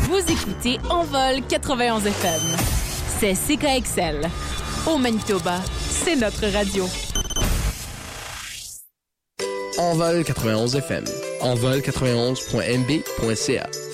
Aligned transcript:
Vous 0.00 0.18
écoutez 0.28 0.78
Envol 0.90 1.40
91 1.48 2.04
FM. 2.06 2.40
C'est 3.20 3.34
CKXL. 3.34 4.28
Au 4.86 4.98
Manitoba, 4.98 5.60
c'est 5.88 6.16
notre 6.16 6.48
radio. 6.48 6.84
Envol 9.78 10.24
91 10.24 10.74
FM. 10.74 11.04
Envol91.mb.ca. 11.42 13.87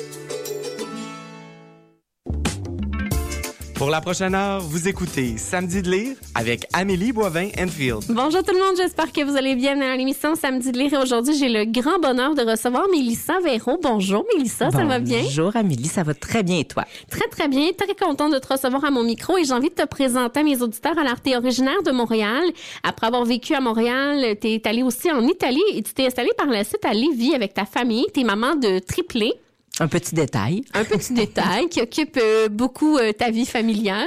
Pour 3.84 3.90
la 3.90 4.00
prochaine 4.00 4.34
heure, 4.34 4.62
vous 4.62 4.88
écoutez 4.88 5.36
Samedi 5.36 5.82
de 5.82 5.90
lire 5.90 6.16
avec 6.34 6.66
Amélie 6.72 7.12
Boivin-Enfield. 7.12 8.04
Bonjour 8.08 8.42
tout 8.42 8.54
le 8.54 8.58
monde, 8.58 8.78
j'espère 8.78 9.12
que 9.12 9.22
vous 9.22 9.36
allez 9.36 9.56
bien 9.56 9.78
à 9.82 9.94
l'émission 9.94 10.34
Samedi 10.36 10.72
de 10.72 10.78
lire. 10.78 10.94
Et 10.94 10.96
aujourd'hui, 10.96 11.36
j'ai 11.36 11.50
le 11.50 11.66
grand 11.66 11.98
bonheur 11.98 12.34
de 12.34 12.50
recevoir 12.50 12.86
Mélissa 12.90 13.40
Véro. 13.40 13.78
Bonjour 13.82 14.24
Mélissa, 14.34 14.70
ça 14.70 14.86
va 14.86 15.00
bien? 15.00 15.20
Bonjour 15.24 15.54
Amélie, 15.54 15.88
ça 15.88 16.02
va 16.02 16.14
très 16.14 16.42
bien 16.42 16.60
et 16.60 16.64
toi? 16.64 16.86
Très 17.10 17.28
très 17.28 17.46
bien, 17.46 17.72
très 17.76 17.94
contente 17.94 18.32
de 18.32 18.38
te 18.38 18.50
recevoir 18.50 18.86
à 18.86 18.90
mon 18.90 19.02
micro 19.02 19.36
et 19.36 19.44
j'ai 19.44 19.52
envie 19.52 19.68
de 19.68 19.74
te 19.74 19.86
présenter 19.86 20.40
à 20.40 20.44
mes 20.44 20.62
auditeurs. 20.62 20.98
Alors, 20.98 21.20
tu 21.22 21.32
es 21.32 21.36
originaire 21.36 21.82
de 21.82 21.90
Montréal. 21.90 22.42
Après 22.84 23.08
avoir 23.08 23.26
vécu 23.26 23.52
à 23.52 23.60
Montréal, 23.60 24.38
tu 24.40 24.48
es 24.48 24.66
allée 24.66 24.82
aussi 24.82 25.12
en 25.12 25.28
Italie 25.28 25.60
et 25.74 25.82
tu 25.82 25.92
t'es 25.92 26.06
installée 26.06 26.32
par 26.38 26.46
la 26.46 26.64
suite 26.64 26.86
à 26.86 26.94
Lévis 26.94 27.34
avec 27.34 27.52
ta 27.52 27.66
famille. 27.66 28.06
Tu 28.14 28.20
es 28.20 28.24
maman 28.24 28.54
de 28.54 28.78
triplés. 28.78 29.34
Un 29.80 29.88
petit 29.88 30.14
détail. 30.14 30.62
Un 30.72 30.84
petit 30.84 31.12
détail 31.12 31.68
qui 31.68 31.80
occupe 31.80 32.16
euh, 32.22 32.48
beaucoup 32.48 32.96
euh, 32.96 33.12
ta 33.12 33.30
vie 33.30 33.44
familiale. 33.44 34.06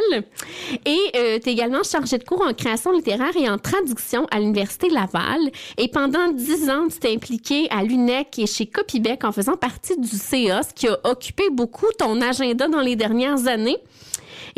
Et 0.85 0.97
euh, 1.15 1.39
tu 1.43 1.49
es 1.49 1.51
également 1.51 1.83
chargée 1.83 2.17
de 2.17 2.23
cours 2.23 2.41
en 2.41 2.53
création 2.53 2.93
littéraire 2.93 3.35
et 3.35 3.49
en 3.49 3.57
traduction 3.57 4.27
à 4.31 4.39
l'Université 4.39 4.87
Laval. 4.89 5.51
Et 5.77 5.89
pendant 5.89 6.31
dix 6.31 6.69
ans, 6.69 6.87
tu 6.89 6.99
t'es 6.99 7.13
impliquée 7.13 7.67
à 7.69 7.83
l'UNEC 7.83 8.39
et 8.39 8.47
chez 8.47 8.65
Copybec 8.65 9.25
en 9.25 9.33
faisant 9.33 9.57
partie 9.57 9.99
du 9.99 10.15
CA, 10.15 10.61
qui 10.73 10.87
a 10.87 10.97
occupé 11.03 11.43
beaucoup 11.51 11.87
ton 11.97 12.21
agenda 12.21 12.69
dans 12.69 12.81
les 12.81 12.95
dernières 12.95 13.47
années. 13.47 13.77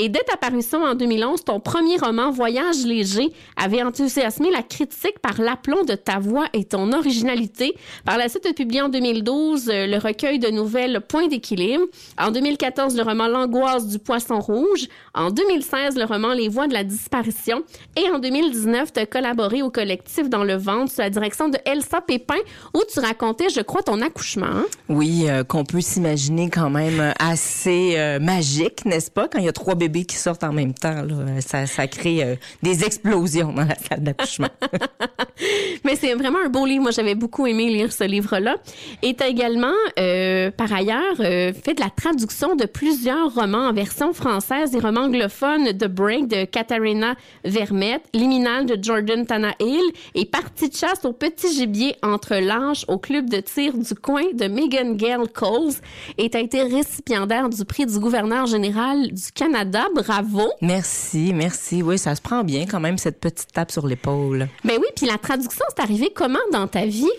Et 0.01 0.07
dès 0.07 0.21
ta 0.21 0.37
parution 0.37 0.81
en 0.81 0.95
2011, 0.95 1.43
ton 1.43 1.59
premier 1.59 1.97
roman, 1.97 2.31
Voyage 2.31 2.85
léger, 2.85 3.33
avait 3.57 3.83
enthousiasmé 3.83 4.49
la 4.49 4.63
critique 4.63 5.19
par 5.21 5.41
l'aplomb 5.41 5.83
de 5.83 5.93
ta 5.93 6.19
voix 6.19 6.45
et 6.53 6.63
ton 6.63 6.93
originalité. 6.93 7.75
Par 8.05 8.17
la 8.17 8.29
suite, 8.29 8.43
tu 8.43 8.49
as 8.49 8.53
publié 8.53 8.81
en 8.81 8.87
2012 8.87 9.67
euh, 9.67 9.87
le 9.87 9.97
recueil 9.97 10.39
de 10.39 10.47
nouvelles 10.47 11.01
Point 11.01 11.27
d'équilibre. 11.27 11.83
En 12.17 12.31
2014, 12.31 12.95
le 12.95 13.03
roman 13.03 13.27
L'angoisse 13.27 13.87
du 13.87 13.99
poisson 13.99 14.39
rouge. 14.39 14.87
En 15.13 15.31
2016, 15.31 15.97
le 15.97 16.05
roman 16.05 16.31
Les 16.31 16.47
voix 16.47 16.67
de 16.67 16.73
la 16.73 16.85
disparition. 16.85 17.63
Et 17.97 18.09
en 18.09 18.19
2019, 18.19 18.93
tu 18.93 19.01
as 19.01 19.05
collaboré 19.05 19.61
au 19.63 19.69
collectif 19.69 20.29
Dans 20.29 20.45
le 20.45 20.55
ventre 20.55 20.93
sous 20.93 21.01
la 21.01 21.09
direction 21.09 21.49
de 21.49 21.57
Elsa 21.65 21.99
Pépin 21.99 22.39
où 22.73 22.81
tu 22.89 23.01
racontais, 23.01 23.49
je 23.49 23.59
crois, 23.59 23.83
ton 23.83 24.01
accouchement. 24.01 24.45
hein? 24.45 24.65
Oui, 24.87 25.25
euh, 25.27 25.43
qu'on 25.43 25.65
peut 25.65 25.81
s'imaginer 25.81 26.49
quand 26.49 26.69
même 26.69 27.13
assez 27.19 27.95
euh, 27.97 28.19
magique, 28.21 28.85
n'est-ce 28.85 29.11
pas? 29.11 29.27
Quand 29.27 29.39
il 29.39 29.45
y 29.45 29.49
a 29.49 29.51
trois 29.51 29.75
bébés 29.75 29.88
qui 29.91 30.15
sortent 30.15 30.43
en 30.43 30.53
même 30.53 30.73
temps, 30.73 31.03
là, 31.03 31.41
ça, 31.41 31.65
ça 31.65 31.87
crée 31.87 32.23
euh, 32.23 32.35
des 32.63 32.83
explosions 32.83 33.51
dans 33.53 33.65
la 33.65 33.75
salle 33.75 34.03
d'accouchement. 34.03 34.49
Mais 35.85 35.95
c'est 35.95 36.13
vraiment 36.13 36.39
un 36.45 36.49
beau 36.49 36.65
livre. 36.65 36.83
Moi, 36.83 36.91
j'avais 36.91 37.15
beaucoup 37.15 37.47
aimé 37.47 37.69
lire 37.69 37.91
ce 37.91 38.03
livre-là. 38.03 38.57
Et 39.01 39.15
tu 39.15 39.23
as 39.23 39.27
également, 39.27 39.73
euh, 39.97 40.51
par 40.51 40.71
ailleurs, 40.71 41.15
euh, 41.19 41.53
fait 41.53 41.73
de 41.73 41.81
la 41.81 41.89
traduction 41.89 42.55
de 42.55 42.65
plusieurs 42.65 43.33
romans 43.33 43.69
en 43.69 43.73
version 43.73 44.13
française, 44.13 44.71
des 44.71 44.79
romans 44.79 45.01
anglophones 45.01 45.77
The 45.77 45.87
Break 45.87 46.27
de 46.27 46.45
Katharina 46.45 47.15
Vermette, 47.43 48.03
Liminal 48.13 48.65
de 48.65 48.77
Jordan 48.81 49.25
Tanahill 49.25 49.83
et 50.15 50.25
Partie 50.25 50.69
de 50.69 50.75
chasse 50.75 51.05
au 51.05 51.13
petit 51.13 51.53
gibier 51.53 51.95
entre 52.03 52.35
l'âge 52.35 52.85
au 52.87 52.97
club 52.97 53.29
de 53.29 53.39
tir 53.39 53.77
du 53.77 53.95
coin 53.95 54.23
de 54.33 54.47
Megan 54.47 54.95
Gale 54.95 55.27
Coles. 55.33 55.73
Et 56.17 56.29
tu 56.29 56.37
as 56.37 56.41
été 56.41 56.63
récipiendaire 56.63 57.49
du 57.49 57.65
prix 57.65 57.85
du 57.85 57.99
gouverneur 57.99 58.45
général 58.45 59.07
du 59.11 59.31
Canada. 59.33 59.85
Bravo! 59.95 60.49
merci, 60.61 61.31
merci. 61.33 61.81
Oui, 61.81 61.97
ça 61.97 62.15
se 62.15 62.21
prend 62.21 62.43
bien 62.43 62.65
quand 62.65 62.79
même, 62.79 62.97
cette 62.97 63.19
petite 63.19 63.51
tape 63.53 63.71
sur 63.71 63.87
l'épaule. 63.87 64.47
Ben 64.63 64.77
oui, 64.79 64.87
puis 64.95 65.05
la 65.05 65.17
traduction, 65.29 65.63
c'est 65.69 65.83
arrivé 65.83 66.11
comment 66.11 66.39
dans 66.51 66.67
ta 66.67 66.85
vie? 66.85 67.11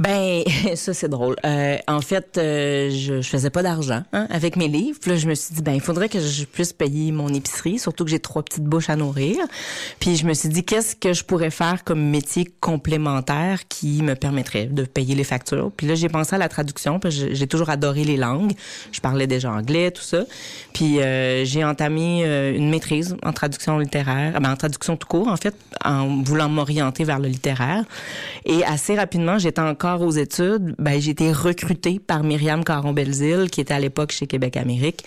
Ben, 0.00 0.44
ça 0.76 0.94
c'est 0.94 1.10
drôle. 1.10 1.36
Euh, 1.44 1.76
en 1.86 2.00
fait, 2.00 2.38
euh, 2.38 2.88
je, 2.90 3.20
je 3.20 3.28
faisais 3.28 3.50
pas 3.50 3.62
d'argent 3.62 4.02
hein, 4.14 4.26
avec 4.30 4.56
mes 4.56 4.66
livres. 4.66 4.98
Puis 4.98 5.10
là, 5.10 5.16
je 5.18 5.28
me 5.28 5.34
suis 5.34 5.54
dit, 5.54 5.60
ben, 5.60 5.74
il 5.74 5.82
faudrait 5.82 6.08
que 6.08 6.18
je 6.18 6.44
puisse 6.46 6.72
payer 6.72 7.12
mon 7.12 7.28
épicerie, 7.28 7.78
surtout 7.78 8.04
que 8.04 8.10
j'ai 8.10 8.18
trois 8.18 8.42
petites 8.42 8.64
bouches 8.64 8.88
à 8.88 8.96
nourrir. 8.96 9.36
Puis 9.98 10.16
je 10.16 10.26
me 10.26 10.32
suis 10.32 10.48
dit, 10.48 10.64
qu'est-ce 10.64 10.96
que 10.96 11.12
je 11.12 11.22
pourrais 11.22 11.50
faire 11.50 11.84
comme 11.84 12.00
métier 12.00 12.50
complémentaire 12.60 13.68
qui 13.68 14.02
me 14.02 14.14
permettrait 14.14 14.64
de 14.64 14.84
payer 14.84 15.14
les 15.14 15.24
factures? 15.24 15.70
Puis 15.76 15.86
là, 15.86 15.94
j'ai 15.94 16.08
pensé 16.08 16.34
à 16.34 16.38
la 16.38 16.48
traduction, 16.48 16.98
que 16.98 17.10
j'ai 17.10 17.46
toujours 17.46 17.68
adoré 17.68 18.04
les 18.04 18.16
langues. 18.16 18.52
Je 18.92 19.00
parlais 19.00 19.26
déjà 19.26 19.52
anglais, 19.52 19.90
tout 19.90 20.02
ça. 20.02 20.24
Puis 20.72 21.00
euh, 21.00 21.44
j'ai 21.44 21.62
entamé 21.62 22.22
euh, 22.24 22.56
une 22.56 22.70
maîtrise 22.70 23.16
en 23.22 23.34
traduction 23.34 23.78
littéraire, 23.78 24.40
ben, 24.40 24.50
en 24.50 24.56
traduction 24.56 24.96
tout 24.96 25.08
court, 25.08 25.28
en 25.28 25.36
fait, 25.36 25.54
en 25.84 26.22
voulant 26.22 26.48
m'orienter 26.48 27.04
vers 27.04 27.18
le 27.18 27.28
littéraire. 27.28 27.84
Et 28.46 28.64
assez 28.64 28.96
rapidement, 28.96 29.38
j'étais 29.38 29.60
encore 29.60 29.89
aux 29.98 30.10
études, 30.10 30.74
ben, 30.78 31.00
j'ai 31.00 31.10
été 31.10 31.32
recrutée 31.32 31.98
par 31.98 32.22
Myriam 32.22 32.64
Caron-Belzile, 32.64 33.50
qui 33.50 33.60
était 33.60 33.74
à 33.74 33.80
l'époque 33.80 34.12
chez 34.12 34.26
Québec 34.26 34.56
Amérique. 34.56 35.04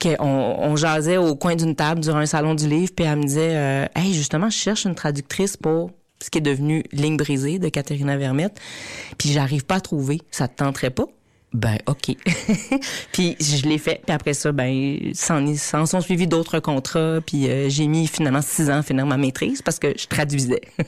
Que 0.00 0.20
on, 0.20 0.74
jasait 0.76 1.16
au 1.16 1.36
coin 1.36 1.54
d'une 1.54 1.76
table 1.76 2.00
durant 2.00 2.18
un 2.18 2.26
salon 2.26 2.54
du 2.54 2.68
livre, 2.68 2.92
puis 2.96 3.06
elle 3.06 3.18
me 3.18 3.22
disait, 3.22 3.54
euh, 3.54 3.86
hey, 3.94 4.12
justement, 4.12 4.50
je 4.50 4.56
cherche 4.56 4.84
une 4.84 4.94
traductrice 4.94 5.56
pour 5.56 5.90
ce 6.20 6.30
qui 6.30 6.38
est 6.38 6.42
devenu 6.42 6.82
Ligne 6.92 7.16
brisée 7.16 7.58
de 7.58 7.68
Katharina 7.68 8.16
Vermette, 8.16 8.58
puis 9.18 9.30
j'arrive 9.30 9.64
pas 9.64 9.76
à 9.76 9.80
trouver. 9.80 10.20
Ça 10.30 10.48
te 10.48 10.56
tenterait 10.56 10.90
pas? 10.90 11.06
Ben, 11.54 11.78
OK. 11.86 12.16
puis 13.12 13.36
je 13.40 13.68
l'ai 13.68 13.78
fait. 13.78 14.00
Puis 14.04 14.12
après 14.12 14.34
ça, 14.34 14.50
ben, 14.50 15.12
s'en, 15.14 15.54
s'en 15.54 15.86
sont 15.86 16.00
suivis 16.00 16.26
d'autres 16.26 16.58
contrats. 16.58 17.20
Puis 17.24 17.48
euh, 17.48 17.68
j'ai 17.68 17.86
mis 17.86 18.08
finalement 18.08 18.42
six 18.42 18.68
ans 18.70 18.78
à 18.78 18.82
finir 18.82 19.06
ma 19.06 19.16
maîtrise 19.16 19.62
parce 19.62 19.78
que 19.78 19.94
je 19.96 20.08
traduisais. 20.08 20.62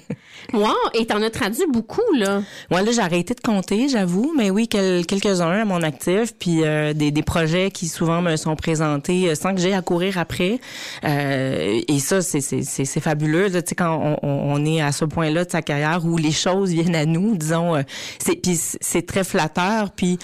Wow! 0.52 0.68
Et 0.94 1.06
t'en 1.06 1.20
as 1.22 1.30
traduit 1.30 1.66
beaucoup, 1.68 2.00
là. 2.16 2.42
Ouais, 2.70 2.82
là, 2.82 2.92
j'ai 2.92 3.00
arrêté 3.00 3.34
de 3.34 3.40
compter, 3.40 3.88
j'avoue. 3.88 4.32
Mais 4.36 4.50
oui, 4.50 4.68
quel- 4.68 5.04
quelques-uns 5.06 5.50
à 5.62 5.64
mon 5.64 5.82
actif. 5.82 6.34
Puis 6.38 6.62
euh, 6.64 6.92
des, 6.92 7.10
des 7.10 7.22
projets 7.22 7.70
qui 7.70 7.88
souvent 7.88 8.22
me 8.22 8.36
sont 8.36 8.54
présentés 8.56 9.30
euh, 9.30 9.34
sans 9.34 9.54
que 9.54 9.60
j'aie 9.60 9.72
à 9.74 9.82
courir 9.82 10.18
après. 10.18 10.60
Euh, 11.04 11.80
et 11.88 11.98
ça, 11.98 12.22
c'est, 12.22 12.40
c'est, 12.40 12.62
c'est, 12.62 12.84
c'est 12.84 13.00
fabuleux. 13.00 13.50
Tu 13.50 13.58
sais, 13.66 13.74
quand 13.74 14.18
on, 14.22 14.28
on- 14.52 14.64
est 14.66 14.80
à 14.80 14.92
ce 14.92 15.04
point-là 15.04 15.44
de 15.44 15.50
sa 15.50 15.62
carrière 15.62 16.00
où 16.04 16.16
les 16.16 16.30
choses 16.32 16.70
viennent 16.70 16.96
à 16.96 17.04
nous, 17.06 17.36
disons, 17.36 17.76
euh, 17.76 17.82
c'est, 18.18 18.36
puis 18.36 18.56
c'est 18.80 19.06
très 19.06 19.24
flatteur. 19.24 19.90
Puis 19.90 20.18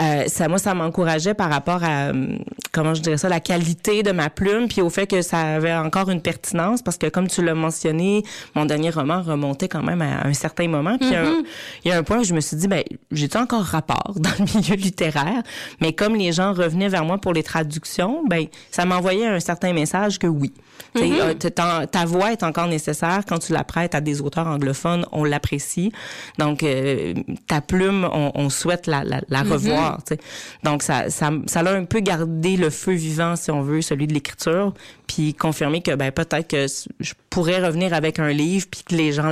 euh, 0.00 0.24
ça, 0.26 0.48
moi, 0.48 0.58
ça 0.58 0.74
m'encourageait 0.74 1.34
par 1.34 1.50
rapport 1.50 1.82
à, 1.84 2.08
euh, 2.08 2.36
comment 2.72 2.94
je 2.94 3.00
dirais 3.02 3.16
ça, 3.16 3.28
la 3.28 3.40
qualité 3.40 4.02
de 4.02 4.12
ma 4.12 4.28
plume, 4.30 4.68
puis 4.68 4.82
au 4.82 4.90
fait 4.90 5.06
que 5.06 5.22
ça 5.22 5.38
avait 5.38 5.74
encore 5.74 6.10
une 6.10 6.20
pertinence, 6.20 6.82
parce 6.82 6.96
que 6.98 7.06
comme 7.06 7.28
tu 7.28 7.42
l'as 7.44 7.54
mentionné, 7.54 8.22
mon 8.54 8.64
dernier 8.66 8.90
roman 8.90 9.22
remontait 9.22 9.67
quand 9.68 9.82
même 9.82 10.02
à 10.02 10.26
un 10.26 10.32
certain 10.32 10.68
moment. 10.68 10.98
Puis 10.98 11.08
il 11.08 11.12
y 11.12 11.16
a 11.16 11.22
un- 11.22 11.42
il 11.84 11.88
y, 11.88 11.92
a 11.92 11.98
un 11.98 12.02
point 12.02 12.18
où 12.18 12.24
je 12.24 12.34
me 12.34 12.40
suis 12.40 12.56
dit, 12.56 12.68
ben, 12.68 12.82
j'ai 13.12 13.28
encore 13.36 13.62
rapport 13.62 14.14
dans 14.16 14.30
le 14.38 14.44
milieu 14.58 14.74
littéraire, 14.74 15.42
mais 15.80 15.92
comme 15.92 16.16
les 16.16 16.32
gens 16.32 16.52
revenaient 16.52 16.88
vers 16.88 17.04
moi 17.04 17.18
pour 17.18 17.32
les 17.32 17.42
traductions, 17.42 18.24
ben, 18.28 18.46
ça 18.70 18.84
m'envoyait 18.84 19.26
un 19.26 19.40
certain 19.40 19.72
message 19.72 20.18
que 20.18 20.26
oui. 20.26 20.52
Sais, 20.96 21.10
euh, 21.20 21.34
ta, 21.34 22.04
voix 22.06 22.32
est 22.32 22.42
encore 22.42 22.66
nécessaire 22.66 23.20
quand 23.28 23.38
tu 23.38 23.52
la 23.52 23.64
prêtes 23.64 23.94
à 23.94 24.00
des 24.00 24.20
auteurs 24.20 24.46
anglophones, 24.46 25.04
on 25.12 25.24
l'apprécie. 25.24 25.92
Donc 26.38 26.62
euh, 26.62 27.14
ta 27.46 27.60
plume, 27.60 28.08
on, 28.10 28.32
on 28.34 28.48
souhaite 28.48 28.86
la, 28.86 29.04
la, 29.04 29.20
la 29.28 29.42
revoir. 29.42 29.98
Donc 30.64 30.82
ça, 30.82 31.10
ça, 31.10 31.30
ça 31.46 31.60
a 31.60 31.72
un 31.72 31.84
peu 31.84 32.00
gardé 32.00 32.56
le 32.56 32.70
feu 32.70 32.92
vivant, 32.92 33.36
si 33.36 33.50
on 33.50 33.62
veut, 33.62 33.82
celui 33.82 34.06
de 34.06 34.14
l'écriture, 34.14 34.72
puis 35.06 35.34
confirmer 35.34 35.82
que 35.82 35.94
ben 35.94 36.10
peut-être 36.10 36.48
que 36.48 36.66
je 37.00 37.12
pourrais 37.30 37.64
revenir 37.64 37.92
avec 37.92 38.18
un 38.18 38.30
livre, 38.30 38.66
puis 38.70 38.82
que 38.88 38.94
les 38.94 39.12
gens 39.12 39.30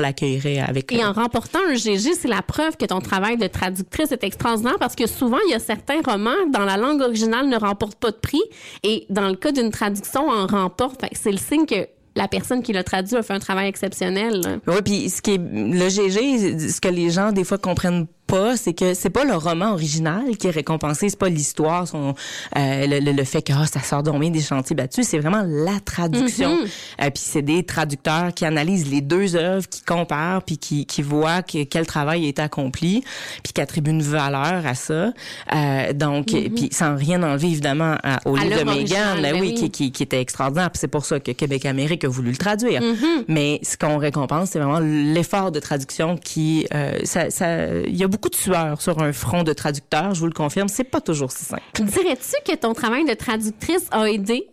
avec. 0.67 0.93
Et 0.93 1.05
en 1.05 1.13
remportant 1.13 1.59
un 1.69 1.75
GG, 1.75 2.15
c'est 2.15 2.29
la 2.29 2.43
preuve 2.43 2.77
que 2.77 2.87
ton 2.87 3.01
travail 3.01 3.37
de 3.37 3.47
traductrice 3.47 4.13
est 4.13 4.25
extraordinaire 4.25 4.77
parce 4.79 4.95
que 4.95 5.07
souvent, 5.07 5.39
il 5.47 5.53
y 5.53 5.55
a 5.55 5.59
certains 5.59 6.01
romans 6.05 6.47
dans 6.53 6.65
la 6.65 6.77
langue 6.77 7.01
originale 7.01 7.49
ne 7.49 7.57
remportent 7.57 7.99
pas 7.99 8.11
de 8.11 8.17
prix 8.17 8.43
et 8.83 9.07
dans 9.11 9.29
le 9.29 9.37
cas 9.37 9.53
d'une 9.53 9.71
traduction, 9.71 10.29
en 10.29 10.47
remporte. 10.47 11.01
Fait 11.01 11.09
que 11.11 11.19
C'est 11.19 11.33
le 11.33 11.39
signe 11.39 11.67
que 11.67 11.87
la 12.17 12.29
personne 12.29 12.63
qui 12.63 12.73
l'a 12.73 12.83
traduit 12.83 13.17
a 13.17 13.23
fait 13.23 13.35
un 13.35 13.39
travail 13.39 13.69
exceptionnel. 13.69 14.61
Oui, 14.67 14.77
puis 14.85 15.11
ce 15.11 15.21
qui 15.21 15.33
est 15.33 15.39
le 15.39 15.89
GG, 15.89 16.71
ce 16.71 16.81
que 16.81 16.89
les 16.89 17.11
gens 17.11 17.31
des 17.31 17.45
fois 17.45 17.59
comprennent 17.59 18.07
pas, 18.27 18.57
c'est 18.57 18.75
que 18.75 18.95
c'est 18.95 19.11
pas 19.11 19.25
le 19.25 19.35
roman 19.35 19.73
original 19.73 20.37
qui 20.37 20.47
est 20.47 20.51
récompensé, 20.51 21.09
c'est 21.09 21.19
pas 21.19 21.29
l'histoire, 21.29 21.87
son 21.87 22.15
euh, 22.57 22.87
le, 22.87 23.01
le, 23.01 23.13
le, 23.13 23.25
fait 23.25 23.43
que 23.43 23.53
oh, 23.53 23.65
ça 23.71 23.81
sort 23.81 24.03
d'ombien 24.03 24.31
des 24.31 24.41
chantiers 24.41 24.77
battus, 24.77 25.07
c'est 25.07 25.19
vraiment 25.19 25.45
la 25.47 25.81
traduction. 25.81 26.51
Mhm. 26.57 26.69
Euh, 27.03 27.11
puis 27.11 27.23
c'est 27.25 27.43
des 27.43 27.63
traducteurs 27.63 28.35
qui 28.35 28.45
analysent 28.45 28.91
les 28.91 29.01
deux 29.01 29.37
œuvres, 29.37 29.69
qui 29.69 29.83
comparent, 29.83 30.43
puis 30.43 30.59
qui, 30.59 30.87
qui 30.87 31.03
voient 31.03 31.43
que, 31.43 31.65
quel 31.65 31.87
travail 31.87 32.27
est 32.27 32.39
accompli, 32.39 33.05
puis 33.43 33.53
qui 33.53 33.61
attribuent 33.61 33.91
une 33.91 34.03
valeur 34.03 34.67
à 34.67 34.75
ça. 34.75 35.13
Euh, 35.55 35.93
donc, 35.93 36.27
puis 36.27 36.69
sans 36.73 36.97
rien 36.97 37.23
enlever 37.23 37.49
évidemment 37.49 37.97
à- 38.03 38.19
au. 38.25 38.37
À 38.37 38.45
livre 38.45 38.61
de 38.61 38.65
Megan, 38.65 39.21
ben 39.21 39.33
ben 39.33 39.41
oui, 39.41 39.53
oui. 39.53 39.55
Qui, 39.55 39.71
qui, 39.71 39.93
qui 39.93 40.03
était 40.03 40.21
extraordinaire. 40.21 40.71
Puis 40.71 40.81
c'est 40.81 40.89
pour 40.89 41.05
ça 41.05 41.21
que 41.21 41.33
Québec 41.33 41.67
Amérique 41.67 42.05
a 42.05 42.09
voulu 42.09 42.31
le 42.31 42.37
traduire. 42.37 42.81
Mm-hmm. 42.81 43.25
Mais 43.29 43.61
ce 43.63 43.77
qu'on 43.77 43.99
récompense, 43.99 44.51
c'est 44.51 44.59
vraiment 44.59 44.81
l'effort 44.81 45.53
de 45.53 45.61
traduction 45.61 46.17
qui, 46.17 46.67
euh, 46.75 46.99
ça, 47.05 47.31
ça, 47.31 47.69
il 47.87 47.97
y 47.97 48.05
a 48.05 48.09
beaucoup 48.09 48.16
de 48.25 48.35
sueur 48.35 48.81
sur 48.81 49.01
un 49.03 49.13
front 49.13 49.43
de 49.43 49.53
traducteur. 49.53 50.15
Je 50.15 50.21
vous 50.21 50.27
le 50.27 50.33
confirme, 50.33 50.69
c'est 50.69 50.85
pas 50.85 51.01
toujours 51.01 51.31
si 51.33 51.45
simple. 51.45 51.63
Dirais-tu 51.79 52.51
que 52.51 52.57
ton 52.57 52.73
travail 52.73 53.05
de 53.05 53.15
traductrice 53.15 53.87
a 53.91 54.09
aidé 54.11 54.49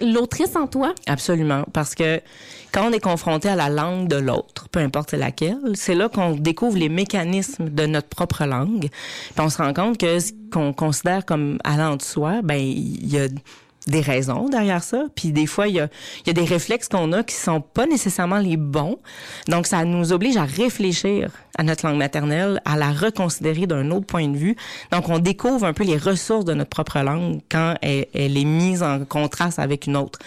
l'autrice 0.00 0.56
en 0.56 0.66
toi? 0.66 0.94
Absolument, 1.06 1.64
parce 1.72 1.94
que 1.94 2.20
quand 2.72 2.88
on 2.88 2.92
est 2.92 3.00
confronté 3.00 3.48
à 3.48 3.56
la 3.56 3.68
langue 3.68 4.08
de 4.08 4.16
l'autre, 4.16 4.68
peu 4.68 4.80
importe 4.80 5.12
laquelle, 5.12 5.58
c'est 5.74 5.94
là 5.94 6.08
qu'on 6.08 6.32
découvre 6.32 6.76
les 6.76 6.88
mécanismes 6.88 7.68
de 7.68 7.86
notre 7.86 8.08
propre 8.08 8.44
langue. 8.44 8.88
Puis 8.90 9.38
on 9.38 9.48
se 9.48 9.58
rend 9.58 9.72
compte 9.72 9.98
que 9.98 10.18
ce 10.18 10.32
qu'on 10.52 10.72
considère 10.72 11.24
comme 11.24 11.58
allant 11.64 11.96
de 11.96 12.02
soi, 12.02 12.42
ben 12.42 12.58
il 12.58 13.06
y 13.06 13.18
a 13.18 13.28
des 13.88 14.00
raisons 14.00 14.48
derrière 14.48 14.82
ça. 14.82 15.04
Puis 15.14 15.32
des 15.32 15.46
fois, 15.46 15.66
il 15.68 15.74
y 15.74 15.80
a, 15.80 15.88
y 16.26 16.30
a 16.30 16.32
des 16.32 16.44
réflexes 16.44 16.88
qu'on 16.88 17.12
a 17.12 17.22
qui 17.22 17.34
sont 17.34 17.60
pas 17.60 17.86
nécessairement 17.86 18.38
les 18.38 18.56
bons. 18.56 18.98
Donc, 19.48 19.66
ça 19.66 19.84
nous 19.84 20.12
oblige 20.12 20.36
à 20.36 20.44
réfléchir 20.44 21.30
à 21.56 21.64
notre 21.64 21.86
langue 21.86 21.96
maternelle, 21.98 22.60
à 22.64 22.76
la 22.76 22.92
reconsidérer 22.92 23.66
d'un 23.66 23.90
autre 23.90 24.06
point 24.06 24.28
de 24.28 24.36
vue. 24.36 24.56
Donc, 24.92 25.08
on 25.08 25.18
découvre 25.18 25.64
un 25.66 25.72
peu 25.72 25.82
les 25.82 25.96
ressources 25.96 26.44
de 26.44 26.54
notre 26.54 26.70
propre 26.70 27.00
langue 27.00 27.40
quand 27.50 27.74
elle, 27.82 28.06
elle 28.14 28.36
est 28.36 28.44
mise 28.44 28.82
en 28.82 29.04
contraste 29.04 29.58
avec 29.58 29.86
une 29.86 29.96
autre. 29.96 30.20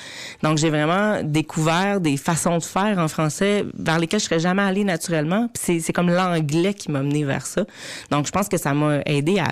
Donc, 0.43 0.57
j'ai 0.57 0.69
vraiment 0.69 1.23
découvert 1.23 2.01
des 2.01 2.17
façons 2.17 2.57
de 2.57 2.63
faire 2.63 2.97
en 2.97 3.07
français 3.07 3.65
vers 3.77 3.97
lesquelles 3.97 4.19
je 4.19 4.25
serais 4.25 4.39
jamais 4.39 4.63
allée 4.63 4.83
naturellement. 4.83 5.47
Puis 5.53 5.63
c'est, 5.63 5.79
c'est 5.79 5.93
comme 5.93 6.09
l'anglais 6.09 6.73
qui 6.73 6.91
m'a 6.91 7.01
mené 7.01 7.23
vers 7.23 7.45
ça. 7.45 7.63
Donc, 8.09 8.25
je 8.25 8.31
pense 8.31 8.49
que 8.49 8.57
ça 8.57 8.73
m'a 8.73 8.99
aidé 9.05 9.39
à 9.39 9.47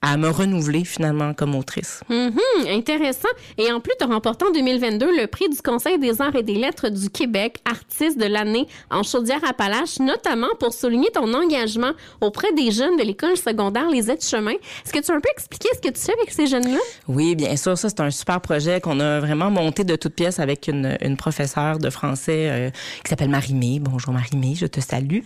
à 0.00 0.16
me 0.16 0.28
renouveler 0.28 0.84
finalement 0.84 1.34
comme 1.34 1.54
autrice. 1.54 2.02
Mhm, 2.08 2.38
intéressant. 2.68 3.28
Et 3.56 3.72
en 3.72 3.80
plus, 3.80 3.92
tu 3.98 4.04
as 4.04 4.08
remporté 4.08 4.44
en 4.44 4.52
2022 4.52 5.20
le 5.20 5.26
prix 5.26 5.48
du 5.48 5.60
Conseil 5.60 5.98
des 5.98 6.20
arts 6.22 6.36
et 6.36 6.42
des 6.44 6.54
lettres 6.54 6.88
du 6.88 7.10
Québec, 7.10 7.58
artiste 7.64 8.18
de 8.18 8.26
l'année 8.26 8.68
en 8.90 9.02
Chaudière-Appalaches, 9.02 9.98
notamment 9.98 10.48
pour 10.60 10.72
souligner 10.72 11.08
ton 11.12 11.34
engagement 11.34 11.92
auprès 12.20 12.52
des 12.52 12.70
jeunes 12.70 12.96
de 12.96 13.02
l'école 13.02 13.36
secondaire 13.36 13.88
Les 13.90 14.10
Aides-Chemins. 14.10 14.52
Est-ce 14.52 14.92
que 14.92 14.98
tu 14.98 15.06
peux 15.06 15.14
un 15.14 15.20
peu 15.20 15.30
expliquer 15.32 15.68
ce 15.74 15.80
que 15.80 15.92
tu 15.92 16.00
fais 16.00 16.12
avec 16.12 16.30
ces 16.30 16.46
jeunes-là? 16.46 16.78
Oui, 17.08 17.34
bien 17.34 17.56
sûr, 17.56 17.76
ça 17.76 17.88
c'est 17.88 18.00
un 18.00 18.10
super 18.10 18.40
projet 18.40 18.80
qu'on 18.80 19.00
a 19.00 19.18
vraiment 19.18 19.50
monté 19.50 19.82
de 19.82 19.96
toutes 19.96 20.14
pièces 20.14 20.38
avec 20.38 20.68
une, 20.68 20.96
une 21.00 21.16
professeure 21.16 21.78
de 21.78 21.90
français 21.90 22.48
euh, 22.50 22.70
qui 23.02 23.10
s'appelle 23.10 23.30
Marie-Mé. 23.30 23.80
Bonjour 23.80 24.12
Marie-Mé, 24.12 24.54
je 24.54 24.66
te 24.66 24.80
salue. 24.80 25.20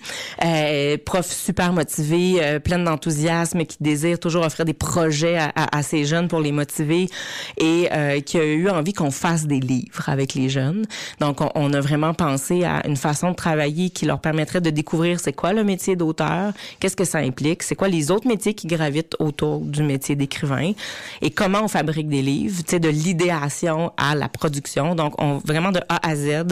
Euh, 0.45 0.97
prof 1.05 1.27
super 1.27 1.73
motivée, 1.73 2.43
euh, 2.43 2.59
pleine 2.59 2.85
d'enthousiasme, 2.85 3.65
qui 3.65 3.77
désire 3.81 4.19
toujours 4.19 4.45
offrir 4.45 4.62
des 4.65 4.75
projets 4.75 5.37
à, 5.39 5.53
à- 5.55 5.79
à 5.79 5.83
ces 5.83 6.05
jeunes 6.05 6.29
pour 6.29 6.41
les 6.41 6.53
motiver 6.53 7.09
et 7.59 7.89
euh, 7.93 8.21
qui 8.21 8.39
a 8.39 8.45
eu 8.45 8.69
envie 8.69 8.93
qu'on 8.93 9.11
fasse 9.11 9.47
des 9.47 9.61
livres 9.61 10.09
avec 10.09 10.35
les 10.35 10.49
jeunes. 10.49 10.85
Donc, 11.21 11.41
on, 11.41 11.51
on 11.55 11.73
a 11.73 11.81
vraiment 11.81 12.15
pensé 12.15 12.65
à 12.65 12.87
une 12.87 12.97
façon 12.97 13.31
de 13.31 13.37
travailler 13.37 13.91
qui 13.91 14.07
leur 14.07 14.21
permettrait 14.21 14.61
de 14.61 14.71
découvrir 14.71 15.21
c'est 15.21 15.33
quoi 15.33 15.53
le 15.53 15.65
métier 15.65 15.97
d'auteur, 15.97 16.53
qu'est-ce 16.81 16.97
que 16.97 17.05
ça 17.05 17.19
implique, 17.19 17.63
c'est 17.63 17.75
quoi 17.75 17.89
les 17.89 18.11
autres 18.11 18.27
métiers 18.29 18.55
qui 18.55 18.67
gravitent 18.67 19.17
autour 19.19 19.61
du 19.61 19.83
métier 19.83 20.17
d'écrivain 20.17 20.73
et 21.21 21.31
comment 21.31 21.63
on 21.65 21.69
fabrique 21.69 22.09
des 22.09 22.23
livres, 22.23 22.63
tu 22.65 22.71
sais, 22.71 22.81
de 22.81 22.89
l'idéation 22.89 23.93
à 23.97 24.15
la 24.15 24.29
production. 24.29 24.95
Donc, 24.95 25.21
on, 25.21 25.39
vraiment 25.39 25.73
de 25.73 25.81
A 25.89 26.07
à 26.09 26.17
Z, 26.17 26.45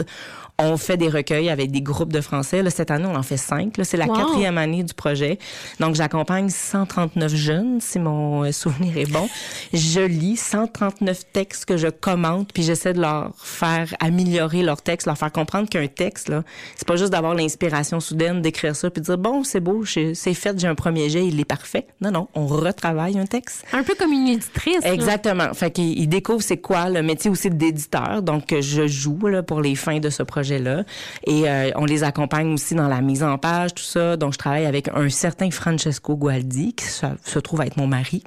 on 0.61 0.77
fait 0.77 0.97
des 0.97 1.09
recueils 1.09 1.49
avec 1.49 1.71
des 1.71 1.81
groupes 1.81 2.13
de 2.13 2.21
français. 2.21 2.61
Là, 2.63 2.69
cette 2.69 2.91
année, 2.91 3.05
on 3.05 3.15
en 3.15 3.23
fait 3.23 3.37
cinq. 3.37 3.77
Là, 3.77 3.83
c'est 3.83 3.97
la 3.97 4.05
Wow. 4.05 4.13
quatrième 4.15 4.57
année 4.57 4.83
du 4.83 4.93
projet. 4.93 5.39
Donc, 5.79 5.95
j'accompagne 5.95 6.49
139 6.49 7.33
jeunes, 7.35 7.79
si 7.81 7.99
mon 7.99 8.43
euh, 8.43 8.51
souvenir 8.51 8.97
est 8.97 9.11
bon. 9.11 9.27
Je 9.73 10.01
lis 10.01 10.37
139 10.37 11.21
textes 11.33 11.65
que 11.65 11.77
je 11.77 11.87
commente, 11.87 12.51
puis 12.53 12.63
j'essaie 12.63 12.93
de 12.93 13.01
leur 13.01 13.31
faire 13.37 13.93
améliorer 13.99 14.61
leur 14.63 14.81
texte, 14.81 15.07
leur 15.07 15.17
faire 15.17 15.31
comprendre 15.31 15.69
qu'un 15.69 15.87
texte, 15.87 16.29
là, 16.29 16.43
c'est 16.75 16.87
pas 16.87 16.95
juste 16.95 17.11
d'avoir 17.11 17.33
l'inspiration 17.35 17.99
soudaine 17.99 18.41
d'écrire 18.41 18.75
ça, 18.75 18.89
puis 18.89 19.01
de 19.01 19.05
dire, 19.05 19.17
bon, 19.17 19.43
c'est 19.43 19.59
beau, 19.59 19.83
c'est 19.85 20.13
fait, 20.33 20.59
j'ai 20.59 20.67
un 20.67 20.75
premier 20.75 21.09
jet, 21.09 21.25
il 21.25 21.39
est 21.39 21.45
parfait. 21.45 21.87
Non, 22.01 22.11
non, 22.11 22.27
on 22.35 22.45
retravaille 22.47 23.17
un 23.17 23.25
texte. 23.25 23.65
Un 23.73 23.83
peu 23.83 23.93
comme 23.97 24.11
une 24.11 24.27
éditrice. 24.27 24.83
là. 24.83 24.93
Exactement. 24.93 25.53
Fait 25.53 25.71
qu'il 25.71 25.97
il 25.99 26.07
découvre 26.07 26.41
c'est 26.41 26.57
quoi 26.57 26.89
le 26.89 27.01
métier 27.01 27.29
aussi 27.29 27.49
d'éditeur. 27.49 28.21
Donc 28.21 28.53
je 28.59 28.87
joue 28.87 29.27
là, 29.27 29.43
pour 29.43 29.61
les 29.61 29.75
fins 29.75 29.99
de 29.99 30.09
ce 30.09 30.23
projet-là 30.51 30.83
et 31.25 31.49
euh, 31.49 31.71
on 31.75 31.85
les 31.85 32.03
accompagne 32.03 32.53
aussi 32.53 32.75
dans 32.75 32.87
la 32.87 33.01
mise 33.01 33.23
en 33.23 33.37
page, 33.37 33.73
tout 33.73 33.83
ça. 33.83 34.17
Donc 34.17 34.33
je 34.33 34.37
travaille 34.37 34.65
avec 34.65 34.89
un 34.89 35.09
certain 35.09 35.49
Francesco 35.51 36.15
Gualdi 36.15 36.73
qui 36.73 36.85
se, 36.85 37.05
se 37.23 37.39
trouve 37.39 37.61
être 37.61 37.77
mon 37.77 37.87
mari, 37.87 38.23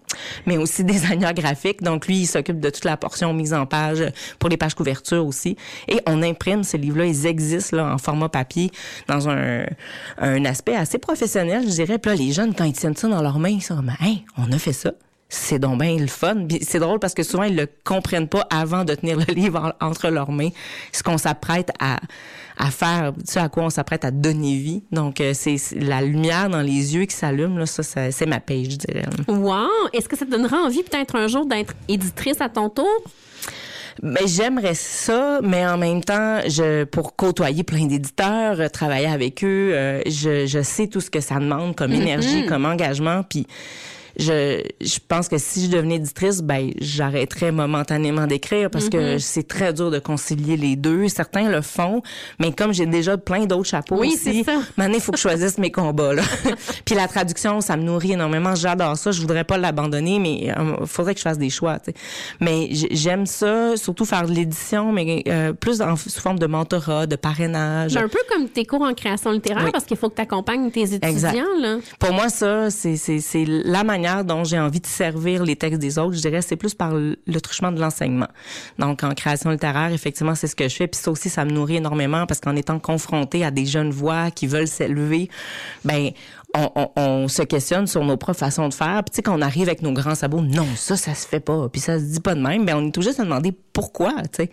mais 0.46 0.56
aussi 0.56 0.84
designer 0.84 1.34
graphique. 1.34 1.82
Donc 1.82 2.06
lui 2.06 2.20
il 2.20 2.26
s'occupe 2.26 2.60
de 2.60 2.70
toute 2.70 2.84
la 2.84 2.96
portion 2.96 3.32
mise 3.32 3.54
en 3.54 3.66
page 3.66 4.04
pour 4.38 4.48
les 4.48 4.56
pages 4.56 4.74
couverture 4.74 5.26
aussi. 5.26 5.56
Et 5.88 6.00
on 6.06 6.22
imprime 6.22 6.64
ces 6.64 6.78
livres-là, 6.78 7.06
ils 7.06 7.26
existent 7.26 7.76
là 7.76 7.92
en 7.92 7.98
format 7.98 8.28
papier 8.28 8.70
dans 9.08 9.28
un 9.28 10.44
aspect 10.44 10.76
assez 10.76 10.98
professionnel, 10.98 11.64
je 11.64 11.70
dirais. 11.70 11.98
Puis 11.98 12.10
là 12.10 12.16
les 12.16 12.32
jeunes 12.32 12.54
quand 12.54 12.64
ils 12.64 12.72
tiennent 12.72 12.96
ça 12.96 13.08
dans 13.08 13.22
leurs 13.22 13.38
mains, 13.38 13.50
ils 13.50 13.62
sont 13.62 13.76
comme 13.76 13.90
hein, 14.00 14.16
on 14.38 14.50
a 14.52 14.58
fait 14.58 14.72
ça 14.72 14.92
c'est 15.34 15.58
donc 15.58 15.81
bien 15.81 15.96
le 15.96 16.06
fun. 16.06 16.46
C'est 16.62 16.78
drôle 16.78 16.98
parce 16.98 17.14
que 17.14 17.22
souvent, 17.22 17.42
ils 17.44 17.56
le 17.56 17.69
comprennent 17.84 18.28
pas 18.28 18.46
avant 18.50 18.84
de 18.84 18.94
tenir 18.94 19.16
le 19.19 19.25
livre 19.34 19.72
en- 19.81 19.86
entre 19.86 20.08
leurs 20.10 20.31
mains, 20.31 20.50
ce 20.92 21.02
qu'on 21.02 21.19
s'apprête 21.19 21.70
à, 21.81 21.98
à 22.56 22.70
faire, 22.70 23.12
ce 23.28 23.38
à 23.38 23.48
quoi 23.48 23.64
on 23.64 23.70
s'apprête 23.70 24.04
à 24.04 24.10
donner 24.10 24.56
vie. 24.56 24.82
Donc, 24.92 25.20
euh, 25.20 25.32
c'est 25.34 25.56
la 25.76 26.02
lumière 26.02 26.48
dans 26.48 26.62
les 26.62 26.94
yeux 26.94 27.04
qui 27.06 27.16
s'allume, 27.16 27.58
là, 27.58 27.66
ça, 27.66 27.82
ça- 27.82 28.10
c'est 28.12 28.26
ma 28.26 28.40
paix, 28.40 28.64
je 28.64 28.76
dirais. 28.76 29.04
Wow! 29.28 29.66
Est-ce 29.92 30.08
que 30.08 30.16
ça 30.16 30.25
te 30.25 30.31
donnera 30.31 30.58
envie 30.58 30.82
peut-être 30.82 31.16
un 31.16 31.26
jour 31.28 31.46
d'être 31.46 31.75
éditrice 31.88 32.40
à 32.40 32.48
ton 32.48 32.69
tour? 32.70 32.86
Ben, 34.02 34.26
j'aimerais 34.26 34.75
ça, 34.75 35.38
mais 35.42 35.64
en 35.64 35.78
même 35.78 36.02
temps, 36.02 36.40
je 36.48 36.82
pour 36.82 37.14
côtoyer 37.14 37.62
plein 37.62 37.86
d'éditeurs, 37.86 38.60
euh, 38.60 38.69
travailler 38.69 39.06
avec 39.06 39.44
eux, 39.44 39.70
euh, 39.72 40.00
je, 40.06 40.46
je 40.46 40.62
sais 40.62 40.88
tout 40.88 41.00
ce 41.00 41.10
que 41.10 41.20
ça 41.20 41.36
demande 41.36 41.76
comme 41.76 41.92
énergie, 41.92 42.44
comme 42.46 42.64
engagement, 42.66 43.22
puis 43.22 43.46
je, 44.19 44.62
je 44.81 44.99
pense 45.06 45.28
que 45.28 45.38
si 45.38 45.66
je 45.66 45.70
devenais 45.70 45.96
éditrice, 45.96 46.43
ben 46.43 46.70
j'arrêterais 46.81 47.52
momentanément 47.52 48.26
d'écrire 48.26 48.70
parce 48.70 48.88
que 48.88 49.19
c'est 49.19 49.46
très 49.46 49.72
dur 49.72 49.90
de 49.90 49.99
concilier 49.99 50.56
les 50.56 50.76
deux. 50.76 51.08
Certains 51.08 51.49
le 51.49 51.62
font, 51.62 52.02
mais 52.38 52.52
comme 52.52 52.72
j'ai 52.72 52.87
déjà 52.87 53.16
plein 53.16 53.46
d'autres 53.46 53.69
chapeaux 53.69 53.96
Oui, 53.99 54.12
aussi, 54.14 54.44
maintenant 54.76 54.94
il 54.94 55.00
faut 55.00 55.12
que 55.12 55.19
je 55.19 55.22
choisisse 55.22 55.58
mes 55.58 55.70
combats 55.70 56.14
là. 56.14 56.22
Puis 56.84 56.94
la 56.94 57.08
traduction, 57.08 57.61
ça 57.61 57.76
me 57.76 57.82
nourrit 57.82 58.12
énormément. 58.12 58.55
J'adore 58.55 58.96
ça. 58.96 59.11
Je 59.11 59.20
voudrais 59.20 59.44
pas 59.44 59.58
l'abandonner, 59.58 60.19
mais 60.19 60.52
il 60.81 60.87
faudrait 60.87 61.14
que 61.14 61.20
je 61.20 61.25
fasse 61.25 61.38
des 61.38 61.50
choix. 61.50 61.78
tu 61.78 61.90
sais. 61.90 61.94
Mais 62.41 62.69
j'aime 62.70 63.27
ça, 63.27 63.77
surtout 63.77 64.05
faire 64.05 64.27
de 64.27 64.32
l'édition, 64.32 64.93
mais 64.93 65.24
euh, 65.29 65.53
plus 65.53 65.81
en, 65.81 65.96
sous 65.96 66.20
forme 66.20 66.38
de 66.38 66.46
mentorat, 66.46 67.06
de 67.06 67.17
parrainage. 67.17 67.96
Un 67.96 68.08
peu 68.08 68.19
comme 68.31 68.48
tes 68.48 68.65
cours 68.65 68.82
en 68.82 68.94
création 68.94 69.31
littéraire 69.32 69.65
Oui. 69.65 69.72
parce 69.72 69.84
qu'il 69.84 69.96
faut 69.96 70.08
que 70.08 70.17
tu 70.17 70.22
accompagnes 70.22 70.70
tes 70.70 70.82
étudiants. 70.82 71.08
Exact. 71.08 71.38
Là. 71.60 71.77
Pour 71.98 72.12
moi, 72.12 72.29
ça, 72.29 72.70
c'est 72.70 73.44
la 73.46 73.84
manière 73.84 74.04
dont 74.25 74.44
j'ai 74.44 74.58
envie 74.58 74.81
de 74.81 74.87
servir 74.87 75.44
les 75.44 75.56
textes 75.56 75.81
des 75.81 75.99
autres. 75.99 76.17
Je 76.17 76.20
dirais, 76.20 76.43
c'est 76.43 76.56
plus 76.56 76.75
par 76.75 76.93
le 76.94 77.41
truchement 77.41 77.73
de 77.73 77.81
l'enseignement. 77.81 78.29
Donc, 78.79 79.03
en 79.03 79.15
création 79.15 79.51
littéraire, 79.51 79.93
effectivement, 79.93 80.34
c'est 80.34 80.46
ce 80.46 80.56
que 80.56 80.69
je 80.69 80.77
fais. 80.77 80.87
Puis 80.87 81.01
ça 81.01 81.11
aussi, 81.11 81.29
ça 81.29 81.44
me 81.44 81.51
nourrit 81.51 81.77
énormément 81.77 82.27
parce 82.27 82.41
qu'en 82.41 82.56
étant 82.56 82.79
confronté 82.79 83.44
à 83.44 83.51
des 83.51 83.67
jeunes 83.67 83.91
voix 83.91 84.31
qui 84.31 84.46
veulent 84.46 84.69
s'élever, 84.69 85.29
ben, 85.84 86.11
on, 86.55 86.70
on, 86.77 86.91
on 86.96 87.29
se 87.29 87.43
questionne 87.43 87.87
sur 87.87 88.05
nos 88.05 88.17
propres 88.17 88.39
façons 88.39 88.69
de 88.69 88.75
faire. 88.75 89.03
Puis 89.05 89.11
tu 89.11 89.17
sais, 89.17 89.23
quand 89.23 89.37
on 89.37 89.43
arrive 89.43 89.69
avec 89.69 89.82
nos 89.82 89.93
grands 89.93 90.15
sabots, 90.15 90.41
non, 90.41 90.67
ça, 90.77 90.96
ça 90.96 91.15
se 91.15 91.27
fait 91.27 91.41
pas. 91.41 91.69
Puis 91.69 91.81
ça 91.81 91.99
se 91.99 92.05
dit 92.05 92.20
pas 92.20 92.34
de 92.34 92.41
même. 92.41 92.65
Ben, 92.65 92.77
on 92.77 92.87
est 92.87 92.91
tout 92.91 93.03
juste 93.03 93.20
à 93.20 93.25
demander 93.25 93.53
pourquoi, 93.73 94.13
tu 94.32 94.44
sais. 94.44 94.51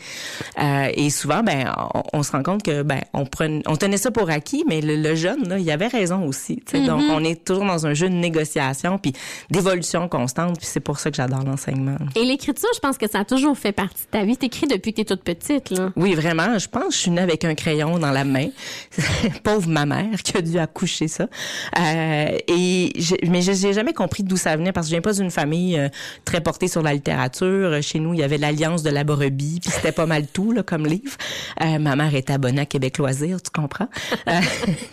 Euh, 0.59 0.89
et 0.93 1.09
souvent, 1.09 1.43
ben, 1.43 1.71
on, 1.93 2.03
on 2.13 2.23
se 2.23 2.31
rend 2.31 2.43
compte 2.43 2.63
que, 2.63 2.81
ben, 2.81 3.01
on 3.13 3.25
prenait, 3.25 3.61
on 3.67 3.75
tenait 3.75 3.97
ça 3.97 4.11
pour 4.11 4.29
acquis, 4.29 4.63
mais 4.67 4.81
le, 4.81 4.95
le 4.95 5.15
jeune, 5.15 5.47
là, 5.47 5.59
il 5.59 5.69
avait 5.71 5.87
raison 5.87 6.25
aussi, 6.25 6.57
tu 6.65 6.77
sais. 6.77 6.85
Donc, 6.85 7.01
on 7.09 7.23
est 7.23 7.45
toujours 7.45 7.65
dans 7.65 7.85
un 7.85 7.93
jeu 7.93 8.09
de 8.09 8.15
négociation 8.15 8.97
puis 8.97 9.13
d'évolution 9.49 10.07
constante. 10.09 10.57
Puis 10.57 10.67
c'est 10.67 10.79
pour 10.79 10.99
ça 10.99 11.11
que 11.11 11.17
j'adore 11.17 11.43
l'enseignement. 11.43 11.97
Et 12.15 12.25
l'écriture, 12.25 12.69
je 12.73 12.79
pense 12.79 12.97
que 12.97 13.09
ça 13.09 13.19
a 13.19 13.25
toujours 13.25 13.57
fait 13.57 13.71
partie 13.71 14.03
de 14.05 14.09
ta 14.09 14.23
vie. 14.23 14.37
T'écris 14.37 14.67
depuis 14.67 14.91
que 14.91 14.97
t'es 14.97 15.05
toute 15.05 15.23
petite. 15.23 15.69
Là. 15.69 15.91
Oui, 15.95 16.15
vraiment. 16.15 16.57
Je 16.57 16.67
pense 16.67 16.85
que 16.85 16.93
je 16.93 16.97
suis 16.97 17.11
née 17.11 17.21
avec 17.21 17.45
un 17.45 17.55
crayon 17.55 17.99
dans 17.99 18.11
la 18.11 18.23
main. 18.23 18.47
Pauvre 19.43 19.69
ma 19.69 19.85
mère 19.85 20.21
qui 20.23 20.37
a 20.37 20.41
dû 20.41 20.57
accoucher 20.57 21.07
ça. 21.07 21.23
Euh, 21.77 21.90
Euh, 21.91 22.37
et 22.47 22.93
je, 22.97 23.15
mais 23.27 23.41
je 23.41 23.51
n'ai 23.51 23.73
jamais 23.73 23.93
compris 23.93 24.23
d'où 24.23 24.37
ça 24.37 24.55
venait 24.55 24.71
parce 24.71 24.87
que 24.87 24.91
je 24.91 24.95
viens 24.95 25.01
pas 25.01 25.13
d'une 25.13 25.31
famille 25.31 25.77
euh, 25.77 25.89
très 26.25 26.41
portée 26.41 26.67
sur 26.67 26.81
la 26.81 26.93
littérature. 26.93 27.81
Chez 27.81 27.99
nous, 27.99 28.13
il 28.13 28.19
y 28.19 28.23
avait 28.23 28.37
l'Alliance 28.37 28.83
de 28.83 28.89
la 28.89 29.03
brebis, 29.03 29.59
puis 29.61 29.71
c'était 29.71 29.91
pas 29.91 30.05
mal 30.05 30.27
tout 30.27 30.51
là, 30.51 30.63
comme 30.63 30.85
livre. 30.85 31.17
Euh, 31.61 31.79
ma 31.79 31.95
mère 31.95 32.13
était 32.15 32.33
abonnée 32.33 32.61
à 32.61 32.65
Québec 32.65 32.97
Loisirs, 32.97 33.41
tu 33.41 33.51
comprends? 33.51 33.89
Euh, 34.27 34.39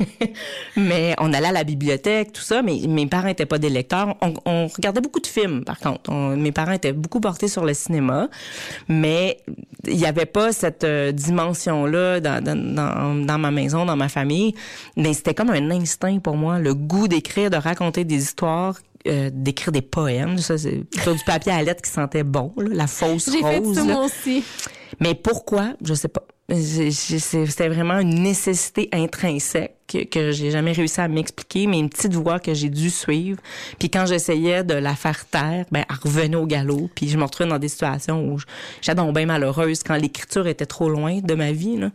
mais 0.77 1.15
on 1.19 1.33
allait 1.33 1.49
à 1.49 1.53
la 1.53 1.65
bibliothèque, 1.65 2.33
tout 2.33 2.43
ça, 2.43 2.63
mais 2.63 2.79
mes 2.89 3.07
parents 3.07 3.29
étaient 3.29 3.47
pas 3.47 3.59
des 3.59 3.71
lecteurs. 3.71 4.17
On, 4.21 4.67
regardait 4.67 5.01
beaucoup 5.01 5.21
de 5.21 5.27
films, 5.27 5.65
par 5.65 5.79
contre. 5.79 6.11
On- 6.11 6.37
mes 6.37 6.53
parents 6.53 6.73
étaient 6.73 6.93
beaucoup 6.93 7.21
portés 7.21 7.49
sur 7.49 7.65
le 7.65 7.75
cinéma, 7.75 8.29
mais 8.89 9.39
il 9.87 9.97
y 9.97 10.07
avait 10.07 10.27
pas 10.27 10.53
cette 10.53 10.85
euh, 10.85 11.13
dimension-là 11.13 12.21
dans, 12.21 12.43
dans, 12.43 13.39
ma 13.39 13.51
maison, 13.51 13.85
dans 13.85 13.97
ma 13.97 14.09
famille. 14.09 14.55
Mais 14.97 15.13
c'était 15.15 15.35
comme 15.35 15.51
un 15.51 15.71
instinct 15.71 16.19
pour 16.19 16.37
moi, 16.37 16.59
le 16.59 16.75
goût 16.89 17.07
d'écrire, 17.07 17.51
de 17.51 17.57
raconter 17.57 18.05
des 18.05 18.17
histoires, 18.23 18.79
euh, 19.07 19.31
d'écrire 19.33 19.71
des 19.73 19.83
poèmes. 19.83 20.39
Ça, 20.39 20.59
c'est 20.59 20.83
sur 21.01 21.15
du 21.15 21.23
papier 21.25 21.53
à 21.53 21.63
lettres 21.63 21.83
qui 21.83 21.91
sentait 21.91 22.25
bon, 22.25 22.53
là, 22.57 22.69
la 22.73 22.87
fausse 22.89 23.31
J'ai 23.31 23.41
fait 23.41 23.59
rose. 23.59 23.77
ça 23.77 23.85
là. 23.85 23.93
moi 23.93 24.05
aussi. 24.07 24.43
Mais 25.01 25.15
pourquoi? 25.15 25.75
Je 25.85 25.95
sais 25.95 26.09
pas. 26.09 26.25
C'était 26.51 27.69
vraiment 27.69 27.99
une 27.99 28.23
nécessité 28.23 28.89
intrinsèque 28.93 29.78
que, 29.89 30.05
que 30.05 30.31
j'ai 30.31 30.51
jamais 30.51 30.73
réussi 30.73 31.01
à 31.01 31.09
m'expliquer, 31.09 31.67
mais 31.67 31.79
une 31.79 31.89
petite 31.89 32.15
voix 32.15 32.39
que 32.39 32.55
j'ai 32.55 32.69
dû 32.69 32.91
suivre. 32.91 33.41
Puis 33.79 33.91
quand 33.91 34.07
j'essayais 34.07 34.65
de 34.65 34.75
la 34.75 34.95
faire 34.95 35.27
taire, 35.27 35.65
ben 35.71 35.85
elle 35.89 35.97
revenait 36.03 36.37
au 36.37 36.47
galop. 36.47 36.91
Puis 36.95 37.09
je 37.09 37.17
me 37.17 37.25
retrouvais 37.25 37.49
dans 37.49 37.59
des 37.59 37.69
situations 37.69 38.25
où 38.25 38.39
j'étais 38.81 38.95
donc 38.95 39.15
bien 39.15 39.27
malheureuse 39.27 39.83
quand 39.83 39.97
l'écriture 39.97 40.47
était 40.47 40.67
trop 40.67 40.89
loin 40.89 41.19
de 41.21 41.35
ma 41.35 41.53
vie. 41.53 41.77
Là. 41.77 41.91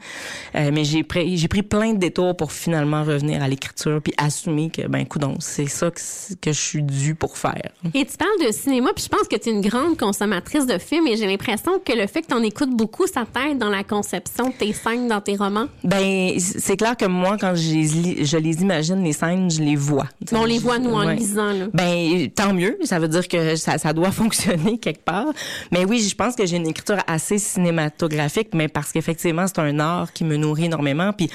Euh, 0.55 0.71
mais 0.73 0.83
j'ai 0.83 1.03
pris 1.03 1.38
j'ai 1.38 1.47
pris 1.47 1.63
plein 1.63 1.93
de 1.93 2.00
détours 2.00 2.35
pour 2.35 2.51
finalement 2.51 3.03
revenir 3.03 3.41
à 3.41 3.47
l'écriture 3.47 4.01
puis 4.01 4.13
assumer 4.17 4.69
que 4.69 4.88
ben 4.88 5.05
coudon, 5.05 5.35
c'est 5.39 5.67
ça 5.67 5.91
que, 5.91 6.00
que 6.41 6.51
je 6.51 6.59
suis 6.59 6.83
due 6.83 7.15
pour 7.15 7.38
faire. 7.38 7.69
Et 7.93 8.05
tu 8.05 8.17
parles 8.17 8.47
de 8.47 8.51
cinéma, 8.51 8.91
puis 8.95 9.03
je 9.03 9.09
pense 9.09 9.27
que 9.27 9.35
tu 9.35 9.50
es 9.50 9.51
une 9.51 9.62
grande 9.62 9.97
consommatrice 9.97 10.65
de 10.65 10.77
films 10.77 11.07
et 11.07 11.17
j'ai 11.17 11.27
l'impression 11.27 11.79
que 11.79 11.93
le 11.93 12.07
fait 12.07 12.21
que 12.21 12.27
tu 12.27 12.33
en 12.33 12.43
écoutes 12.43 12.71
beaucoup, 12.75 13.07
ça 13.07 13.25
t'aide 13.31 13.57
dans 13.57 13.69
la 13.69 13.83
conception 13.83 14.50
de 14.50 14.53
tes 14.53 14.73
scènes 14.73 15.07
dans 15.07 15.21
tes 15.21 15.35
romans. 15.35 15.67
Ben, 15.83 16.39
c'est 16.39 16.77
clair 16.77 16.97
que 16.97 17.05
moi, 17.05 17.38
quand 17.39 17.55
je 17.55 17.62
les, 17.85 18.25
je 18.25 18.37
les 18.37 18.61
imagine, 18.61 19.03
les 19.03 19.13
scènes, 19.13 19.49
je 19.51 19.61
les 19.61 19.75
vois. 19.75 20.07
Mais 20.31 20.37
on 20.37 20.45
les 20.45 20.59
voit, 20.59 20.79
nous, 20.79 20.93
en 20.93 21.05
Ouais. 21.05 21.15
lisant. 21.15 21.51
Là. 21.51 21.65
Ben, 21.73 22.29
tant 22.29 22.53
mieux. 22.53 22.77
Ça 22.83 22.99
veut 22.99 23.07
dire 23.07 23.27
que 23.27 23.55
ça, 23.55 23.77
ça 23.77 23.93
doit 23.93 24.11
fonctionner 24.23 24.77
quelque 24.77 25.03
part. 25.03 25.27
Mais 25.71 25.85
oui, 25.85 25.99
je 26.07 26.15
pense 26.15 26.35
que 26.35 26.45
j'ai 26.45 26.57
une 26.57 26.67
écriture 26.67 26.97
assez 27.07 27.37
cinématographique, 27.37 28.49
mais 28.53 28.67
parce 28.67 28.91
qu'effectivement, 28.91 29.45
c'est 29.47 29.59
un 29.59 29.79
art 29.79 30.13
qui 30.13 30.23
me 30.23 30.37
nourrit 30.37 30.65
énormément. 30.65 31.11
Puis 31.13 31.29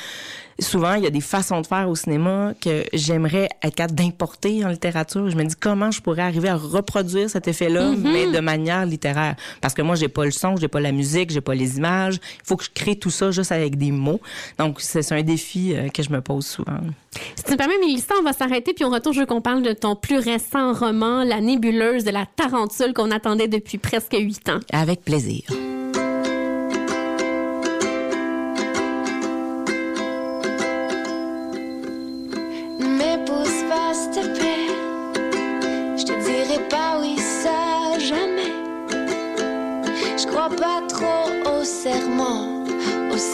souvent, 0.60 0.94
il 0.94 1.04
y 1.04 1.06
a 1.06 1.10
des 1.10 1.20
façons 1.20 1.60
de 1.60 1.66
faire 1.66 1.88
au 1.88 1.94
cinéma 1.94 2.52
que 2.60 2.84
j'aimerais 2.92 3.48
être 3.62 3.74
capable 3.74 3.98
d'importer 3.98 4.64
en 4.64 4.68
littérature. 4.68 5.30
Je 5.30 5.36
me 5.36 5.44
dis 5.44 5.54
comment 5.58 5.90
je 5.90 6.00
pourrais 6.00 6.22
arriver 6.22 6.48
à 6.48 6.56
reproduire 6.56 7.30
cet 7.30 7.48
effet-là, 7.48 7.92
mais 7.96 8.26
de 8.26 8.40
manière 8.40 8.86
littéraire? 8.86 9.36
Parce 9.60 9.74
que 9.74 9.82
moi, 9.82 9.94
j'ai 9.94 10.08
pas 10.08 10.24
le 10.24 10.30
son, 10.30 10.56
j'ai 10.56 10.68
pas 10.68 10.80
la 10.80 10.92
musique, 10.92 11.30
j'ai 11.30 11.40
pas 11.40 11.54
les 11.54 11.78
images. 11.78 12.16
Il 12.16 12.46
faut 12.46 12.56
que 12.56 12.64
je 12.64 12.70
crée 12.74 12.96
tout 12.96 13.10
ça 13.10 13.30
juste 13.30 13.52
avec 13.52 13.76
des 13.76 13.90
mots. 13.90 14.20
Donc, 14.58 14.80
c'est 14.80 15.02
c'est 15.02 15.14
un 15.14 15.22
défi 15.22 15.74
euh, 15.74 15.88
que 15.88 16.02
je 16.02 16.10
me 16.10 16.20
pose 16.20 16.46
souvent. 16.46 16.78
Si 17.34 17.44
tu 17.44 17.52
me 17.52 17.56
permets, 17.56 17.78
Mélissa, 17.78 18.14
on 18.20 18.22
va 18.22 18.32
s'arrêter 18.32 18.74
puis 18.74 18.84
on 18.84 18.90
retourne. 18.90 19.14
Je 19.14 19.20
veux 19.20 19.26
qu'on 19.26 19.40
parle 19.40 19.62
de 19.62 19.72
ton 19.72 19.96
plus 19.96 20.18
récent 20.18 20.72
roman, 20.72 21.24
La 21.24 21.40
nébuleuse 21.40 22.04
de 22.04 22.10
la 22.10 22.26
tarentule 22.26 22.92
qu'on 22.92 23.10
attendait 23.10 23.48
depuis 23.48 23.78
presque 23.78 24.14
huit 24.14 24.48
ans. 24.48 24.60
Avec 24.72 25.04
plaisir. 25.04 25.44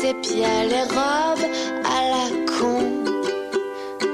Sépia, 0.05 0.65
les 0.73 0.87
robes 0.97 1.49
à 1.97 1.99
la 2.13 2.27
con. 2.53 2.83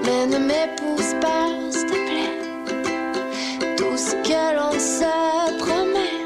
Mais 0.04 0.24
ne 0.32 0.38
m'épouse 0.48 1.12
pas, 1.20 1.46
s'il 1.70 1.86
te 1.92 1.98
plaît. 2.08 2.36
Tout 3.76 3.96
ce 3.96 4.14
que 4.28 4.42
l'on 4.56 4.74
se 4.78 5.12
promet, 5.62 6.18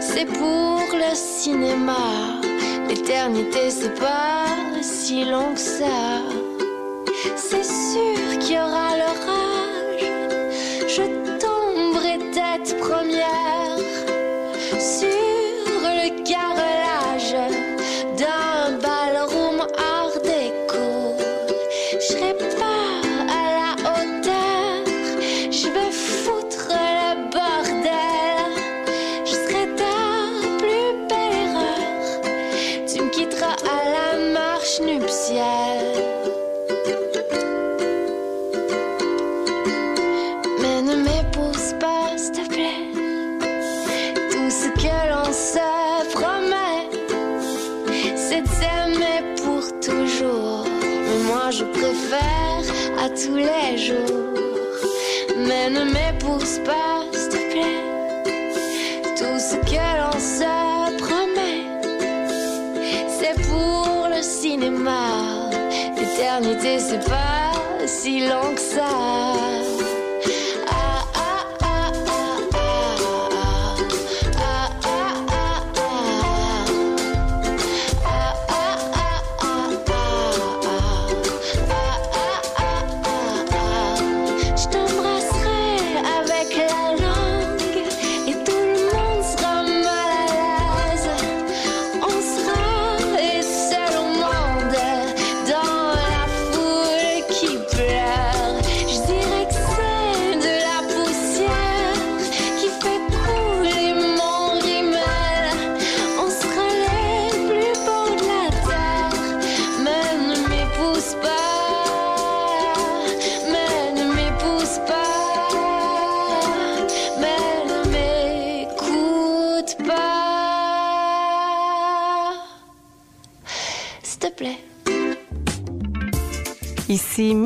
c'est 0.00 0.28
pour 0.40 0.82
le 1.04 1.12
cinéma. 1.14 2.06
L'éternité, 2.88 3.70
c'est 3.70 3.96
pas 4.06 4.46
si 4.82 5.24
long 5.24 5.52
que 5.54 5.60
ça. 5.60 6.00
C'est 7.36 7.68
sûr 7.90 8.38
qu'il 8.40 8.56
y 8.56 8.58
aura 8.58 8.87
si 68.18 68.26
long 68.26 68.58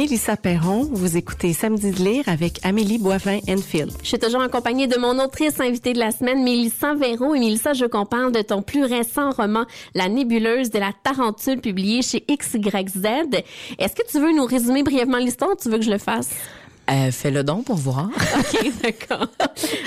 Mélissa 0.02 0.36
Perron, 0.36 0.82
vous 0.90 1.16
écoutez 1.16 1.52
Samedi 1.52 1.92
de 1.92 2.02
lire 2.02 2.24
avec 2.26 2.58
Amélie 2.64 2.98
Boivin-Enfield. 2.98 3.92
Je 4.02 4.08
suis 4.08 4.18
toujours 4.18 4.40
en 4.40 4.48
compagnie 4.48 4.88
de 4.88 4.98
mon 4.98 5.16
autrice 5.22 5.60
invitée 5.60 5.92
de 5.92 6.00
la 6.00 6.10
semaine, 6.10 6.42
Mélissa 6.42 6.94
Véro. 6.94 7.36
Et 7.36 7.38
Mélissa, 7.38 7.72
je 7.72 7.84
veux 7.84 7.88
de 8.32 8.42
ton 8.42 8.62
plus 8.62 8.82
récent 8.82 9.30
roman, 9.30 9.64
La 9.94 10.08
nébuleuse 10.08 10.70
de 10.70 10.80
la 10.80 10.90
tarentule, 11.04 11.60
publié 11.60 12.02
chez 12.02 12.26
XYZ. 12.28 13.44
Est-ce 13.78 13.94
que 13.94 14.04
tu 14.10 14.18
veux 14.18 14.32
nous 14.32 14.44
résumer 14.44 14.82
brièvement 14.82 15.18
l'histoire 15.18 15.52
ou 15.52 15.54
tu 15.54 15.70
veux 15.70 15.78
que 15.78 15.84
je 15.84 15.92
le 15.92 15.98
fasse? 15.98 16.30
Euh, 16.90 17.12
fais 17.12 17.30
le 17.30 17.44
don 17.44 17.62
pour 17.62 17.76
voir. 17.76 18.08
OK, 18.38 18.72
d'accord. 18.82 19.28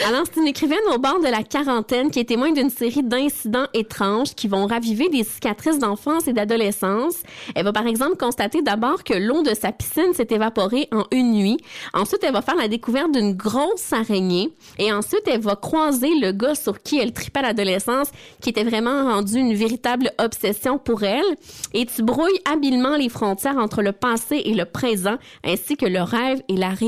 Alors, 0.08 0.24
c'est 0.32 0.40
une 0.40 0.48
écrivaine 0.48 0.80
au 0.94 0.98
bord 0.98 1.20
de 1.20 1.28
la 1.28 1.44
quarantaine 1.44 2.10
qui 2.10 2.20
est 2.20 2.26
témoin 2.26 2.52
d'une 2.54 2.70
série 2.70 3.04
d'incidents 3.04 3.68
étranges 3.74 4.34
qui 4.34 4.48
vont 4.48 4.66
raviver 4.66 5.10
des 5.10 5.26
cicatrices 5.26 5.78
d'enfance 5.78 6.30
et 6.30 6.34
d'adolescence. 6.34 7.16
Elle 7.54 7.66
va, 7.66 7.74
par 7.74 7.86
exemple, 7.86 8.16
constater 8.16 8.62
d'abord 8.62 9.04
que 9.04 9.14
l'eau 9.14 9.44
de 9.44 9.54
sa 9.54 9.74
piscine 9.74 10.14
s'est 10.14 10.28
évaporée 10.30 10.88
en 10.94 11.04
une 11.12 11.34
nuit. 11.34 11.58
Ensuite, 11.94 12.24
elle 12.24 12.32
va 12.32 12.42
faire 12.42 12.56
la 12.56 12.70
découverte 12.70 13.12
d'une 13.12 13.34
grosse 13.34 13.92
araignée. 13.92 14.54
Et 14.80 14.94
ensuite, 14.94 15.24
elle 15.28 15.42
va 15.42 15.58
croiser 15.58 16.12
le 16.22 16.32
gars 16.32 16.56
sur 16.56 16.82
qui 16.82 16.98
elle 16.98 17.12
tripait 17.12 17.40
à 17.40 17.44
l'adolescence, 17.44 18.08
qui 18.42 18.50
était 18.52 18.64
vraiment 18.64 19.12
rendu 19.12 19.38
une 19.38 19.54
véritable 19.54 20.12
obsession 20.18 20.78
pour 20.78 21.04
elle. 21.04 21.26
Et 21.74 21.86
tu 21.86 22.04
brouilles 22.04 22.40
habilement 22.50 22.96
les 22.96 23.10
frontières 23.10 23.58
entre 23.58 23.82
le 23.82 23.92
passé 23.92 24.42
et 24.46 24.54
le 24.54 24.64
présent, 24.64 25.18
ainsi 25.44 25.76
que 25.76 25.86
le 25.86 26.02
rêve 26.02 26.42
et 26.48 26.56
la 26.56 26.70
réalité 26.70 26.85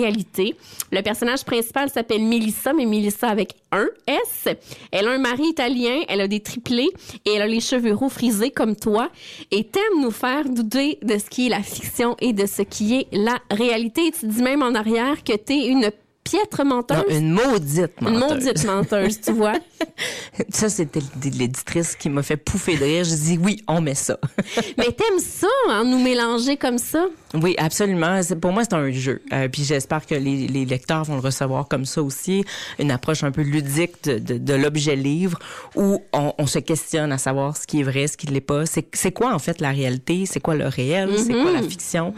Le 0.91 1.01
personnage 1.01 1.43
principal 1.43 1.89
s'appelle 1.89 2.21
Melissa, 2.21 2.73
mais 2.73 2.85
Melissa 2.85 3.29
avec 3.29 3.53
un 3.71 3.87
S. 4.07 4.47
Elle 4.91 5.07
a 5.07 5.11
un 5.11 5.17
mari 5.17 5.43
italien, 5.49 6.01
elle 6.07 6.21
a 6.21 6.27
des 6.27 6.39
triplés 6.39 6.89
et 7.25 7.33
elle 7.33 7.41
a 7.41 7.47
les 7.47 7.59
cheveux 7.59 7.93
roux 7.93 8.09
frisés 8.09 8.51
comme 8.51 8.75
toi 8.75 9.09
et 9.51 9.63
t'aimes 9.63 10.01
nous 10.01 10.11
faire 10.11 10.49
douter 10.49 10.99
de 11.01 11.17
ce 11.17 11.29
qui 11.29 11.47
est 11.47 11.49
la 11.49 11.61
fiction 11.61 12.15
et 12.19 12.33
de 12.33 12.45
ce 12.45 12.61
qui 12.61 12.95
est 12.95 13.07
la 13.11 13.39
réalité. 13.51 14.11
tu 14.17 14.27
dis 14.27 14.41
même 14.41 14.63
en 14.63 14.73
arrière 14.75 15.23
que 15.23 15.35
t'es 15.35 15.67
une 15.67 15.91
piètre 16.29 16.65
menteuse. 16.65 16.98
Non, 16.98 17.15
une 17.15 17.31
maudite 17.31 18.01
menteuse. 18.01 18.13
Une 18.13 18.19
maudite 18.19 18.65
menteuse, 18.65 19.22
tu 19.22 19.31
vois. 19.31 19.53
ça, 20.50 20.69
c'était 20.69 21.00
l'éditrice 21.24 21.96
qui 21.96 22.10
m'a 22.10 22.24
fait 22.24 22.38
pouffer 22.38 22.77
de 22.77 22.84
rire. 22.84 23.03
Je 23.03 23.15
dis 23.15 23.39
oui, 23.41 23.63
on 23.67 23.81
met 23.81 23.96
ça. 23.96 24.17
Mais 24.77 24.86
t'aimes 24.86 25.19
ça, 25.19 25.48
hein, 25.69 25.84
nous 25.86 26.00
mélanger 26.00 26.57
comme 26.57 26.77
ça? 26.77 27.05
Oui, 27.34 27.55
absolument. 27.57 28.19
Pour 28.41 28.51
moi, 28.51 28.63
c'est 28.63 28.74
un 28.74 28.91
jeu. 28.91 29.22
Euh, 29.34 29.48
puis 29.48 29.63
j'espère 29.63 30.05
que 30.05 30.15
les, 30.15 30.48
les, 30.48 30.65
lecteurs 30.65 31.03
vont 31.03 31.15
le 31.15 31.22
recevoir 31.22 31.67
comme 31.67 31.86
ça 31.86 32.01
aussi. 32.01 32.46
Une 32.79 32.91
approche 32.91 33.24
un 33.24 33.31
peu 33.31 33.41
ludique 33.41 34.03
de, 34.03 34.19
de, 34.19 34.38
de 34.38 34.53
l'objet 34.53 34.96
livre 34.96 35.39
où 35.75 36.01
on, 36.13 36.34
on, 36.38 36.48
se 36.48 36.60
questionne 36.60 37.12
à 37.12 37.17
savoir 37.17 37.57
ce 37.57 37.67
qui 37.67 37.81
est 37.81 37.84
vrai, 37.84 38.07
ce 38.07 38.17
qui 38.17 38.27
ne 38.27 38.34
l'est 38.34 38.41
pas. 38.41 38.63
C'est 38.65 39.12
quoi, 39.12 39.34
en 39.34 39.39
fait, 39.39 39.62
la 39.62 39.72
réalité? 39.72 40.25
C'est 40.25 40.39
quoi 40.39 40.55
le 40.55 40.67
réel? 40.67 41.17
C'est 41.17 41.34
quoi 41.34 41.51
la 41.51 41.62
mm-hmm. 41.62 41.69
fiction? 41.69 42.13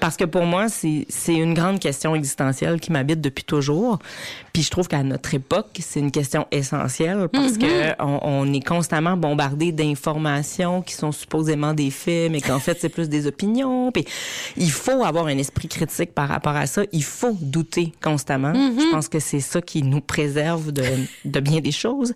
Parce 0.00 0.16
que 0.16 0.24
pour 0.24 0.44
moi, 0.44 0.66
c'est 0.68 1.06
une 1.34 1.54
grande 1.54 1.80
question 1.80 2.14
existentielle 2.14 2.80
qui 2.80 2.92
m'habite 2.92 3.20
depuis 3.20 3.44
toujours. 3.48 3.98
Puis 4.52 4.62
je 4.62 4.70
trouve 4.70 4.86
qu'à 4.86 5.02
notre 5.02 5.34
époque, 5.34 5.66
c'est 5.80 5.98
une 5.98 6.12
question 6.12 6.46
essentielle 6.52 7.28
parce 7.32 7.54
mm-hmm. 7.54 7.96
que 7.96 8.02
on, 8.02 8.20
on, 8.22 8.52
est 8.52 8.64
constamment 8.64 9.16
bombardé 9.16 9.72
d'informations 9.72 10.82
qui 10.82 10.94
sont 10.94 11.10
supposément 11.10 11.74
des 11.74 11.90
faits, 11.90 12.30
mais 12.30 12.40
qu'en 12.40 12.60
fait, 12.60 12.78
c'est 12.80 12.88
plus 12.88 13.08
des 13.08 13.26
opinions. 13.26 13.90
Puis 13.90 14.04
il 14.56 14.70
faut 14.70 15.02
avoir 15.02 15.26
un 15.26 15.38
esprit 15.38 15.68
critique 15.68 16.14
par 16.14 16.28
rapport 16.28 16.54
à 16.54 16.66
ça. 16.66 16.82
Il 16.92 17.04
faut 17.04 17.36
douter 17.40 17.92
constamment. 18.02 18.52
Mm-hmm. 18.52 18.80
Je 18.80 18.90
pense 18.90 19.08
que 19.08 19.18
c'est 19.18 19.40
ça 19.40 19.60
qui 19.60 19.82
nous 19.82 20.00
préserve 20.00 20.70
de, 20.70 20.84
de 21.24 21.40
bien 21.40 21.60
des 21.60 21.72
choses. 21.72 22.12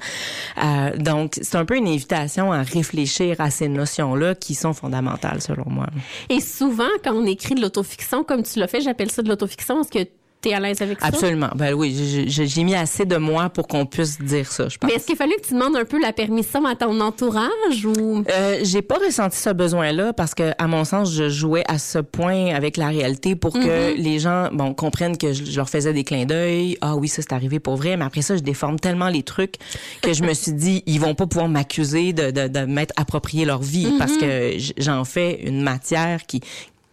Euh, 0.62 0.96
donc, 0.96 1.38
c'est 1.40 1.56
un 1.56 1.64
peu 1.64 1.76
une 1.76 1.88
invitation 1.88 2.52
à 2.52 2.62
réfléchir 2.62 3.40
à 3.40 3.50
ces 3.50 3.68
notions-là 3.68 4.34
qui 4.34 4.54
sont 4.54 4.72
fondamentales, 4.72 5.40
selon 5.40 5.64
moi. 5.66 5.86
Et 6.28 6.40
souvent, 6.40 6.90
quand 7.02 7.14
on 7.14 7.26
écrit 7.26 7.54
de 7.54 7.60
l'autofiction, 7.60 8.24
comme 8.24 8.42
tu 8.42 8.58
l'as 8.58 8.68
fait, 8.68 8.80
j'appelle 8.80 9.10
ça 9.10 9.22
de 9.22 9.28
l'autofiction, 9.28 9.76
parce 9.76 9.88
que 9.88 10.06
T'es 10.42 10.54
à 10.54 10.58
l'aise 10.58 10.82
avec 10.82 11.00
ça? 11.00 11.06
Absolument. 11.06 11.50
Ben 11.54 11.72
oui, 11.72 12.26
j'ai 12.26 12.64
mis 12.64 12.74
assez 12.74 13.04
de 13.04 13.16
moi 13.16 13.48
pour 13.48 13.68
qu'on 13.68 13.86
puisse 13.86 14.20
dire 14.20 14.50
ça, 14.50 14.68
je 14.68 14.76
pense. 14.76 14.90
Mais 14.90 14.96
est-ce 14.96 15.06
qu'il 15.06 15.14
fallait 15.14 15.36
que 15.36 15.46
tu 15.46 15.54
demandes 15.54 15.76
un 15.76 15.84
peu 15.84 16.00
la 16.00 16.12
permission 16.12 16.66
à 16.66 16.74
ton 16.74 17.00
entourage 17.00 17.86
ou? 17.86 18.24
Euh, 18.28 18.58
j'ai 18.64 18.82
pas 18.82 18.96
ressenti 18.96 19.36
ce 19.36 19.50
besoin-là 19.50 20.12
parce 20.12 20.34
que, 20.34 20.50
à 20.58 20.66
mon 20.66 20.84
sens, 20.84 21.12
je 21.12 21.28
jouais 21.28 21.62
à 21.68 21.78
ce 21.78 22.00
point 22.00 22.52
avec 22.52 22.76
la 22.76 22.88
réalité 22.88 23.36
pour 23.36 23.52
que 23.52 23.92
mm-hmm. 23.92 23.96
les 23.96 24.18
gens, 24.18 24.48
bon, 24.52 24.74
comprennent 24.74 25.16
que 25.16 25.32
je, 25.32 25.56
leur 25.56 25.70
faisais 25.70 25.92
des 25.92 26.02
clins 26.02 26.24
d'œil. 26.24 26.76
Ah 26.80 26.96
oui, 26.96 27.06
ça 27.06 27.22
c'est 27.22 27.32
arrivé 27.32 27.60
pour 27.60 27.76
vrai. 27.76 27.96
Mais 27.96 28.04
après 28.04 28.22
ça, 28.22 28.36
je 28.36 28.42
déforme 28.42 28.80
tellement 28.80 29.10
les 29.10 29.22
trucs 29.22 29.54
que 30.02 30.12
je 30.12 30.24
me 30.24 30.34
suis 30.34 30.52
dit, 30.52 30.82
ils 30.86 30.98
vont 30.98 31.14
pas 31.14 31.28
pouvoir 31.28 31.48
m'accuser 31.48 32.12
de, 32.12 32.32
de, 32.32 32.48
de 32.48 32.60
m'être 32.64 32.94
approprié 32.96 33.44
leur 33.44 33.62
vie 33.62 33.94
parce 33.96 34.14
mm-hmm. 34.14 34.76
que 34.76 34.82
j'en 34.82 35.04
fais 35.04 35.40
une 35.44 35.62
matière 35.62 36.26
qui, 36.26 36.40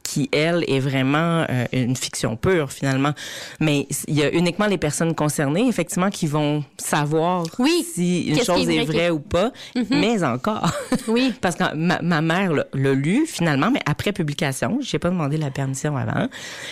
qui, 0.09 0.27
elle, 0.31 0.63
est 0.67 0.79
vraiment 0.79 1.45
euh, 1.47 1.65
une 1.71 1.95
fiction 1.95 2.35
pure, 2.35 2.71
finalement. 2.71 3.13
Mais 3.59 3.85
il 4.07 4.15
y 4.15 4.23
a 4.23 4.33
uniquement 4.33 4.65
les 4.65 4.79
personnes 4.79 5.13
concernées, 5.13 5.67
effectivement, 5.67 6.09
qui 6.09 6.25
vont 6.25 6.63
savoir 6.77 7.45
si 7.93 8.23
une 8.23 8.43
chose 8.43 8.67
est, 8.67 8.85
vraie 8.85 9.11
ou 9.11 9.19
pas, 9.19 9.51
mm-hmm. 9.75 9.85
mais 9.91 10.23
encore. 10.23 10.71
Oui. 11.07 11.33
Parce 11.41 11.55
que 11.55 11.75
ma, 11.75 12.01
ma 12.01 12.21
mère 12.21 12.51
l'a 12.53 12.93
lu, 12.93 13.25
finalement, 13.25 13.71
mais 13.71 13.79
après 13.85 14.11
publication. 14.11 14.79
J'ai 14.81 14.99
pas 14.99 15.09
demandé 15.09 15.37
la 15.37 15.49
permission 15.49 15.95
avant. 15.97 16.27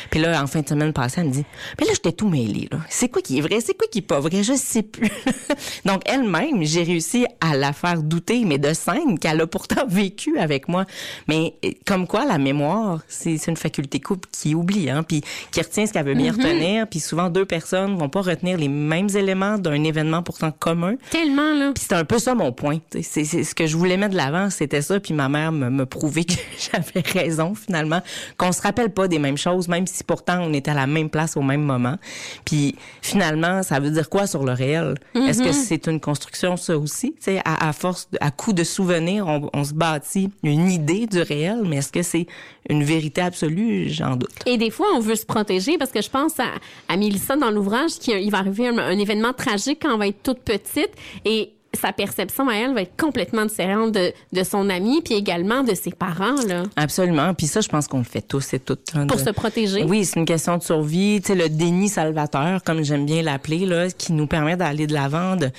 Puis 0.10 0.20
là, 0.20 0.41
en 0.41 0.48
fin 0.48 0.62
de 0.62 0.67
semaine 0.70 0.94
passée, 0.94 1.22
elle 1.22 1.27
me 1.27 1.32
dit, 1.32 1.46
mais 1.79 1.86
là, 1.86 1.94
j'étais 1.94 2.12
tout 2.12 2.29
mêlée, 2.29 2.67
là. 2.72 2.79
C'est 2.89 3.10
quoi 3.10 3.22
qui 3.22 3.38
est 3.38 3.41
vrai? 3.41 3.60
C'est 3.62 3.75
quoi 3.75 3.88
qui 3.91 4.00
est 4.00 4.01
pas 4.01 4.20
vrai? 4.20 4.44
Je 4.44 4.53
sais 4.53 4.84
plus. 4.84 5.12
Donc, 5.86 6.01
elle-même, 6.06 6.63
j'ai 6.63 6.84
réussi 6.84 7.25
à 7.41 7.56
la 7.56 7.74
faire 7.74 8.01
douter, 8.01 8.46
mais 8.46 8.58
de 8.58 8.74
scènes 8.74 9.17
qu'elle 9.20 9.41
a 9.41 9.48
pourtant 9.48 9.86
vécu 9.88 10.38
avec 10.38 10.67
moi. 10.67 10.86
Mais 11.27 11.56
comme 11.86 12.08
quoi, 12.08 12.25
la 12.25 12.38
mémoire, 12.38 13.01
c'est 13.08 13.26
une 13.36 13.57
faculté 13.57 14.00
couple 14.00 14.27
qui 14.31 14.55
oublie, 14.55 14.89
hein, 14.89 15.03
puis 15.03 15.22
qui 15.51 15.62
retient 15.62 15.86
ce 15.86 15.93
qu'elle 15.93 16.05
veut 16.05 16.13
bien 16.13 16.31
mm-hmm. 16.31 16.43
retenir. 16.43 16.88
Puis 16.88 17.00
souvent, 17.00 17.29
deux 17.29 17.46
personnes 17.46 17.98
vont 17.98 18.10
pas 18.10 18.22
retenir 18.22 18.57
les 18.57 18.67
mêmes 18.67 19.10
éléments 19.15 19.57
d'un 19.57 19.84
événement 19.84 20.24
pourtant 20.24 20.51
commun. 20.51 20.96
Tellement, 21.10 21.53
là. 21.53 21.72
Puis 21.74 21.86
c'est 21.88 21.96
un 21.96 22.05
peu 22.05 22.19
ça 22.19 22.36
mon 22.36 22.51
point. 22.51 22.79
C'est 23.01 23.25
ce 23.25 23.55
que 23.55 23.65
je 23.65 23.78
voulais 23.78 23.97
mettre 23.97 24.12
de 24.12 24.17
l'avant, 24.17 24.49
c'était 24.49 24.82
ça. 24.82 24.99
Puis 24.99 25.13
ma 25.13 25.30
mère 25.30 25.51
me, 25.51 25.69
me 25.69 25.86
prouvait 25.86 26.23
que 26.23 26.34
j'avais 26.71 27.08
raison, 27.08 27.56
finalement. 27.56 28.01
Qu'on 28.38 28.51
se 28.51 28.62
rappelle 28.62 28.91
pas 28.91 29.08
des 29.08 29.19
mêmes 29.19 29.38
choses, 29.38 29.67
même 29.67 29.88
si 29.88 30.04
pourtant 30.04 30.39
on 30.41 30.54
était 30.54 30.71
à 30.71 30.75
la 30.75 30.88
même 30.88 31.10
place 31.10 31.38
au 31.38 31.41
même 31.41 31.62
moment. 31.62 31.97
Puis 32.45 32.75
finalement, 33.01 33.63
ça 33.63 33.80
veut 33.80 33.91
dire 33.91 34.10
quoi 34.10 34.28
sur 34.28 34.43
le 34.43 34.54
réel? 34.54 34.95
Est-ce 35.15 35.41
que 35.41 35.49
mm-hmm. 35.49 35.54
c'est 35.54 35.88
une 35.88 35.99
construction, 35.99 36.58
ça 36.58 36.78
aussi? 36.78 37.15
à, 37.45 37.69
à 37.69 37.73
force, 37.73 38.10
à 38.21 38.32
coup 38.32 38.54
de 38.54 38.63
souvenirs, 38.63 39.28
on, 39.28 39.49
on 39.54 39.63
se 39.63 39.73
bâtit 39.73 40.30
une 40.43 40.69
idée 40.69 41.08
du 41.08 41.21
réel, 41.21 41.63
mais 41.65 41.78
est-ce 41.78 41.91
que 41.91 42.01
c'est 42.01 42.28
une 42.69 42.84
vérité 42.84 43.16
absolue, 43.21 43.89
j'en 43.89 44.15
doute. 44.15 44.32
Et 44.45 44.58
des 44.58 44.69
fois, 44.69 44.88
on 44.95 44.99
veut 44.99 45.15
se 45.15 45.25
protéger 45.25 45.77
parce 45.77 45.91
que 45.91 46.01
je 46.01 46.10
pense 46.10 46.39
à, 46.39 46.51
à 46.88 46.97
Mélissa 46.97 47.36
dans 47.36 47.51
l'ouvrage 47.51 47.91
qu'il 47.99 48.30
va 48.32 48.39
arriver 48.39 48.67
un, 48.67 48.77
un, 48.77 48.97
événement 48.97 49.34
tragique 49.34 49.80
quand 49.82 49.93
on 49.93 49.97
va 49.97 50.08
être 50.08 50.23
toute 50.23 50.39
petite 50.39 50.91
et 51.25 51.51
sa 51.77 51.93
perception 51.93 52.49
à 52.49 52.55
elle 52.55 52.73
va 52.73 52.81
être 52.81 52.97
complètement 52.97 53.45
différente 53.45 53.91
de, 53.91 54.11
de 54.33 54.43
son 54.43 54.69
ami, 54.69 55.01
puis 55.03 55.15
également 55.15 55.63
de 55.63 55.73
ses 55.73 55.91
parents. 55.91 56.41
Là. 56.47 56.63
Absolument. 56.75 57.33
Puis 57.33 57.47
ça, 57.47 57.61
je 57.61 57.69
pense 57.69 57.87
qu'on 57.87 57.99
le 57.99 58.03
fait 58.03 58.21
tous 58.21 58.53
et 58.53 58.59
toutes. 58.59 58.91
Hein, 58.95 59.07
Pour 59.07 59.19
se 59.19 59.29
protéger. 59.29 59.83
Oui, 59.83 60.05
c'est 60.05 60.19
une 60.19 60.25
question 60.25 60.57
de 60.57 60.63
survie. 60.63 61.21
Tu 61.21 61.27
sais, 61.27 61.35
le 61.35 61.49
déni 61.49 61.89
salvateur, 61.89 62.63
comme 62.63 62.83
j'aime 62.83 63.05
bien 63.05 63.21
l'appeler, 63.21 63.65
là, 63.65 63.89
qui 63.89 64.13
nous 64.13 64.27
permet 64.27 64.55
d'aller 64.55 64.87
de 64.87 64.93
l'avant, 64.93 65.35
de, 65.35 65.49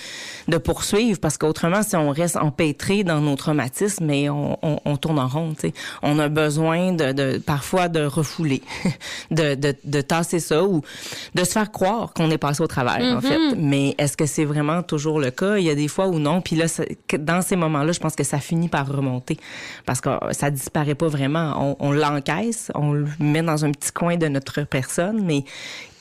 de, 0.48 0.58
poursuivre. 0.58 1.18
Parce 1.20 1.38
qu'autrement, 1.38 1.82
si 1.82 1.96
on 1.96 2.10
reste 2.10 2.36
empêtré 2.36 3.04
dans 3.04 3.20
nos 3.20 3.36
traumatismes, 3.36 4.04
mais 4.04 4.28
on, 4.28 4.58
on, 4.62 4.80
on 4.84 4.96
tourne 4.96 5.18
en 5.18 5.28
rond. 5.28 5.54
Tu 5.54 5.68
sais. 5.68 5.74
On 6.02 6.18
a 6.18 6.28
besoin 6.28 6.92
de, 6.92 7.12
de 7.12 7.38
parfois 7.38 7.88
de 7.88 8.04
refouler, 8.04 8.62
de, 9.30 9.54
de, 9.54 9.74
de, 9.84 10.00
tasser 10.00 10.40
ça 10.40 10.64
ou 10.64 10.82
de 11.34 11.44
se 11.44 11.52
faire 11.52 11.70
croire 11.70 12.12
qu'on 12.12 12.30
est 12.30 12.38
passé 12.38 12.62
au 12.62 12.66
travers, 12.66 13.00
en 13.16 13.20
fait. 13.20 13.38
Mm-hmm. 13.38 13.54
Mais 13.56 13.94
est-ce 13.98 14.16
que 14.16 14.26
c'est 14.26 14.44
vraiment 14.44 14.82
toujours 14.82 15.20
le 15.20 15.30
cas? 15.30 15.58
Il 15.58 15.64
y 15.64 15.70
a 15.70 15.74
des 15.74 15.88
fois 15.88 16.07
ou 16.08 16.18
non. 16.18 16.40
Puis 16.40 16.56
là, 16.56 16.66
dans 17.18 17.42
ces 17.42 17.56
moments-là, 17.56 17.92
je 17.92 18.00
pense 18.00 18.14
que 18.14 18.24
ça 18.24 18.38
finit 18.38 18.68
par 18.68 18.88
remonter 18.88 19.38
parce 19.86 20.00
que 20.00 20.10
ça 20.32 20.50
disparaît 20.50 20.94
pas 20.94 21.08
vraiment. 21.08 21.76
On, 21.80 21.88
on 21.88 21.92
l'encaisse, 21.92 22.70
on 22.74 22.92
le 22.92 23.06
met 23.18 23.42
dans 23.42 23.64
un 23.64 23.72
petit 23.72 23.92
coin 23.92 24.16
de 24.16 24.26
notre 24.28 24.62
personne, 24.62 25.22
mais 25.24 25.44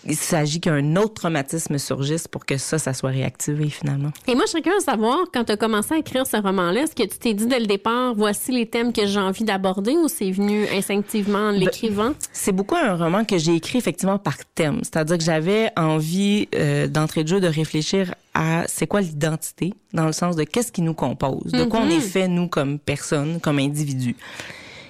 il 0.08 0.16
s'agit 0.16 0.60
qu'un 0.60 0.96
autre 0.96 1.16
traumatisme 1.16 1.78
surgisse 1.78 2.28
pour 2.28 2.46
que 2.46 2.58
ça, 2.58 2.78
ça 2.78 2.94
soit 2.94 3.10
réactivé 3.10 3.70
finalement. 3.70 4.12
Et 4.28 4.36
moi, 4.36 4.46
je 4.46 4.52
serais 4.52 4.62
curieuse 4.62 4.86
de 4.86 4.92
savoir, 4.92 5.18
quand 5.34 5.44
tu 5.44 5.52
as 5.52 5.58
commencé 5.58 5.94
à 5.94 5.98
écrire 5.98 6.26
ce 6.26 6.38
roman-là, 6.38 6.82
est-ce 6.82 6.96
que 6.96 7.04
tu 7.04 7.18
t'es 7.18 7.34
dit 7.34 7.46
dès 7.46 7.60
le 7.60 7.66
départ, 7.66 8.14
voici 8.16 8.52
les 8.52 8.66
thèmes 8.66 8.94
que 8.94 9.06
j'ai 9.06 9.20
envie 9.20 9.44
d'aborder 9.44 9.92
ou 9.92 10.08
c'est 10.08 10.32
venu 10.32 10.66
instinctivement 10.70 11.50
en 11.50 11.52
ben, 11.52 11.60
l'écrivant? 11.60 12.14
c'est 12.32 12.52
beaucoup 12.52 12.76
un 12.76 12.96
roman 12.96 13.26
que 13.26 13.38
j'ai 13.38 13.56
écrit 13.56 13.78
effectivement 13.78 14.18
par 14.18 14.38
thème. 14.56 14.80
C'est-à-dire 14.84 15.18
que 15.18 15.24
j'avais 15.24 15.72
envie 15.76 16.48
euh, 16.56 16.88
d'entrée 16.88 17.24
de 17.24 17.30
jeu 17.30 17.40
de 17.40 17.48
réfléchir 17.48 18.14
à 18.34 18.64
c'est 18.68 18.88
quoi 18.88 19.02
l'identité, 19.02 19.74
dans 19.94 20.06
le 20.06 20.12
sens 20.12 20.36
de 20.36 20.44
qu'est-ce 20.44 20.72
qui 20.72 20.82
nous 20.82 20.94
compose, 20.94 21.52
de 21.52 21.64
quoi 21.64 21.82
on 21.82 21.90
est 21.90 21.98
mm-hmm. 21.98 22.02
fait, 22.02 22.28
nous, 22.28 22.48
comme 22.48 22.80
personne, 22.80 23.40
comme 23.40 23.60
individu. 23.60 24.16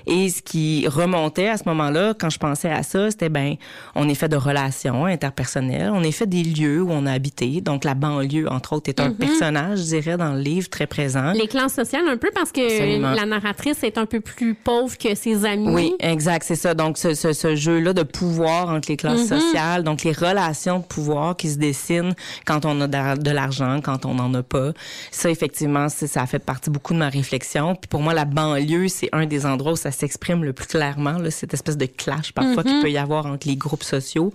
Et 0.07 0.29
ce 0.29 0.41
qui 0.41 0.87
remontait 0.87 1.49
à 1.49 1.57
ce 1.57 1.63
moment-là, 1.67 2.13
quand 2.17 2.29
je 2.29 2.39
pensais 2.39 2.71
à 2.71 2.81
ça, 2.81 3.11
c'était 3.11 3.29
ben, 3.29 3.55
on 3.93 4.07
est 4.07 4.15
fait 4.15 4.29
de 4.29 4.37
relations 4.37 5.05
interpersonnelles, 5.05 5.91
on 5.93 6.01
est 6.01 6.11
fait 6.11 6.27
des 6.27 6.43
lieux 6.43 6.81
où 6.81 6.91
on 6.91 7.05
a 7.05 7.11
habité. 7.11 7.61
Donc 7.61 7.83
la 7.83 7.93
banlieue, 7.93 8.49
entre 8.49 8.73
autres, 8.73 8.89
est 8.89 9.01
un 9.01 9.09
mm-hmm. 9.09 9.15
personnage, 9.15 9.79
je 9.79 9.83
dirais, 9.83 10.17
dans 10.17 10.33
le 10.33 10.39
livre 10.39 10.69
très 10.69 10.87
présent. 10.87 11.33
Les 11.33 11.47
classes 11.47 11.73
sociales 11.73 12.07
un 12.07 12.17
peu 12.17 12.29
parce 12.33 12.51
que 12.51 13.15
la 13.15 13.25
narratrice 13.25 13.83
est 13.83 13.97
un 13.97 14.05
peu 14.05 14.21
plus 14.21 14.55
pauvre 14.55 14.97
que 14.97 15.13
ses 15.13 15.45
amis. 15.45 15.69
Oui, 15.69 15.93
exact, 15.99 16.43
c'est 16.43 16.55
ça. 16.55 16.73
Donc 16.73 16.97
ce, 16.97 17.13
ce, 17.13 17.33
ce 17.33 17.55
jeu-là 17.55 17.91
de 17.93 18.03
pouvoir 18.03 18.69
entre 18.69 18.89
les 18.89 18.97
classes 18.97 19.29
mm-hmm. 19.29 19.41
sociales, 19.41 19.83
donc 19.83 20.03
les 20.03 20.13
relations 20.13 20.79
de 20.79 20.85
pouvoir 20.85 21.35
qui 21.35 21.49
se 21.49 21.57
dessinent 21.57 22.13
quand 22.45 22.65
on 22.65 22.79
a 22.79 22.87
de 22.87 23.31
l'argent, 23.31 23.81
quand 23.83 24.05
on 24.05 24.13
n'en 24.13 24.33
a 24.33 24.43
pas. 24.43 24.71
Ça, 25.11 25.29
effectivement, 25.29 25.89
ça 25.89 26.21
a 26.21 26.25
fait 26.25 26.39
partie 26.39 26.69
beaucoup 26.69 26.93
de 26.93 26.99
ma 26.99 27.09
réflexion. 27.09 27.75
Puis 27.75 27.87
pour 27.89 28.01
moi, 28.01 28.13
la 28.13 28.25
banlieue, 28.25 28.87
c'est 28.87 29.09
un 29.11 29.25
des 29.25 29.45
endroits 29.45 29.73
où 29.73 29.75
ça 29.75 29.91
s'exprime 29.97 30.43
le 30.43 30.53
plus 30.53 30.67
clairement, 30.67 31.17
là, 31.17 31.31
cette 31.31 31.53
espèce 31.53 31.77
de 31.77 31.85
clash 31.85 32.31
parfois 32.33 32.63
qu'il 32.63 32.79
peut 32.81 32.91
y 32.91 32.97
avoir 32.97 33.25
entre 33.25 33.47
les 33.47 33.55
groupes 33.55 33.83
sociaux. 33.83 34.31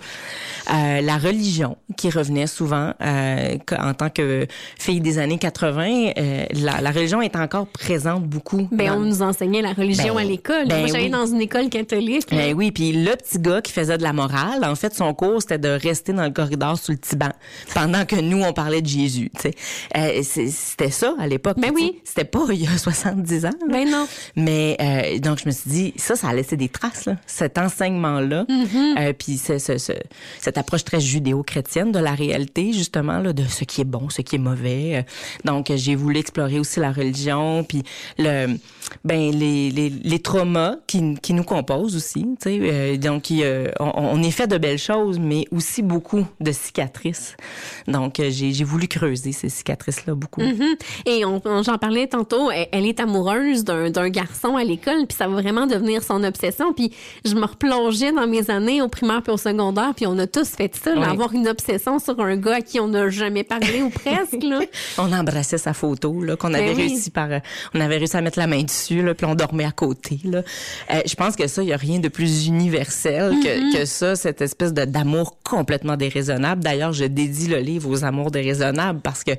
Euh, 0.73 1.01
la 1.01 1.17
religion, 1.19 1.77
qui 1.97 2.11
revenait 2.11 2.47
souvent 2.47 2.93
euh, 3.01 3.57
en 3.79 3.95
tant 3.95 4.11
que 4.11 4.47
fille 4.79 5.01
des 5.01 5.19
années 5.19 5.39
80, 5.39 6.13
euh, 6.19 6.45
la, 6.53 6.81
la 6.81 6.91
religion 6.91 7.23
est 7.23 7.37
encore 7.37 7.67
présente 7.69 8.25
beaucoup. 8.25 8.69
Ben, 8.73 8.89
dans- 8.89 8.97
on 8.97 9.01
nous 9.01 9.23
enseignait 9.23 9.63
la 9.63 9.73
religion 9.73 10.15
Ben, 10.15 10.21
à 10.21 10.25
l'école. 10.25 10.69
ben 10.69 10.79
Moi, 10.81 10.87
j'allais 10.89 11.05
oui. 11.05 11.11
dans 11.11 11.27
une 11.27 11.41
école 11.41 11.69
catholique. 11.69 12.27
Ben 12.31 12.55
oui, 12.55 12.71
puis 12.73 12.93
le 12.93 13.15
petit 13.17 13.39
gars 13.39 13.61
qui 13.63 13.73
faisait 13.73 13.99
de 13.99 14.03
la 14.03 14.13
morale, 14.13 14.65
en 14.65 14.75
fait, 14.75 14.95
son 14.95 15.13
cours, 15.15 15.41
c'était 15.43 15.59
de 15.59 15.69
rester 15.69 16.13
dans 16.13 16.25
le 16.25 16.31
corridor 16.31 16.79
sous 16.79 16.93
le 16.93 16.99
petit 16.99 17.17
banc 17.17 17.33
pendant 17.75 18.05
que 18.05 18.17
nous, 18.17 18.43
on 18.43 18.53
parlait 18.53 18.83
de 18.83 18.87
Jésus, 18.89 19.31
c'était 20.23 20.91
ça, 20.91 21.15
à 21.19 21.27
l'époque. 21.27 21.59
Ben 21.59 21.71
oui. 21.75 22.01
C'était 22.05 22.25
pas 22.25 22.41
il 22.51 22.63
y 22.63 22.67
a 22.67 22.77
70 22.79 23.47
ans. 23.47 23.51
là. 23.51 23.67
Ben 23.73 23.89
non. 23.91 24.07
Mais 24.37 25.19
donc 25.23 25.39
je 25.41 25.47
me 25.47 25.52
suis 25.53 25.71
dit 25.71 25.95
ça 25.97 26.17
ça 26.17 26.29
a 26.29 26.35
laissé 26.35 26.57
des 26.57 26.69
traces 26.69 27.05
là, 27.07 27.17
cet 27.27 27.59
enseignement 27.59 28.21
là 28.21 28.45
Mm-hmm. 28.49 29.13
puis 29.15 29.37
ce, 29.39 29.59
ce- 29.59 29.79
ce- 29.79 29.93
cette 30.41 30.59
approche 30.59 30.85
très 30.85 31.01
judéo-chrétienne 31.01 31.93
de 31.93 31.99
la 31.99 32.13
réalité 32.15 32.73
justement 32.73 33.19
là 33.19 33.33
de 33.33 33.45
ce 33.45 33.65
qui 33.65 33.81
est 33.81 33.85
bon, 33.85 34.09
ce 34.11 34.23
qui 34.23 34.37
est 34.37 34.39
mauvais. 34.39 34.97
Euh, 34.97 35.03
Donc 35.45 35.71
euh, 35.71 35.77
j'ai 35.77 35.95
voulu 35.95 36.19
explorer 36.19 36.59
aussi 36.59 36.81
la 36.81 36.93
religion 36.93 37.65
puis 37.65 37.83
le 38.19 38.57
ben 39.05 39.31
les, 39.33 39.71
les, 39.71 39.89
les 39.91 40.19
traumas 40.19 40.77
qui, 40.87 41.15
qui 41.23 41.33
nous 41.35 41.45
composent 41.45 41.97
aussi, 41.97 42.23
tu 42.23 42.51
sais 42.51 42.59
euh, 42.63 42.97
donc 42.97 43.31
il, 43.31 43.43
euh, 43.45 43.69
on, 43.81 43.91
on 43.95 44.23
est 44.23 44.31
fait 44.31 44.47
de 44.47 44.59
belles 44.59 44.79
choses 44.79 45.19
mais 45.19 45.45
aussi 45.51 45.83
beaucoup 45.83 46.25
de 46.41 46.53
cicatrices. 46.53 47.37
Donc 47.87 48.21
euh, 48.21 48.29
j'ai 48.31 48.65
voulu 48.65 48.89
creuser 48.89 49.33
ces 49.33 49.49
cicatrices 49.49 50.07
là 50.07 50.15
beaucoup. 50.15 50.41
Mhm. 50.43 50.77
Et 51.07 51.25
on, 51.25 51.41
on- 51.45 51.63
j'en 51.63 51.79
parlais 51.79 52.07
tantôt, 52.07 52.51
elle, 52.51 52.67
elle 52.73 52.87
est 52.87 53.01
amoureuse 53.01 53.65
d'un, 53.65 53.91
garçon 54.09 54.57
à 54.57 54.65
l'école, 54.65 55.07
puis 55.09 55.17
ça 55.17 55.29
va 55.29 55.35
vraiment 55.41 55.67
devenir 55.67 56.03
son 56.03 56.23
obsession. 56.25 56.73
Puis 56.73 56.93
je 57.25 57.35
me 57.35 57.45
replongeais 57.45 58.13
dans 58.13 58.27
mes 58.27 58.51
années 58.51 58.83
au 58.83 58.89
primaire 58.89 59.23
puis 59.23 59.33
au 59.33 59.37
secondaire, 59.37 59.93
puis 59.97 60.07
on 60.07 60.19
a 60.19 60.27
tous 60.27 60.49
fait 60.49 60.75
ça, 60.75 60.95
là, 60.95 61.01
Oui. 61.03 61.07
avoir 61.09 61.33
une 61.33 61.49
obsession 61.49 61.99
sur 61.99 62.19
un 62.21 62.37
gars 62.37 62.57
à 62.57 62.61
qui 62.61 62.81
on 62.81 62.89
n'a 62.89 63.09
jamais 63.09 63.45
parlé 63.45 63.83
ou 63.83 63.91
presque. 63.91 64.43
Là. 64.43 64.61
On 64.99 65.13
embrassait 65.13 65.59
sa 65.59 65.73
photo 65.73 66.13
qu'on 66.39 66.49
Ben 66.51 66.57
avait 66.57 66.75
oui. 66.75 66.89
réussi 66.89 67.11
par 67.11 67.31
euh, 67.31 67.39
on 67.75 67.81
avait 67.81 67.97
réussi 67.99 68.17
à 68.17 68.21
mettre 68.21 68.39
la 68.39 68.47
main 68.47 68.63
dessus 68.63 68.82
là 68.91 69.15
puis 69.15 69.27
on 69.27 69.35
dormait 69.35 69.65
à 69.65 69.73
côté 69.73 70.19
là. 70.25 70.43
Euh, 70.93 71.01
je 71.07 71.15
pense 71.15 71.37
que 71.37 71.47
ça 71.47 71.63
il 71.63 71.69
y 71.69 71.73
a 71.73 71.77
rien 71.77 71.99
de 71.99 72.09
plus 72.09 72.47
universel 72.47 73.33
Mm-hmm. 73.33 73.73
que, 73.73 73.79
que 73.79 73.85
ça 73.85 74.17
cette 74.17 74.41
espèce 74.41 74.73
de 74.73 74.85
d'amour 74.85 75.37
complètement 75.43 75.97
déraisonnable. 75.97 76.63
D'ailleurs, 76.63 76.93
je 76.93 77.05
dédie 77.05 77.49
le 77.49 77.59
livre 77.59 77.89
aux 77.89 78.05
amours 78.05 78.31
déraisonnables 78.31 79.01
parce 79.01 79.25
que 79.25 79.33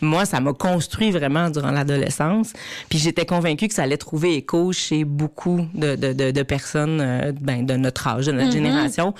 moi 0.00 0.24
ça 0.24 0.40
m'a 0.40 0.52
construit 0.52 1.10
vraiment 1.10 1.50
durant 1.50 1.70
l'adolescence. 1.70 2.52
Puis 2.88 2.98
j'étais 2.98 3.26
convaincue 3.26 3.68
que 3.68 3.74
ça 3.74 3.82
allait 3.82 3.96
trouver 3.96 4.34
écho 4.36 4.72
chez 4.72 5.04
beaucoup 5.04 5.66
de 5.74 5.96
de, 5.96 6.12
de, 6.12 6.30
de 6.30 6.42
personnes 6.42 7.00
euh, 7.00 7.32
ben 7.40 7.64
de 7.64 7.74
notre 7.74 8.06
âge, 8.06 8.26
de 8.26 8.32
notre 8.32 8.52
génération. 8.52 9.14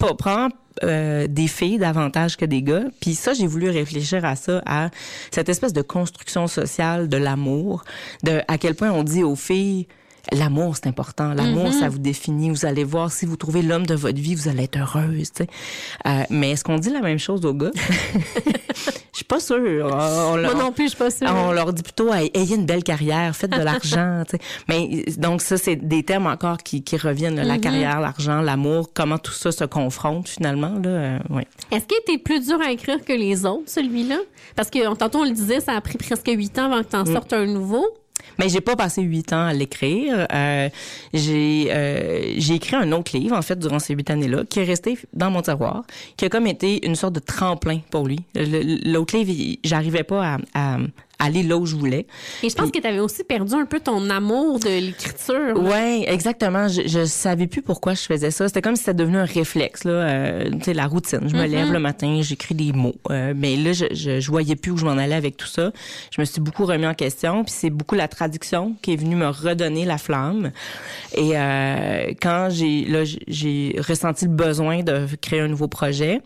Pas 0.00 0.14
prendre 0.14 0.56
euh, 0.82 1.26
des 1.28 1.46
filles 1.46 1.78
davantage 1.78 2.36
que 2.36 2.44
des 2.44 2.62
gars. 2.62 2.84
Puis 3.00 3.14
ça, 3.14 3.34
j'ai 3.34 3.46
voulu 3.46 3.68
réfléchir 3.70 4.24
à 4.24 4.34
ça, 4.34 4.62
à 4.66 4.90
cette 5.30 5.48
espèce 5.48 5.72
de 5.72 5.82
construction 5.82 6.46
sociale 6.48 7.08
de 7.08 7.16
l'amour, 7.16 7.84
de 8.24 8.40
à 8.48 8.58
quel 8.58 8.74
point 8.74 8.90
on 8.90 9.04
dit 9.04 9.22
aux 9.22 9.36
filles 9.36 9.86
L'amour, 10.32 10.76
c'est 10.76 10.86
important. 10.86 11.34
L'amour, 11.34 11.72
ça 11.72 11.88
vous 11.88 11.98
définit. 11.98 12.50
Vous 12.50 12.64
allez 12.66 12.84
voir 12.84 13.10
si 13.10 13.26
vous 13.26 13.36
trouvez 13.36 13.62
l'homme 13.62 13.86
de 13.86 13.94
votre 13.94 14.18
vie, 14.20 14.34
vous 14.34 14.48
allez 14.48 14.64
être 14.64 14.78
heureuse. 14.78 15.30
Euh, 16.06 16.22
mais 16.30 16.50
est-ce 16.52 16.64
qu'on 16.64 16.78
dit 16.78 16.90
la 16.90 17.00
même 17.00 17.18
chose 17.18 17.44
aux 17.44 17.54
gars? 17.54 17.70
Je 19.12 19.16
suis 19.16 19.24
pas 19.24 19.40
sûre. 19.40 19.86
On, 19.92 20.34
on- 20.38 20.40
Moi 20.40 20.54
non 20.54 20.72
plus, 20.72 20.84
je 20.84 20.88
suis 20.90 20.98
pas 20.98 21.10
sûre. 21.10 21.28
on 21.30 21.52
leur 21.52 21.72
dit 21.72 21.82
plutôt 21.82 22.10
ayez 22.14 22.54
une 22.54 22.64
belle 22.64 22.82
carrière, 22.84 23.34
faites 23.36 23.50
de 23.50 23.60
l'argent. 23.60 24.22
Mais 24.68 25.04
donc 25.18 25.42
ça, 25.42 25.58
c'est 25.58 25.76
des 25.76 26.02
thèmes 26.04 26.26
encore 26.26 26.58
qui, 26.58 26.82
qui 26.82 26.96
reviennent 26.96 27.36
là, 27.36 27.44
la 27.44 27.58
carrière, 27.58 28.00
l'argent, 28.00 28.40
l'amour, 28.40 28.90
comment 28.94 29.18
tout 29.18 29.32
ça 29.32 29.52
se 29.52 29.64
confronte 29.64 30.28
finalement 30.28 30.74
là. 30.82 30.88
euh, 30.88 31.18
ouais. 31.30 31.46
Est-ce 31.70 31.84
qu'il 31.86 31.98
était 31.98 32.18
plus 32.22 32.46
dur 32.46 32.60
à 32.64 32.70
écrire 32.70 33.04
que 33.04 33.12
les 33.12 33.44
autres, 33.44 33.64
celui-là? 33.66 34.18
Parce 34.56 34.70
que 34.70 34.94
tantôt, 34.94 35.18
on 35.18 35.24
le 35.24 35.32
disait, 35.32 35.60
ça 35.60 35.72
a 35.72 35.80
pris 35.80 35.98
presque 35.98 36.28
huit 36.28 36.58
ans 36.58 36.72
avant 36.72 36.82
que 36.82 36.88
tu 36.90 36.96
en 36.96 37.04
sortes 37.04 37.32
un 37.32 37.46
nouveau. 37.46 37.84
Mais 38.38 38.48
j'ai 38.48 38.60
pas 38.60 38.76
passé 38.76 39.02
huit 39.02 39.32
ans 39.32 39.46
à 39.46 39.52
l'écrire. 39.52 40.26
Euh, 40.32 40.68
j'ai 41.12 41.68
euh, 41.70 42.34
j'ai 42.38 42.54
écrit 42.54 42.76
un 42.76 42.92
autre 42.92 43.16
livre 43.16 43.36
en 43.36 43.42
fait 43.42 43.58
durant 43.58 43.78
ces 43.78 43.94
huit 43.94 44.10
années-là 44.10 44.44
qui 44.48 44.60
est 44.60 44.64
resté 44.64 44.98
dans 45.12 45.30
mon 45.30 45.42
tiroir, 45.42 45.84
qui 46.16 46.24
a 46.24 46.28
comme 46.28 46.46
été 46.46 46.86
une 46.86 46.96
sorte 46.96 47.14
de 47.14 47.20
tremplin 47.20 47.80
pour 47.90 48.06
lui. 48.06 48.20
L'autre 48.34 49.16
livre, 49.16 49.58
j'arrivais 49.64 50.04
pas 50.04 50.34
à, 50.34 50.38
à 50.54 50.78
aller 51.20 51.42
là 51.44 51.56
où 51.56 51.66
je 51.66 51.76
voulais. 51.76 52.06
Et 52.42 52.50
je 52.50 52.54
pense 52.56 52.70
que 52.72 52.78
tu 52.80 52.86
avais 52.86 52.98
aussi 52.98 53.22
perdu 53.22 53.54
un 53.54 53.66
peu 53.66 53.78
ton 53.78 54.10
amour 54.10 54.58
de 54.58 54.68
l'écriture. 54.68 55.52
Ouais, 55.62 56.04
exactement. 56.08 56.66
Je, 56.66 56.82
je 56.88 57.04
savais 57.04 57.46
plus 57.46 57.62
pourquoi 57.62 57.94
je 57.94 58.02
faisais 58.02 58.30
ça. 58.32 58.48
C'était 58.48 58.62
comme 58.62 58.74
si 58.74 58.82
c'était 58.84 58.94
devenu 58.94 59.18
un 59.18 59.24
réflexe 59.24 59.84
là, 59.84 59.92
euh, 59.92 60.50
tu 60.50 60.64
sais 60.64 60.74
la 60.74 60.86
routine. 60.86 61.20
Je 61.28 61.36
me 61.36 61.46
lève 61.46 61.70
le 61.72 61.78
matin, 61.78 62.20
j'écris 62.22 62.54
des 62.54 62.72
mots. 62.72 62.94
Euh, 63.10 63.34
mais 63.36 63.56
là, 63.56 63.72
je, 63.72 63.84
je, 63.92 64.18
je 64.18 64.30
voyais 64.30 64.56
plus 64.56 64.72
où 64.72 64.76
je 64.76 64.84
m'en 64.84 64.92
allais 64.96 65.14
avec 65.14 65.36
tout 65.36 65.46
ça. 65.46 65.70
Je 66.10 66.20
me 66.20 66.24
suis 66.24 66.40
beaucoup 66.40 66.64
remis 66.64 66.86
en 66.86 66.94
question. 66.94 67.44
Puis 67.44 67.54
c'est 67.56 67.70
beaucoup 67.70 67.94
la 67.94 68.08
traduction 68.08 68.74
qui 68.82 68.94
est 68.94 68.96
venue 68.96 69.16
me 69.16 69.28
redonner 69.28 69.84
la 69.84 69.98
flamme. 69.98 70.50
Et 71.14 71.32
euh, 71.34 72.12
quand 72.20 72.48
j'ai 72.50 72.84
là, 72.86 73.04
j'ai- 73.04 73.20
j'ai 73.28 73.76
ressenti 73.78 74.24
le 74.24 74.30
besoin 74.30 74.82
de 74.82 75.06
créer 75.20 75.40
un 75.40 75.48
nouveau 75.48 75.68
projet 75.68 76.20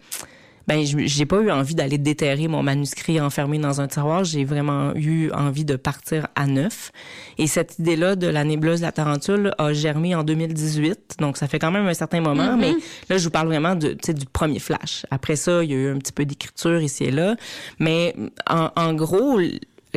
ben 0.66 0.84
je- 0.84 0.98
j'ai 1.06 1.26
pas 1.26 1.40
eu 1.40 1.50
envie 1.50 1.74
d'aller 1.74 1.98
déterrer 1.98 2.48
mon 2.48 2.62
manuscrit 2.62 3.20
enfermé 3.20 3.58
dans 3.58 3.80
un 3.80 3.86
tiroir, 3.88 4.24
j'ai 4.24 4.44
vraiment 4.44 4.94
eu 4.94 5.30
envie 5.32 5.64
de 5.64 5.76
partir 5.76 6.28
à 6.34 6.46
neuf. 6.46 6.90
Et 7.38 7.46
cette 7.46 7.78
idée-là 7.78 8.16
de 8.16 8.26
la 8.26 8.44
nébuleuse 8.44 8.80
de 8.80 8.86
la 8.86 8.92
tarentule 8.92 9.52
a 9.58 9.72
germé 9.72 10.14
en 10.14 10.24
2018, 10.24 11.16
donc 11.20 11.36
ça 11.36 11.48
fait 11.48 11.58
quand 11.58 11.70
même 11.70 11.86
un 11.86 11.94
certain 11.94 12.20
moment, 12.20 12.56
mais 12.56 12.74
là 13.08 13.18
je 13.18 13.24
vous 13.24 13.30
parle 13.30 13.48
vraiment 13.48 13.74
de 13.74 13.88
tu 13.88 13.98
sais 14.06 14.14
du 14.14 14.26
premier 14.26 14.58
flash. 14.58 15.04
Après 15.10 15.36
ça, 15.36 15.62
il 15.64 15.70
y 15.70 15.74
a 15.74 15.76
eu 15.76 15.88
un 15.90 15.98
petit 15.98 16.12
peu 16.12 16.24
d'écriture 16.24 16.80
ici 16.80 17.04
et 17.04 17.10
là, 17.10 17.36
mais 17.78 18.14
en, 18.48 18.70
en 18.76 18.94
gros 18.94 19.38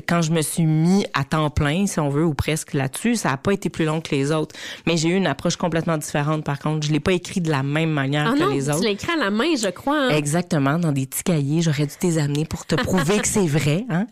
quand 0.07 0.21
je 0.21 0.31
me 0.31 0.41
suis 0.41 0.65
mis 0.65 1.05
à 1.13 1.23
temps 1.23 1.49
plein, 1.49 1.87
si 1.87 1.99
on 1.99 2.09
veut, 2.09 2.25
ou 2.25 2.33
presque 2.33 2.73
là-dessus, 2.73 3.15
ça 3.15 3.31
a 3.31 3.37
pas 3.37 3.53
été 3.53 3.69
plus 3.69 3.85
long 3.85 4.01
que 4.01 4.13
les 4.13 4.31
autres. 4.31 4.55
Mais 4.85 4.97
j'ai 4.97 5.09
eu 5.09 5.15
une 5.15 5.27
approche 5.27 5.55
complètement 5.55 5.97
différente, 5.97 6.43
par 6.43 6.59
contre. 6.59 6.85
Je 6.85 6.91
l'ai 6.91 6.99
pas 6.99 7.13
écrit 7.13 7.41
de 7.41 7.49
la 7.49 7.63
même 7.63 7.89
manière 7.91 8.29
Ah 8.31 8.33
que 8.37 8.43
non, 8.43 8.49
les 8.53 8.69
autres. 8.69 8.79
tu 8.79 8.85
l'as 8.85 8.91
écrit 8.91 9.11
à 9.11 9.17
la 9.17 9.29
main, 9.31 9.55
je 9.55 9.69
crois. 9.69 9.97
hein? 10.07 10.09
Exactement, 10.09 10.77
dans 10.79 10.91
des 10.91 11.05
petits 11.05 11.23
cahiers. 11.23 11.61
J'aurais 11.61 11.85
dû 11.85 11.93
les 12.03 12.17
amener 12.17 12.45
pour 12.45 12.65
te 12.65 12.75
prouver 12.75 13.19
que 13.19 13.27
c'est 13.27 13.47
vrai. 13.47 13.85
Hein? 13.89 14.05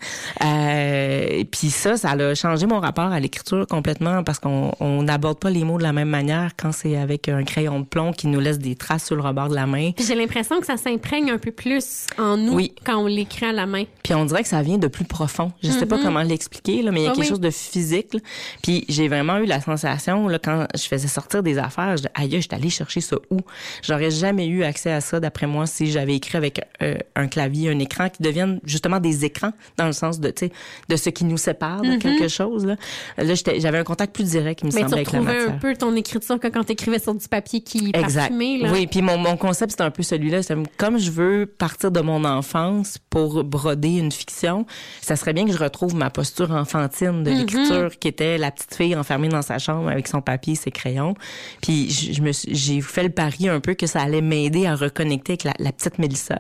Euh, 0.44 1.44
puis 1.52 1.70
ça, 1.70 1.98
ça 1.98 2.12
a 2.12 2.36
changé 2.36 2.66
mon 2.66 2.80
rapport 2.80 3.12
à 3.12 3.20
l'écriture 3.20 3.66
complètement 3.68 4.24
parce 4.24 4.40
qu'on 4.40 4.72
on 4.80 5.04
n'aborde 5.04 5.40
pas 5.40 5.50
les 5.50 5.64
mots 5.64 5.78
de 5.78 5.84
la 5.84 5.94
même 5.94 6.10
manière 6.10 6.52
quand 6.58 6.72
c'est 6.72 6.98
avec 6.98 7.30
un 7.30 7.44
crayon 7.44 7.80
de 7.80 7.86
plomb 7.86 8.12
qui 8.12 8.28
nous 8.28 8.40
laisse 8.40 8.60
des 8.60 8.76
traces 8.76 9.06
sur 9.06 9.16
le 9.16 9.22
rebord 9.22 9.50
de 9.50 9.56
la 9.56 9.66
main. 9.66 9.92
J'ai 9.98 10.16
l'impression 10.16 10.60
que 10.60 10.66
ça 10.66 10.78
s'imprègne 10.78 11.32
un 11.32 11.38
peu 11.38 11.52
plus 11.52 12.06
en 12.18 12.38
nous 12.38 12.54
Oui. 12.54 12.74
quand 12.86 12.98
on 12.98 13.08
l'écrit 13.08 13.46
à 13.48 13.52
la 13.52 13.66
main. 13.66 13.84
Puis 14.04 14.14
on 14.14 14.26
dirait 14.26 14.44
que 14.44 14.50
ça 14.50 14.62
vient 14.62 14.78
de 14.78 14.88
plus 14.88 15.06
profond. 15.06 15.52
Sais 15.80 15.86
pas 15.86 15.98
comment 15.98 16.22
l'expliquer, 16.22 16.82
là, 16.82 16.92
mais 16.92 17.02
il 17.02 17.04
y 17.04 17.08
a 17.08 17.10
Ah 17.10 17.14
quelque 17.14 17.24
oui. 17.24 17.30
chose 17.30 17.40
de 17.40 17.50
physique. 17.50 18.14
là. 18.14 18.20
Puis 18.62 18.86
j'ai 18.90 19.08
vraiment 19.08 19.38
eu 19.38 19.46
la 19.46 19.60
sensation, 19.62 20.28
là, 20.28 20.40
quand 20.40 20.68
je 20.76 20.84
faisais 20.84 21.08
sortir 21.08 21.44
des 21.44 21.58
affaires, 21.58 21.98
je 21.98 22.04
dis, 22.04 22.10
aïe, 22.14 22.30
je 22.32 22.40
suis 22.40 22.50
allée 22.52 22.70
chercher 22.70 23.02
ça 23.02 23.18
où? 23.30 23.40
J'aurais 23.84 24.12
jamais 24.12 24.48
eu 24.48 24.64
accès 24.64 24.92
à 24.92 25.02
ça, 25.02 25.20
d'après 25.20 25.48
moi, 25.48 25.66
si 25.66 25.92
j'avais 25.92 26.16
écrit 26.16 26.38
avec 26.38 26.62
euh, 26.82 26.98
un 27.16 27.28
clavier, 27.28 27.70
un 27.70 27.80
écran, 27.80 28.10
qui 28.10 28.22
deviennent 28.22 28.60
justement 28.66 29.00
des 29.00 29.26
écrans, 29.26 29.52
dans 29.78 29.88
le 29.88 29.94
sens 29.94 30.20
de, 30.20 30.30
tu 30.30 30.48
sais, 30.48 30.52
de 30.90 30.96
ce 30.96 31.10
qui 31.10 31.26
nous 31.26 31.38
sépare 31.38 31.82
de 31.82 31.98
quelque 31.98 32.28
chose. 32.28 32.66
Là, 32.66 32.76
là 33.18 33.34
j'avais 33.58 33.78
un 33.78 33.84
contact 33.84 34.14
plus 34.14 34.26
direct, 34.32 34.62
il 34.62 34.68
me 34.68 34.72
Mm-hmm. 34.72 34.76
Mais 34.76 34.82
tu 34.82 34.90
semblait, 34.90 35.00
avec 35.00 35.14
la 35.14 35.22
matière. 35.22 35.50
un 35.56 35.58
peu 35.58 35.76
ton 35.76 35.96
écriture 35.96 36.40
que 36.40 36.48
quand 36.48 36.64
tu 36.64 36.74
écrivais 36.74 37.00
sur 37.00 37.16
du 37.16 37.28
papier 37.28 37.62
qui 37.62 37.92
Exact. 37.94 38.22
parfumé. 38.30 38.58
Là. 38.60 38.70
Oui, 38.72 38.88
puis 38.88 39.02
mon, 39.02 39.18
mon 39.18 39.38
concept, 39.38 39.74
c'est 39.78 39.82
un 39.82 39.92
peu 39.92 40.04
celui-là. 40.04 40.42
Comme 40.78 40.98
je 41.00 41.12
veux 41.12 41.46
partir 41.46 41.92
de 41.92 42.02
mon 42.02 42.24
enfance 42.26 42.98
pour 43.10 43.44
broder 43.44 43.98
une 43.98 44.12
fiction, 44.12 44.66
ça 45.02 45.16
serait 45.16 45.34
bien 45.34 45.46
que 45.46 45.52
je 45.52 45.58
retrouve 45.66 45.96
ma 45.96 46.10
posture 46.10 46.52
enfantine 46.52 47.24
de 47.24 47.32
l'écriture, 47.32 47.92
qui 48.00 48.08
était 48.08 48.38
la 48.38 48.52
petite 48.52 48.74
fille 48.76 48.96
enfermée 48.96 49.28
dans 49.30 49.42
sa 49.42 49.60
chambre 49.60 49.90
avec 49.90 50.08
son 50.08 50.22
papier 50.22 50.54
et 50.54 50.56
ses 50.56 50.72
crayons. 50.72 51.14
Puis 51.62 51.90
je, 51.92 52.22
me 52.22 52.32
j'ai 52.48 52.82
fait 52.82 53.04
le 53.04 53.10
pari 53.10 53.50
un 53.50 53.60
peu 53.60 53.74
que 53.74 53.88
ça 53.88 54.02
allait 54.02 54.22
m'aider 54.22 54.66
à 54.66 54.76
reconnecter 54.76 55.34
avec 55.34 55.44
la, 55.44 55.54
la 55.60 55.72
petite 55.72 56.00
Mélissa. 56.00 56.40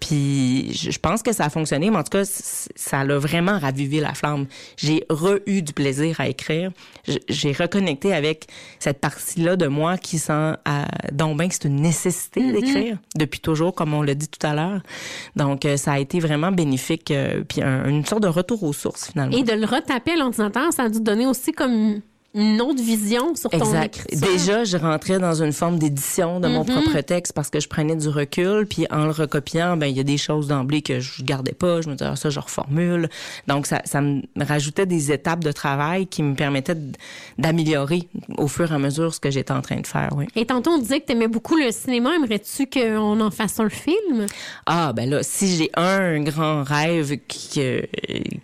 Puis 0.00 0.72
je, 0.74 0.98
pense 0.98 1.22
que 1.22 1.32
ça 1.32 1.46
a 1.46 1.50
fonctionné, 1.50 1.90
mais 1.90 1.96
en 1.96 2.02
tout 2.02 2.10
cas, 2.10 2.24
ça 2.24 3.04
l'a 3.04 3.18
vraiment 3.18 3.58
ravivé 3.58 4.00
la 4.00 4.14
flamme. 4.14 4.46
J'ai 4.76 5.04
re-eu 5.08 5.62
du 5.62 5.72
plaisir 5.72 6.20
à 6.20 6.28
écrire. 6.28 6.70
J'ai 7.28 7.52
reconnecté 7.52 8.12
avec 8.12 8.46
cette 8.78 9.00
partie-là 9.00 9.56
de 9.56 9.66
moi 9.66 9.96
qui 9.98 10.18
sent 10.18 10.52
à, 10.64 10.86
donc 11.12 11.38
bien 11.38 11.48
que 11.48 11.54
c'est 11.54 11.64
une 11.68 11.80
nécessité 11.80 12.52
d'écrire 12.52 12.98
depuis 13.16 13.40
toujours, 13.40 13.74
comme 13.74 13.94
on 13.94 14.02
l'a 14.02 14.14
dit 14.14 14.28
tout 14.28 14.44
à 14.46 14.54
l'heure. 14.54 14.80
Donc, 15.36 15.64
euh, 15.64 15.76
ça 15.76 15.92
a 15.92 15.98
été 15.98 16.18
vraiment 16.20 16.50
bénéfique, 16.52 17.10
euh, 17.10 17.42
puis 17.48 17.62
un- 17.62 17.88
une 17.88 18.04
sorte 18.04 18.22
de 18.22 18.28
retour 18.28 18.62
Et 19.32 19.42
de 19.42 19.52
le 19.52 19.66
retaper 19.66 20.12
à 20.12 20.16
l'ordinateur, 20.16 20.72
ça 20.72 20.84
a 20.84 20.88
dû 20.88 21.00
donner 21.00 21.26
aussi 21.26 21.52
comme 21.52 22.00
une 22.34 22.60
autre 22.60 22.82
vision 22.82 23.34
sur 23.36 23.48
ton 23.50 23.58
Exact. 23.58 23.96
écriture? 23.96 24.28
Déjà, 24.28 24.64
je 24.64 24.76
rentrais 24.76 25.18
dans 25.18 25.42
une 25.42 25.52
forme 25.52 25.78
d'édition 25.78 26.40
de 26.40 26.48
mon 26.48 26.64
propre 26.64 27.00
texte 27.00 27.32
parce 27.32 27.48
que 27.48 27.60
je 27.60 27.68
prenais 27.68 27.94
du 27.94 28.08
recul, 28.08 28.66
puis 28.66 28.86
en 28.90 29.04
le 29.04 29.12
recopiant, 29.12 29.76
ben 29.76 29.86
il 29.86 29.96
y 29.96 30.00
a 30.00 30.04
des 30.04 30.16
choses 30.16 30.48
d'emblée 30.48 30.82
que 30.82 30.98
je 30.98 31.22
gardais 31.22 31.52
pas. 31.52 31.80
Je 31.80 31.88
me 31.88 31.94
disais 31.94 32.10
ah, 32.10 32.16
ça, 32.16 32.30
je 32.30 32.40
reformule. 32.40 33.08
Donc 33.46 33.66
ça, 33.66 33.82
ça 33.84 34.00
me 34.00 34.22
rajoutait 34.40 34.86
des 34.86 35.12
étapes 35.12 35.44
de 35.44 35.52
travail 35.52 36.06
qui 36.08 36.22
me 36.22 36.34
permettaient 36.34 36.76
d'améliorer 37.38 38.08
au 38.36 38.48
fur 38.48 38.70
et 38.70 38.74
à 38.74 38.78
mesure 38.78 39.14
ce 39.14 39.20
que 39.20 39.30
j'étais 39.30 39.52
en 39.52 39.62
train 39.62 39.80
de 39.80 39.86
faire. 39.86 40.10
Oui. 40.16 40.26
Et 40.34 40.46
tantôt, 40.46 40.72
on 40.72 40.78
disait 40.78 41.00
que 41.00 41.06
tu 41.06 41.12
aimais 41.12 41.28
beaucoup 41.28 41.56
le 41.56 41.70
cinéma. 41.70 42.16
Aimerais-tu 42.16 42.66
qu'on 42.66 43.20
en 43.20 43.30
fasse 43.30 43.60
un 43.60 43.68
film? 43.68 44.26
Ah 44.66 44.92
ben 44.92 45.08
là, 45.08 45.22
si 45.22 45.54
j'ai 45.54 45.70
un 45.74 46.20
grand 46.22 46.64
rêve 46.64 47.16
que, 47.28 47.80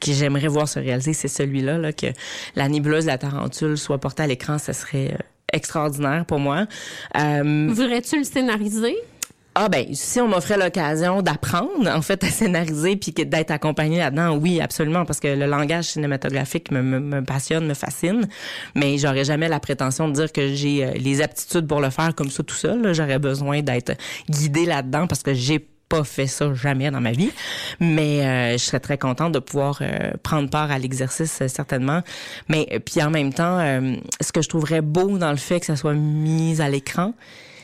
que 0.00 0.12
j'aimerais 0.12 0.48
voir 0.48 0.68
se 0.68 0.78
réaliser, 0.78 1.12
c'est 1.12 1.28
celui-là, 1.28 1.78
là, 1.78 1.92
que 1.92 2.06
la 2.54 2.68
nébuleuse 2.68 3.04
de 3.04 3.10
la 3.10 3.18
tarentule 3.18 3.78
soit 3.80 3.98
portée 3.98 4.22
à 4.22 4.26
l'écran, 4.26 4.58
ça 4.58 4.72
serait 4.72 5.14
euh, 5.14 5.18
extraordinaire 5.52 6.24
pour 6.26 6.38
moi. 6.38 6.66
Euh, 7.18 7.68
Voudrais-tu 7.70 8.18
le 8.18 8.24
scénariser? 8.24 8.96
Ah 9.56 9.68
ben 9.68 9.84
si 9.94 10.20
on 10.20 10.28
m'offrait 10.28 10.56
l'occasion 10.56 11.22
d'apprendre 11.22 11.90
en 11.90 12.02
fait 12.02 12.22
à 12.22 12.28
scénariser 12.28 12.94
puis 12.94 13.12
d'être 13.12 13.50
accompagné 13.50 13.98
là-dedans, 13.98 14.36
oui 14.36 14.60
absolument 14.60 15.04
parce 15.04 15.18
que 15.18 15.26
le 15.26 15.46
langage 15.46 15.86
cinématographique 15.86 16.70
me, 16.70 16.82
me, 16.82 17.00
me 17.00 17.24
passionne, 17.24 17.66
me 17.66 17.74
fascine, 17.74 18.28
mais 18.76 18.96
j'aurais 18.96 19.24
jamais 19.24 19.48
la 19.48 19.58
prétention 19.58 20.08
de 20.08 20.12
dire 20.14 20.30
que 20.30 20.54
j'ai 20.54 20.84
euh, 20.84 20.92
les 20.92 21.20
aptitudes 21.20 21.66
pour 21.66 21.80
le 21.80 21.90
faire 21.90 22.14
comme 22.14 22.30
ça 22.30 22.44
tout 22.44 22.54
seul. 22.54 22.94
J'aurais 22.94 23.18
besoin 23.18 23.60
d'être 23.60 23.94
guidée 24.28 24.66
là-dedans 24.66 25.08
parce 25.08 25.24
que 25.24 25.34
j'ai 25.34 25.68
pas 25.90 26.04
fait 26.04 26.28
ça 26.28 26.54
jamais 26.54 26.90
dans 26.90 27.00
ma 27.00 27.12
vie, 27.12 27.32
mais 27.80 28.24
euh, 28.24 28.52
je 28.52 28.64
serais 28.64 28.80
très 28.80 28.96
contente 28.96 29.32
de 29.32 29.40
pouvoir 29.40 29.80
euh, 29.82 30.12
prendre 30.22 30.48
part 30.48 30.70
à 30.70 30.78
l'exercice 30.78 31.42
euh, 31.42 31.48
certainement. 31.48 32.00
Mais 32.48 32.66
euh, 32.72 32.78
puis 32.78 33.02
en 33.02 33.10
même 33.10 33.34
temps, 33.34 33.58
euh, 33.58 33.96
ce 34.20 34.32
que 34.32 34.40
je 34.40 34.48
trouverais 34.48 34.80
beau 34.82 35.18
dans 35.18 35.32
le 35.32 35.36
fait 35.36 35.60
que 35.60 35.66
ça 35.66 35.76
soit 35.76 35.94
mis 35.94 36.60
à 36.62 36.68
l'écran, 36.70 37.12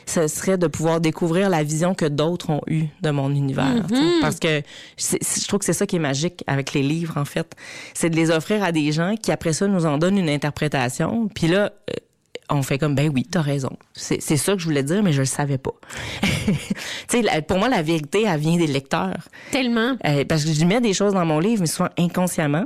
ce 0.05 0.27
serait 0.27 0.57
de 0.57 0.67
pouvoir 0.67 1.01
découvrir 1.01 1.49
la 1.49 1.63
vision 1.63 1.93
que 1.93 2.05
d'autres 2.05 2.49
ont 2.49 2.61
eue 2.67 2.85
de 3.01 3.09
mon 3.09 3.29
univers. 3.29 3.85
sais. 3.89 3.95
Parce 4.21 4.39
que 4.39 4.61
je 4.97 5.47
trouve 5.47 5.59
que 5.59 5.65
c'est 5.65 5.73
ça 5.73 5.85
qui 5.85 5.97
est 5.97 5.99
magique 5.99 6.43
avec 6.47 6.73
les 6.73 6.83
livres, 6.83 7.17
en 7.17 7.25
fait. 7.25 7.55
C'est 7.93 8.09
de 8.09 8.15
les 8.15 8.31
offrir 8.31 8.63
à 8.63 8.71
des 8.71 8.91
gens 8.93 9.15
qui, 9.21 9.31
après 9.33 9.51
ça, 9.51 9.67
nous 9.67 9.85
en 9.85 9.97
donnent 9.97 10.17
une 10.17 10.29
interprétation. 10.29 11.27
Puis 11.35 11.47
là, 11.47 11.73
on 12.49 12.61
fait 12.63 12.77
comme, 12.77 12.95
ben 12.95 13.11
oui, 13.13 13.27
t'as 13.29 13.41
raison. 13.41 13.71
C'est 13.93 14.19
ça 14.19 14.53
que 14.53 14.59
je 14.59 14.65
voulais 14.65 14.83
dire, 14.83 15.03
mais 15.03 15.11
je 15.11 15.19
le 15.19 15.25
savais 15.25 15.57
pas. 15.57 15.73
tu 16.21 17.21
sais, 17.21 17.41
pour 17.41 17.57
moi, 17.57 17.67
la 17.67 17.81
vérité, 17.81 18.23
elle 18.25 18.39
vient 18.39 18.57
des 18.57 18.67
lecteurs. 18.67 19.27
Tellement. 19.51 19.97
Euh, 20.05 20.23
parce 20.25 20.45
que 20.45 20.53
je 20.53 20.65
mets 20.65 20.79
des 20.79 20.93
choses 20.93 21.13
dans 21.13 21.25
mon 21.25 21.39
livre, 21.39 21.61
mais 21.61 21.67
souvent 21.67 21.89
inconsciemment. 21.97 22.65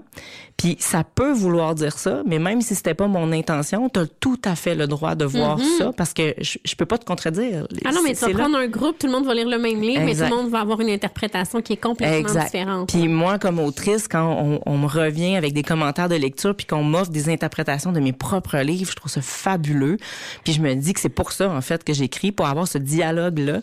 Puis 0.58 0.78
ça 0.80 1.04
peut 1.04 1.32
vouloir 1.32 1.76
dire 1.76 1.98
ça, 1.98 2.22
mais 2.26 2.40
même 2.40 2.62
si 2.62 2.76
c'était 2.76 2.94
pas 2.94 3.08
mon 3.08 3.32
intention, 3.32 3.90
tu 3.90 4.00
as 4.00 4.06
tout 4.20 4.40
à 4.46 4.56
fait 4.56 4.76
le 4.76 4.88
droit 4.88 5.16
de 5.16 5.26
voir 5.26 5.60
ça 5.78 5.92
parce 5.96 6.14
que 6.14 6.34
je, 6.40 6.58
je 6.64 6.76
peux 6.76 6.86
pas 6.86 6.98
te 6.98 7.06
contredire. 7.06 7.68
Ah 7.86 7.92
non, 7.92 8.02
mais 8.04 8.14
tu 8.14 8.22
vas 8.22 8.28
là. 8.30 8.34
prendre 8.40 8.58
un 8.58 8.68
groupe, 8.68 9.00
tout 9.00 9.08
le 9.08 9.14
monde 9.14 9.26
va 9.26 9.34
lire 9.34 9.48
le 9.48 9.58
même 9.58 9.82
livre, 9.82 10.04
mais 10.04 10.16
tout 10.16 10.24
le 10.24 10.30
monde 10.30 10.50
va 10.50 10.60
avoir 10.60 10.80
une 10.82 10.90
interprétation 10.90 11.62
qui 11.62 11.74
est 11.74 11.78
complètement 11.78 12.18
Exact. 12.18 12.46
différente. 12.46 12.90
Puis 12.90 13.08
moi, 13.08 13.40
comme 13.40 13.60
autrice, 13.60 14.08
quand 14.08 14.28
on, 14.40 14.62
on 14.66 14.78
me 14.78 14.88
revient 14.88 15.36
avec 15.36 15.54
des 15.54 15.64
commentaires 15.64 16.10
de 16.10 16.16
lecture, 16.16 16.56
puis 16.56 16.66
qu'on 16.66 16.84
m'offre 16.84 17.12
des 17.12 17.30
interprétations 17.30 17.92
de 17.92 18.00
mes 18.00 18.14
propres 18.14 18.58
livres, 18.58 18.92
je 18.92 18.96
trouve 18.96 19.12
ça 19.12 19.22
fabuleux. 19.22 19.98
Puis 20.44 20.54
je 20.54 20.62
me 20.62 20.74
dis 20.76 20.94
que 20.94 21.00
c'est 21.00 21.10
pour 21.10 21.32
ça, 21.32 21.50
en 21.50 21.62
fait, 21.62 21.84
que 21.84 21.94
j'écris, 21.94 22.32
pour 22.32 22.46
avoir 22.46 22.68
ce 22.68 22.78
dialogue-là. 22.78 23.62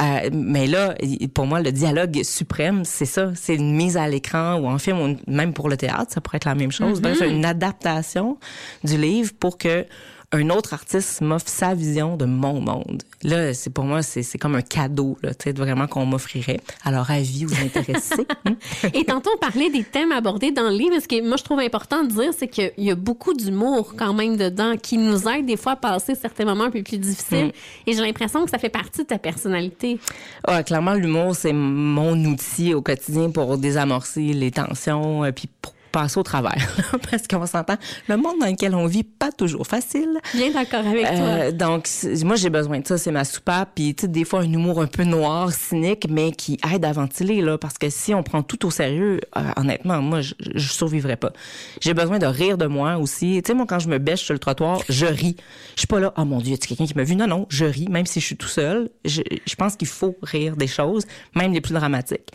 Euh, 0.00 0.30
mais 0.32 0.66
là, 0.66 0.94
pour 1.34 1.46
moi, 1.46 1.60
le 1.60 1.72
dialogue 1.72 2.22
suprême, 2.22 2.84
c'est 2.84 3.06
ça. 3.06 3.30
C'est 3.34 3.54
une 3.54 3.74
mise 3.74 3.96
à 3.96 4.08
l'écran 4.08 4.56
ou 4.56 4.66
en 4.66 4.78
film, 4.78 5.00
ou 5.00 5.16
même 5.30 5.52
pour 5.52 5.68
le 5.68 5.76
théâtre, 5.76 6.11
ça 6.12 6.20
pourrait 6.20 6.36
être 6.36 6.44
la 6.44 6.54
même 6.54 6.72
chose. 6.72 7.00
Bref, 7.00 7.20
une 7.26 7.44
adaptation 7.44 8.38
du 8.84 8.96
livre 8.96 9.32
pour 9.38 9.58
que 9.58 9.86
un 10.32 10.48
autre 10.48 10.72
artiste 10.72 11.20
m'offre 11.20 11.48
sa 11.48 11.74
vision 11.74 12.16
de 12.16 12.24
mon 12.24 12.60
monde. 12.60 13.02
Là, 13.22 13.52
c'est 13.52 13.68
pour 13.68 13.84
moi, 13.84 14.02
c'est 14.02 14.38
comme 14.38 14.54
un 14.54 14.62
cadeau, 14.62 15.18
là, 15.22 15.30
vraiment 15.54 15.86
qu'on 15.86 16.06
m'offrirait. 16.06 16.60
Alors, 16.84 17.10
avis 17.10 17.44
vous 17.44 17.54
intéressez. 17.62 18.26
Hmm? 18.46 18.54
Et 18.94 19.04
tantôt, 19.04 19.30
on 19.34 19.38
parlait 19.38 19.68
des 19.68 19.84
thèmes 19.84 20.10
abordés 20.10 20.50
dans 20.50 20.70
le 20.70 20.76
livre. 20.76 20.98
Ce 21.00 21.06
que 21.06 21.20
moi, 21.22 21.36
je 21.36 21.44
trouve 21.44 21.60
important 21.60 22.02
de 22.02 22.08
dire, 22.08 22.32
c'est 22.36 22.48
qu'il 22.48 22.72
y 22.78 22.90
a 22.90 22.94
beaucoup 22.94 23.34
d'humour 23.34 23.94
quand 23.96 24.14
même 24.14 24.38
dedans 24.38 24.76
qui 24.78 24.96
nous 24.96 25.28
aide 25.28 25.44
des 25.44 25.58
fois 25.58 25.72
à 25.72 25.76
passer 25.76 26.14
certains 26.14 26.46
moments 26.46 26.64
un 26.64 26.70
peu 26.70 26.82
plus 26.82 26.98
difficiles. 26.98 27.48
Mm. 27.48 27.88
Et 27.88 27.92
j'ai 27.92 28.00
l'impression 28.00 28.42
que 28.44 28.50
ça 28.50 28.58
fait 28.58 28.70
partie 28.70 29.02
de 29.02 29.06
ta 29.06 29.18
personnalité. 29.18 30.00
Ah, 30.44 30.62
clairement, 30.62 30.94
l'humour, 30.94 31.36
c'est 31.36 31.52
mon 31.52 32.16
outil 32.24 32.72
au 32.72 32.80
quotidien 32.80 33.30
pour 33.30 33.58
désamorcer 33.58 34.32
les 34.32 34.50
tensions, 34.50 35.24
euh, 35.24 35.30
puis 35.30 35.48
pour 35.60 35.74
passer 35.92 36.18
au 36.18 36.22
travers. 36.22 36.56
Parce 37.10 37.28
qu'on 37.28 37.46
s'entend, 37.46 37.76
le 38.08 38.16
monde 38.16 38.38
dans 38.40 38.46
lequel 38.46 38.74
on 38.74 38.86
vit, 38.86 39.04
pas 39.04 39.30
toujours 39.30 39.66
facile. 39.66 40.18
Bien 40.34 40.50
d'accord 40.50 40.86
avec 40.86 41.06
toi. 41.06 41.12
Euh, 41.12 41.52
donc, 41.52 41.88
moi, 42.24 42.36
j'ai 42.36 42.50
besoin 42.50 42.80
de 42.80 42.86
ça. 42.86 42.98
C'est 42.98 43.12
ma 43.12 43.24
soupape. 43.24 43.70
Puis, 43.74 43.94
tu 43.94 44.02
sais, 44.02 44.08
des 44.08 44.24
fois, 44.24 44.40
un 44.40 44.52
humour 44.52 44.80
un 44.80 44.86
peu 44.86 45.04
noir, 45.04 45.52
cynique, 45.52 46.06
mais 46.08 46.32
qui 46.32 46.58
aide 46.72 46.84
à 46.84 46.92
ventiler, 46.92 47.40
là. 47.42 47.58
Parce 47.58 47.78
que 47.78 47.90
si 47.90 48.14
on 48.14 48.22
prend 48.22 48.42
tout 48.42 48.66
au 48.66 48.70
sérieux, 48.70 49.20
euh, 49.36 49.40
honnêtement, 49.56 50.00
moi, 50.00 50.20
je, 50.20 50.34
je 50.54 50.72
survivrais 50.72 51.16
pas. 51.16 51.32
J'ai 51.80 51.94
besoin 51.94 52.18
de 52.18 52.26
rire 52.26 52.58
de 52.58 52.66
moi 52.66 52.96
aussi. 52.96 53.40
Tu 53.44 53.48
sais, 53.48 53.54
moi, 53.54 53.66
quand 53.68 53.78
je 53.78 53.88
me 53.88 53.98
bêche 53.98 54.22
sur 54.22 54.32
le 54.32 54.38
trottoir, 54.38 54.80
je 54.88 55.06
ris. 55.06 55.36
Je 55.74 55.80
suis 55.80 55.86
pas 55.86 56.00
là, 56.00 56.12
oh 56.16 56.24
mon 56.24 56.38
Dieu, 56.38 56.52
y 56.52 56.54
a 56.54 56.58
quelqu'un 56.58 56.86
qui 56.86 56.94
m'a 56.96 57.04
vu? 57.04 57.16
Non, 57.16 57.26
non, 57.26 57.46
je 57.48 57.64
ris, 57.64 57.88
même 57.88 58.06
si 58.06 58.20
je 58.20 58.26
suis 58.26 58.36
tout 58.36 58.48
seul. 58.48 58.88
Je, 59.04 59.22
je 59.46 59.54
pense 59.54 59.76
qu'il 59.76 59.88
faut 59.88 60.16
rire 60.22 60.56
des 60.56 60.66
choses, 60.66 61.04
même 61.34 61.52
les 61.52 61.60
plus 61.60 61.74
dramatiques. 61.74 62.30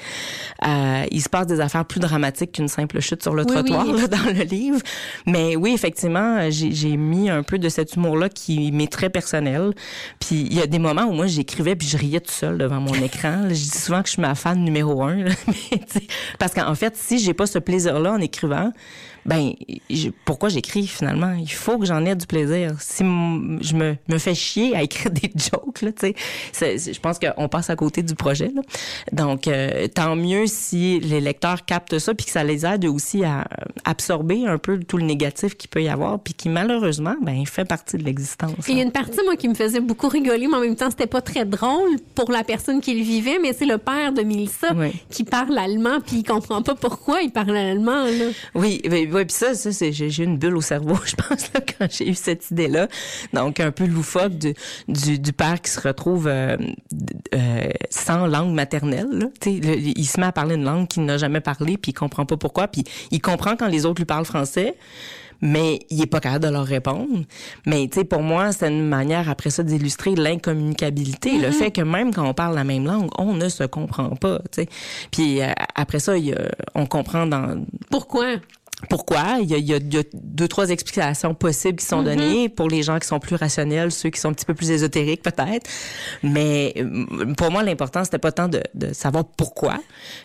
Euh, 0.66 1.06
il 1.12 1.22
se 1.22 1.30
passe 1.30 1.48
des 1.48 1.60
affaires 1.60 1.86
plus 1.86 2.00
dramatiques 2.00 2.54
qu'une 2.54 2.68
simple 2.68 3.00
chute 3.00 3.24
sur 3.24 3.34
le 3.34 3.46
Oui, 3.48 3.54
trottoir 3.54 3.88
oui. 3.88 4.02
là, 4.02 4.08
dans 4.18 4.26
le 4.26 4.44
livre. 4.44 4.80
Mais 5.26 5.56
oui, 5.56 5.74
effectivement, 5.74 6.50
j'ai 6.50 6.98
mis 6.98 7.30
un 7.30 7.44
peu 7.44 7.58
de 7.58 7.70
cet 7.70 7.96
humour-là 7.96 8.30
qui 8.30 8.72
m'est 8.72 8.92
très 8.92 9.10
personnel. 9.10 9.74
Puis 10.20 10.48
il 10.50 10.54
y 10.54 10.62
a 10.62 10.68
des 10.68 10.80
moments 10.80 11.06
où 11.06 11.14
moi, 11.14 11.28
j'écrivais 11.28 11.76
puis 11.76 11.88
je 11.88 11.98
riais 11.98 12.20
tout 12.20 12.32
seul 12.32 12.58
devant 12.58 12.80
mon 12.80 12.94
écran. 13.04 13.44
Là, 13.44 13.50
Je 13.50 13.54
dis 13.54 13.70
souvent 13.70 14.02
que 14.02 14.08
je 14.08 14.14
suis 14.14 14.22
ma 14.22 14.36
fan 14.36 14.64
numéro 14.64 15.04
un. 15.04 15.16
là. 15.16 15.32
Mais, 15.48 15.80
parce 16.40 16.54
qu'en 16.54 16.76
fait, 16.76 16.96
si 16.96 17.20
j'ai 17.20 17.34
pas 17.34 17.48
ce 17.48 17.60
plaisir-là 17.60 18.14
en 18.14 18.20
écrivant, 18.20 18.72
ben 19.28 19.52
je- 19.90 20.10
pourquoi 20.26 20.50
j'écris 20.50 20.88
finalement? 20.88 21.34
Il 21.40 21.52
faut 21.52 21.78
que 21.78 21.86
j'en 21.86 22.04
ai 22.06 22.16
du 22.16 22.26
plaisir. 22.26 22.76
Si 22.80 23.04
je 23.04 23.76
me, 23.76 23.96
me 24.08 24.18
fais 24.18 24.34
chier 24.34 24.76
à 24.76 24.82
écrire 24.84 25.12
des 25.12 25.32
jokes, 25.36 25.82
là, 25.82 25.92
tu 25.92 26.14
sais, 26.54 26.78
je 26.94 27.00
pense 27.00 27.20
qu'on 27.20 27.48
passe 27.50 27.70
à 27.70 27.76
côté 27.76 28.02
du 28.04 28.16
projet. 28.16 28.52
Là. 28.56 28.62
Donc 29.12 29.48
euh, 29.48 29.88
tant 29.88 30.16
mieux 30.16 30.48
si 30.48 31.00
les 31.00 31.22
lecteurs 31.22 31.66
captent 31.66 32.00
ça 32.00 32.14
puis 32.14 32.26
que 32.26 32.32
ça 32.32 32.44
les 32.44 32.66
aide 32.66 32.86
aussi 32.86 33.24
à 33.24 33.46
absorber 33.86 34.46
un 34.48 34.58
peu 34.58 34.80
tout 34.80 34.98
le 34.98 35.04
négatif 35.06 35.56
qu'il 35.56 35.70
peut 35.70 35.84
y 35.84 35.90
avoir 35.90 36.20
puis 36.20 36.34
qui 36.34 36.50
malheureusement 36.50 37.16
ben 37.22 37.46
fait 37.46 37.66
partie 37.66 37.98
de 37.98 38.04
l'existence. 38.04 38.52
Il 38.68 38.78
y 38.78 38.80
a 38.80 38.84
une 38.84 38.92
partie, 38.92 39.20
moi, 39.26 39.36
qui 39.36 39.48
me 39.50 39.54
faisait 39.54 39.80
beaucoup 39.80 40.08
rigoler, 40.08 40.48
mais 40.48 40.56
en 40.56 40.62
même 40.62 40.76
temps, 40.76 40.90
c'était 40.90 41.08
pas 41.08 41.22
très 41.22 41.46
drôle 41.46 41.98
pour 42.16 42.32
la 42.32 42.44
personne 42.44 42.82
qui 42.82 42.94
le 42.96 43.04
vivait, 43.04 43.40
mais 43.42 43.54
c'est 43.54 43.66
le 43.66 43.78
père 43.78 44.14
de 44.14 44.22
Mélissa 44.22 44.74
Oui. 44.76 44.92
qui 45.10 45.24
parle 45.24 45.58
allemand, 45.58 46.00
puis 46.06 46.18
il 46.18 46.24
comprend 46.24 46.62
pas 46.62 46.76
pourquoi 46.76 47.22
il 47.22 47.32
parle 47.32 47.56
allemand, 47.58 48.06
là. 48.06 48.26
Oui, 48.56 48.82
oui, 48.90 49.08
oui, 49.18 49.26
puis 49.26 49.36
ça, 49.36 49.54
ça 49.54 49.72
c'est, 49.72 49.92
j'ai, 49.92 50.10
j'ai 50.10 50.24
eu 50.24 50.26
une 50.26 50.38
bulle 50.38 50.56
au 50.56 50.62
cerveau, 50.62 50.98
je 51.06 51.16
pense, 51.16 51.52
là, 51.54 51.60
quand 51.62 51.88
j'ai 51.92 52.10
eu 52.10 52.14
cette 52.16 52.50
idée-là. 52.52 52.88
Donc, 53.34 53.60
un 53.60 53.72
peu 53.72 53.86
loufoque 53.86 54.38
du, 54.38 54.54
du, 54.88 55.20
du 55.20 55.34
père 55.34 55.62
qui 55.62 55.72
se 55.72 55.80
retrouve 55.82 56.28
euh, 56.28 56.58
euh, 57.36 57.70
sans 57.90 58.28
langue 58.28 58.54
maternelle. 58.54 59.08
Là. 59.12 59.26
Le- 59.46 59.78
il 59.78 60.06
se 60.06 60.20
met 60.20 60.26
à 60.28 60.32
parler 60.32 60.56
une 60.56 60.64
langue 60.64 60.88
qu'il 60.88 61.04
n'a 61.06 61.18
jamais 61.18 61.42
parlé, 61.42 61.78
puis 61.78 61.92
il 61.92 61.94
comprend 61.94 62.26
pas 62.26 62.38
pourquoi, 62.38 62.68
puis 62.68 62.84
il 63.12 63.22
comprend 63.22 63.56
quand 63.56 63.68
les 63.68 63.86
autres 63.86 64.00
lui 64.02 64.06
parlent 64.06 64.26
français. 64.26 64.76
Mais 65.40 65.82
il 65.92 66.02
est 66.02 66.08
pas 66.08 66.20
capable 66.20 66.46
de 66.46 66.50
leur 66.50 66.66
répondre. 66.66 67.24
Mais 67.68 67.88
tu 67.88 68.00
sais, 68.00 68.06
pour 68.06 68.24
moi, 68.24 68.52
c'est 68.54 68.70
une 68.70 68.88
manière 68.88 69.30
après 69.30 69.52
ça 69.52 69.62
d'illustrer 69.62 70.16
l'incommunicabilité, 70.16 71.38
le 71.38 71.52
fait 71.52 71.70
que 71.70 71.82
même 71.82 72.12
quand 72.12 72.28
on 72.28 72.34
parle 72.34 72.56
la 72.56 72.64
même 72.64 72.86
langue, 72.86 73.10
on 73.20 73.34
ne 73.34 73.48
se 73.48 73.64
comprend 73.64 74.10
pas. 74.16 74.40
Tu 74.52 74.64
sais. 74.64 74.70
Puis 75.12 75.42
euh, 75.44 75.52
après 75.76 76.00
ça, 76.00 76.18
y 76.18 76.34
a- 76.34 76.50
on 76.74 76.88
comprend 76.88 77.28
dans 77.28 77.64
Pourquoi? 77.92 78.38
Pourquoi? 78.90 79.38
Il 79.42 79.50
y, 79.50 79.56
a, 79.56 79.58
il 79.58 79.66
y 79.68 79.74
a- 79.74 80.04
deux, 80.14 80.48
trois 80.48 80.70
explications 80.70 81.34
possibles 81.34 81.78
qui 81.80 81.86
sont 81.86 82.04
données 82.04 82.48
pour 82.48 82.68
les 82.70 82.84
gens 82.84 83.00
qui 83.00 83.08
sont 83.08 83.20
plus 83.20 83.36
rationnels, 83.36 83.92
ceux 83.92 84.10
qui 84.12 84.20
sont 84.20 84.30
un 84.30 84.34
petit 84.34 84.46
peu 84.46 84.54
plus 84.54 84.70
ésotériques 84.70 85.24
peut-être. 85.24 85.68
Mais 86.22 86.74
euh, 86.78 87.34
pour 87.36 87.50
moi, 87.52 87.64
l'important, 87.64 88.04
c'était 88.04 88.20
pas 88.20 88.32
tant 88.32 88.48
de, 88.48 88.62
de 88.76 88.94
savoir 88.94 89.26
pourquoi. 89.26 89.80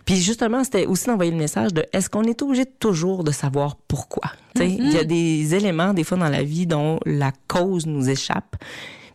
Puis 0.05 0.17
justement, 0.17 0.65
c'était 0.65 0.85
aussi 0.85 1.07
d'envoyer 1.07 1.31
le 1.31 1.39
message 1.39 1.73
de 1.73 1.87
est-ce 1.95 2.11
qu'on 2.11 2.25
est 2.25 2.43
obligé 2.43 2.67
toujours 2.67 3.25
de 3.25 3.31
savoir 3.33 3.77
pourquoi? 3.89 4.33
Sais, 4.55 4.69
Il 4.69 4.93
y 4.93 4.99
a 4.99 5.05
des 5.05 5.55
éléments, 5.55 5.95
des 5.95 6.05
fois, 6.05 6.19
dans 6.19 6.29
la 6.29 6.43
vie 6.43 6.67
dont 6.67 7.01
la 7.07 7.33
cause 7.49 7.87
nous 7.87 8.11
échappe. 8.11 8.57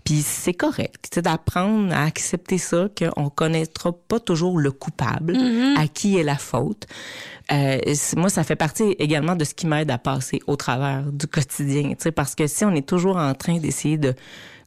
Puis 0.07 0.21
c'est 0.21 0.53
correct, 0.53 1.09
c'est 1.13 1.23
d'apprendre 1.23 1.93
à 1.93 2.03
accepter 2.03 2.57
ça, 2.57 2.87
qu'on 2.97 3.29
connaîtra 3.29 3.91
pas 3.91 4.21
toujours 4.21 4.57
le 4.57 4.71
coupable, 4.71 5.37
à 5.75 5.85
qui 5.89 6.17
est 6.17 6.23
la 6.23 6.37
faute. 6.37 6.85
Euh, 7.51 7.77
moi, 8.15 8.29
ça 8.29 8.45
fait 8.45 8.55
partie 8.55 8.95
également 8.99 9.35
de 9.35 9.43
ce 9.43 9.53
qui 9.53 9.67
m'aide 9.67 9.91
à 9.91 9.97
passer 9.97 10.39
au 10.47 10.55
travers 10.55 11.11
du 11.11 11.27
quotidien, 11.27 11.91
parce 12.15 12.35
que 12.35 12.47
si 12.47 12.63
on 12.63 12.71
est 12.71 12.87
toujours 12.87 13.17
en 13.17 13.33
train 13.33 13.57
d'essayer 13.57 13.97
de 13.97 14.13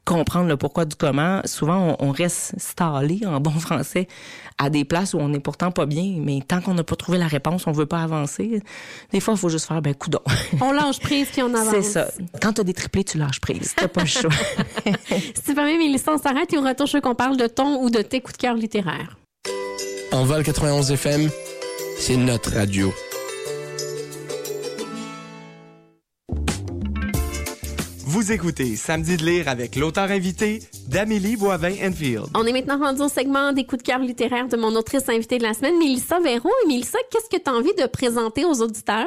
comprendre 0.04 0.48
le 0.48 0.56
pourquoi 0.56 0.84
du 0.84 0.96
comment, 0.96 1.40
souvent 1.44 1.96
on, 2.00 2.08
on 2.08 2.10
reste 2.10 2.54
stallé 2.58 3.20
en 3.26 3.40
bon 3.40 3.50
français 3.58 4.08
à 4.58 4.68
des 4.68 4.84
places 4.84 5.14
où 5.14 5.18
on 5.18 5.28
n'est 5.28 5.40
pourtant 5.40 5.70
pas 5.70 5.86
bien, 5.86 6.16
mais 6.18 6.40
tant 6.46 6.60
qu'on 6.60 6.74
n'a 6.74 6.84
pas 6.84 6.96
trouvé 6.96 7.18
la 7.18 7.26
réponse, 7.26 7.66
on 7.66 7.72
veut 7.72 7.86
pas 7.86 8.02
avancer. 8.02 8.62
Des 9.12 9.20
fois, 9.20 9.34
il 9.34 9.40
faut 9.40 9.48
juste 9.48 9.66
faire 9.66 9.80
ben 9.80 9.94
coudon. 9.94 10.20
On 10.60 10.72
lâche 10.72 11.00
prise 11.00 11.28
puis 11.32 11.42
on 11.42 11.54
avance. 11.54 11.70
C'est 11.70 11.82
ça. 11.82 12.08
Quand 12.42 12.52
tu 12.52 12.60
as 12.60 12.64
des 12.64 12.74
triplés, 12.74 13.04
tu 13.04 13.16
lâches 13.16 13.40
prise. 13.40 13.74
T'as 13.74 13.88
pas 13.88 14.02
le 14.02 14.06
choix. 14.06 14.30
Si 15.34 15.42
tu 15.42 15.54
permets, 15.54 15.78
Mélissa, 15.78 16.12
on 16.12 16.18
s'arrête 16.18 16.52
et 16.52 16.58
au 16.58 16.62
retour, 16.62 16.86
je 16.86 16.96
veux 16.96 17.00
qu'on 17.00 17.14
parle 17.14 17.36
de 17.36 17.46
ton 17.46 17.82
ou 17.82 17.90
de 17.90 18.02
tes 18.02 18.20
coups 18.20 18.36
de 18.36 18.42
cœur 18.42 18.54
littéraires. 18.54 19.16
Envol 20.12 20.42
91 20.42 20.90
FM, 20.90 21.30
c'est 21.98 22.16
notre 22.16 22.52
radio. 22.52 22.92
Vous 28.12 28.32
écoutez 28.32 28.74
Samedi 28.74 29.16
de 29.16 29.24
lire 29.24 29.46
avec 29.46 29.76
l'auteur 29.76 30.10
invité 30.10 30.60
d'Amélie 30.88 31.36
Boivin-Enfield. 31.36 32.24
On 32.34 32.44
est 32.44 32.52
maintenant 32.52 32.80
rendu 32.80 33.02
au 33.02 33.08
segment 33.08 33.52
des 33.52 33.62
coups 33.64 33.84
de 33.84 33.86
cœur 33.86 34.00
littéraires 34.00 34.48
de 34.48 34.56
mon 34.56 34.74
autrice 34.74 35.08
invitée 35.08 35.38
de 35.38 35.44
la 35.44 35.54
semaine, 35.54 35.78
Mélissa 35.78 36.18
Véron. 36.18 36.48
Et 36.64 36.66
Mélissa, 36.66 36.98
qu'est-ce 37.12 37.28
que 37.28 37.40
tu 37.40 37.48
as 37.48 37.54
envie 37.54 37.72
de 37.80 37.86
présenter 37.86 38.44
aux 38.44 38.62
auditeurs? 38.62 39.06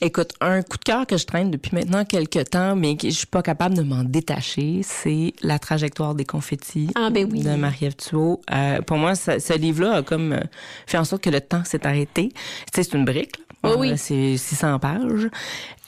Écoute, 0.00 0.34
un 0.40 0.62
coup 0.62 0.76
de 0.78 0.84
cœur 0.84 1.04
que 1.04 1.16
je 1.16 1.24
traîne 1.26 1.50
depuis 1.50 1.74
maintenant 1.74 2.04
quelques 2.04 2.48
temps, 2.50 2.76
mais 2.76 2.96
que 2.96 3.08
je 3.08 3.14
suis 3.14 3.26
pas 3.26 3.42
capable 3.42 3.74
de 3.76 3.82
m'en 3.82 4.04
détacher, 4.04 4.82
c'est 4.84 5.32
La 5.42 5.58
trajectoire 5.58 6.14
des 6.14 6.24
confettis 6.24 6.90
Ah, 6.94 7.10
ben 7.10 7.28
oui. 7.28 7.40
de 7.42 7.56
Marie-Ève. 7.56 7.94
Euh, 8.14 8.80
pour 8.82 8.98
moi, 8.98 9.16
ça- 9.16 9.40
ce 9.40 9.54
livre-là 9.58 9.94
a 9.96 10.02
comme 10.02 10.32
euh, 10.32 10.40
fait 10.86 10.98
en 10.98 11.04
sorte 11.04 11.24
que 11.24 11.30
le 11.30 11.40
temps 11.40 11.64
s'est 11.64 11.84
arrêté. 11.86 12.28
Tu 12.28 12.36
sais, 12.74 12.82
c'est 12.84 12.94
une 12.96 13.04
brique. 13.04 13.34
Oh 13.64 13.76
oui. 13.78 13.92
C'est 13.96 14.36
600 14.36 14.78
pages. 14.78 15.28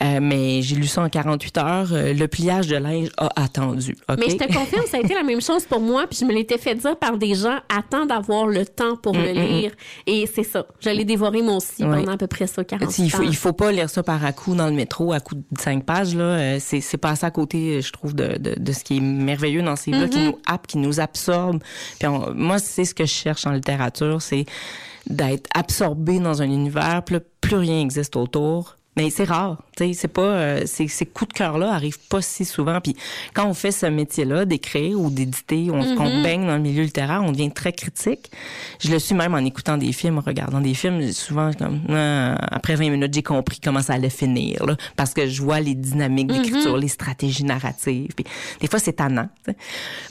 Euh, 0.03 0.19
mais 0.21 0.61
j'ai 0.61 0.75
lu 0.75 0.85
ça 0.85 1.01
en 1.01 1.09
48 1.09 1.57
heures. 1.57 1.87
Euh, 1.91 2.13
le 2.13 2.27
pliage 2.27 2.67
de 2.67 2.75
linge 2.77 3.09
a 3.17 3.29
attendu. 3.41 3.95
Mais 4.09 4.29
je 4.29 4.35
te 4.35 4.45
confirme, 4.53 4.85
ça 4.89 4.97
a 4.97 4.99
été 4.99 5.13
la 5.15 5.23
même 5.23 5.41
chose 5.41 5.65
pour 5.65 5.79
moi, 5.81 6.05
puis 6.07 6.19
je 6.21 6.25
me 6.25 6.33
l'étais 6.33 6.57
fait 6.59 6.75
dire 6.75 6.95
par 6.97 7.17
des 7.17 7.33
gens, 7.33 7.57
attends 7.75 8.05
d'avoir 8.05 8.45
le 8.47 8.65
temps 8.65 8.95
pour 8.95 9.13
le 9.13 9.31
lire. 9.31 9.71
Et 10.05 10.29
c'est 10.33 10.43
ça. 10.43 10.65
Je 10.79 10.89
l'ai 10.89 11.05
dévoré 11.05 11.41
moi 11.41 11.55
aussi 11.57 11.83
Ouais. 11.83 11.99
pendant 11.99 12.11
à 12.13 12.17
peu 12.17 12.27
près 12.27 12.45
ça, 12.47 12.63
40 12.63 12.89
Tu 12.89 12.93
sais, 12.95 13.01
Il 13.03 13.09
faut, 13.11 13.23
il 13.23 13.35
faut 13.35 13.53
pas 13.53 13.71
lire 13.71 13.89
ça 13.89 14.03
par 14.03 14.23
à 14.23 14.33
coup 14.33 14.53
dans 14.55 14.67
le 14.67 14.73
métro, 14.73 15.13
à 15.13 15.19
coup 15.19 15.35
de 15.35 15.43
cinq 15.59 15.83
pages. 15.85 16.15
Là. 16.15 16.23
Euh, 16.23 16.57
C'est, 16.59 16.81
c'est 16.81 16.97
passé 16.97 17.25
à 17.25 17.31
côté, 17.31 17.81
je 17.81 17.91
trouve, 17.91 18.13
de, 18.13 18.37
de, 18.37 18.53
de 18.59 18.71
ce 18.71 18.83
qui 18.83 18.97
est 18.97 19.01
merveilleux 19.01 19.61
dans 19.63 19.75
ces 19.75 19.91
livres 19.91 20.09
qui 20.09 20.19
nous 20.19 20.37
happe, 20.45 20.67
qui 20.67 20.77
nous 20.77 20.99
absorbe. 20.99 21.59
Puis 21.99 22.07
on- 22.07 22.33
moi, 22.35 22.59
c'est 22.59 22.85
ce 22.85 22.93
que 22.93 23.05
je 23.05 23.11
cherche 23.13 23.45
en 23.47 23.51
littérature, 23.51 24.21
c'est 24.21 24.45
d'être 25.09 25.49
absorbé 25.53 26.19
dans 26.19 26.41
un 26.41 26.49
univers, 26.49 27.03
plus 27.03 27.55
rien 27.55 27.81
existe 27.81 28.15
autour. 28.15 28.77
Mais 28.95 29.09
c'est 29.09 29.25
rare, 29.25 29.61
c'est 29.93 30.07
pas 30.07 30.21
euh, 30.21 30.61
ces, 30.65 30.87
ces 30.87 31.05
coups 31.05 31.29
de 31.29 31.33
cœur 31.37 31.57
là 31.57 31.73
arrivent 31.73 31.99
pas 32.09 32.21
si 32.21 32.45
souvent. 32.45 32.79
Puis 32.81 32.95
quand 33.33 33.45
on 33.47 33.53
fait 33.53 33.71
ce 33.71 33.85
métier-là, 33.85 34.45
d'écrire 34.45 34.99
ou 34.99 35.09
d'éditer, 35.09 35.69
on, 35.71 35.95
qu'on 35.95 36.21
baigne 36.23 36.45
dans 36.47 36.55
le 36.55 36.61
milieu 36.61 36.83
littéraire, 36.83 37.21
on 37.23 37.31
devient 37.31 37.51
très 37.51 37.73
critique. 37.73 38.31
Je 38.79 38.91
le 38.91 38.99
suis 38.99 39.15
même 39.15 39.33
en 39.33 39.39
écoutant 39.39 39.77
des 39.77 39.91
films, 39.91 40.17
en 40.17 40.21
regardant 40.21 40.61
des 40.61 40.73
films. 40.73 41.11
Souvent, 41.11 41.51
comme 41.53 41.81
Ah, 41.89 42.35
après 42.51 42.75
20 42.75 42.89
minutes, 42.89 43.13
j'ai 43.13 43.23
compris 43.23 43.59
comment 43.63 43.81
ça 43.81 43.93
allait 43.93 44.09
finir, 44.09 44.65
là, 44.65 44.75
parce 44.95 45.13
que 45.13 45.27
je 45.27 45.41
vois 45.41 45.59
les 45.59 45.75
dynamiques 45.75 46.27
d'écriture, 46.27 46.77
les 46.77 46.87
stratégies 46.87 47.43
narratives. 47.43 48.11
Puis 48.15 48.25
des 48.61 48.67
fois, 48.67 48.79
c'est 48.79 48.93
tannant. 48.93 49.29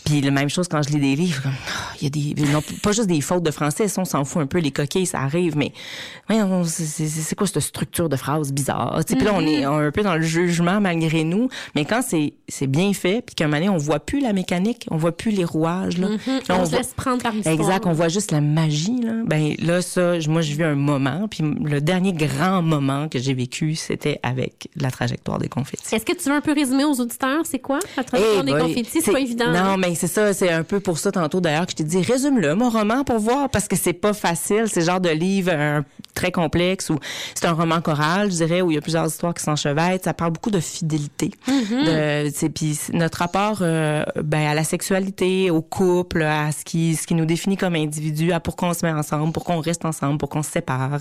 Puis 0.05 0.21
la 0.21 0.31
même 0.31 0.49
chose 0.49 0.69
quand 0.69 0.83
je 0.83 0.91
lis 0.91 1.01
des 1.01 1.17
livres, 1.17 1.43
comme, 1.43 1.53
Ah, 1.69 1.93
il 2.01 2.05
y 2.05 2.07
a 2.07 2.11
des 2.35 2.53
non, 2.53 2.63
pas 2.83 2.93
juste 2.93 3.09
des 3.09 3.21
fautes 3.21 3.43
de 3.43 3.51
français, 3.51 3.89
ça, 3.89 4.01
on 4.01 4.05
s'en 4.05 4.25
fout 4.25 4.43
un 4.43 4.47
peu, 4.47 4.59
les 4.59 4.71
coquilles, 4.71 5.07
ça 5.07 5.21
arrive, 5.21 5.57
mais 5.57 5.73
c'est- 6.65 7.35
quoi 7.35 7.47
cette 7.47 7.61
structure 7.61 8.09
de 8.09 8.17
phrase 8.17 8.53
bizarre? 8.53 9.01
Puis 9.07 9.17
là, 9.25 9.33
on 9.35 9.41
est 9.47 9.56
un 9.65 9.91
peu 9.91 10.03
dans 10.03 10.15
le 10.17 10.23
jugement 10.23 10.81
malgré 10.81 11.25
nous, 11.25 11.49
mais 11.75 11.85
quand 11.85 12.03
c'est 12.07 12.35
c'est 12.49 12.67
bien 12.67 12.93
fait, 12.93 13.23
puis 13.25 13.35
qu'à 13.35 13.45
un 13.45 13.49
moment 13.49 13.59
donné, 13.59 13.69
on 13.71 13.77
voit 13.79 13.99
plus 14.01 14.21
la 14.21 14.33
mécanique, 14.33 14.87
on 14.91 14.97
voit 14.97 15.17
plus 15.17 15.31
les 15.33 15.45
rouages. 15.45 15.99
Là, 15.99 16.09
Là, 16.09 16.57
On, 16.61 16.65
se 16.65 16.71
voit- 16.71 16.79
laisse 16.79 16.95
prendre 16.95 17.23
par 17.23 17.33
l'histoire. 17.33 17.55
Exact, 17.55 17.87
on 17.87 17.93
voit 17.93 18.09
juste 18.09 18.31
la 18.31 18.41
magie 18.41 19.01
là. 19.03 19.13
Ben 19.27 19.55
là 19.59 19.83
ça, 19.83 20.15
moi 20.29 20.43
j'ai 20.43 20.55
vu 20.55 20.65
un 20.65 20.75
moment, 20.75 21.27
puis 21.29 21.43
le 21.43 21.81
dernier 21.81 22.13
grand 22.13 22.63
moment 22.63 23.09
que 23.09 23.19
j'ai 23.19 23.35
vécu, 23.35 23.75
c'était 23.75 24.21
avec 24.23 24.69
la 24.77 24.91
trajectoire 24.91 25.39
des 25.39 25.49
confettis. 25.49 25.95
Est-ce 25.95 26.05
que 26.05 26.13
tu 26.17 26.29
veux 26.29 26.35
un 26.37 26.41
peu 26.41 26.53
résumer 26.53 26.85
aux 26.85 27.01
auditeurs, 27.01 27.45
c'est 27.45 27.59
quoi? 27.59 27.79
La 27.97 28.05
trajectoire 28.05 28.45
des 28.45 28.53
boy, 28.53 28.61
confettis, 28.63 29.01
c'est 29.03 29.13
pas 29.13 29.21
évident. 29.21 29.51
Non, 29.51 29.59
hein? 29.59 29.77
mais 29.79 29.95
c'est 29.95 30.07
ça, 30.07 30.33
c'est 30.33 30.51
un 30.51 30.63
peu 30.63 30.81
pour 30.81 30.99
ça 30.99 31.11
tantôt 31.13 31.41
d'ailleurs 31.41 31.67
que 31.67 31.73
je 31.73 31.77
t'ai 31.77 31.85
dit 31.85 32.01
résume-le 32.01 32.55
mon 32.55 32.71
roman 32.71 33.05
pour 33.05 33.19
voir 33.19 33.49
parce 33.51 33.69
que 33.69 33.77
c'est 33.77 33.93
pas 33.93 34.13
facile, 34.13 34.65
c'est 34.67 34.81
le 34.81 34.87
genre 34.87 35.01
de 35.01 35.09
livre 35.11 35.51
euh, 35.53 35.81
très 36.15 36.31
complexe 36.33 36.91
ou 36.91 36.99
c'est 37.35 37.47
un 37.47 37.53
roman 37.53 37.81
choral, 37.81 38.31
je 38.31 38.37
dirais 38.37 38.61
où 38.63 38.71
il 38.71 38.75
y 38.75 38.79
a 38.79 38.81
plusieurs 38.81 39.07
histoires 39.07 39.35
qui 39.35 39.43
s'enchevêtrent, 39.47 40.05
ça 40.05 40.15
parle 40.15 40.33
beaucoup 40.33 40.51
de 40.51 40.61
fidélité. 40.61 41.31
Mm-hmm. 41.49 42.51
Puis 42.55 42.79
notre 42.93 43.19
rapport 43.19 43.59
euh, 43.61 44.05
ben 44.23 44.47
à 44.47 44.55
la 44.55 44.65
sexualité, 44.65 45.51
au 45.51 45.63
couple, 45.63 46.23
à 46.23 46.53
ce 46.53 46.65
qui 46.65 46.97
ce 46.97 47.07
qui 47.07 47.15
nous 47.15 47.25
définit 47.27 47.57
comme 47.57 47.75
individu, 47.75 48.33
à 48.33 48.41
pourquoi 48.41 48.69
on 48.69 48.75
se 48.75 48.85
met 48.85 48.93
ensemble, 48.93 49.33
pourquoi 49.33 49.55
on 49.55 49.61
reste 49.61 49.85
ensemble, 49.85 50.19
pourquoi 50.19 50.41
on 50.41 50.43
se 50.43 50.51
sépare. 50.51 50.99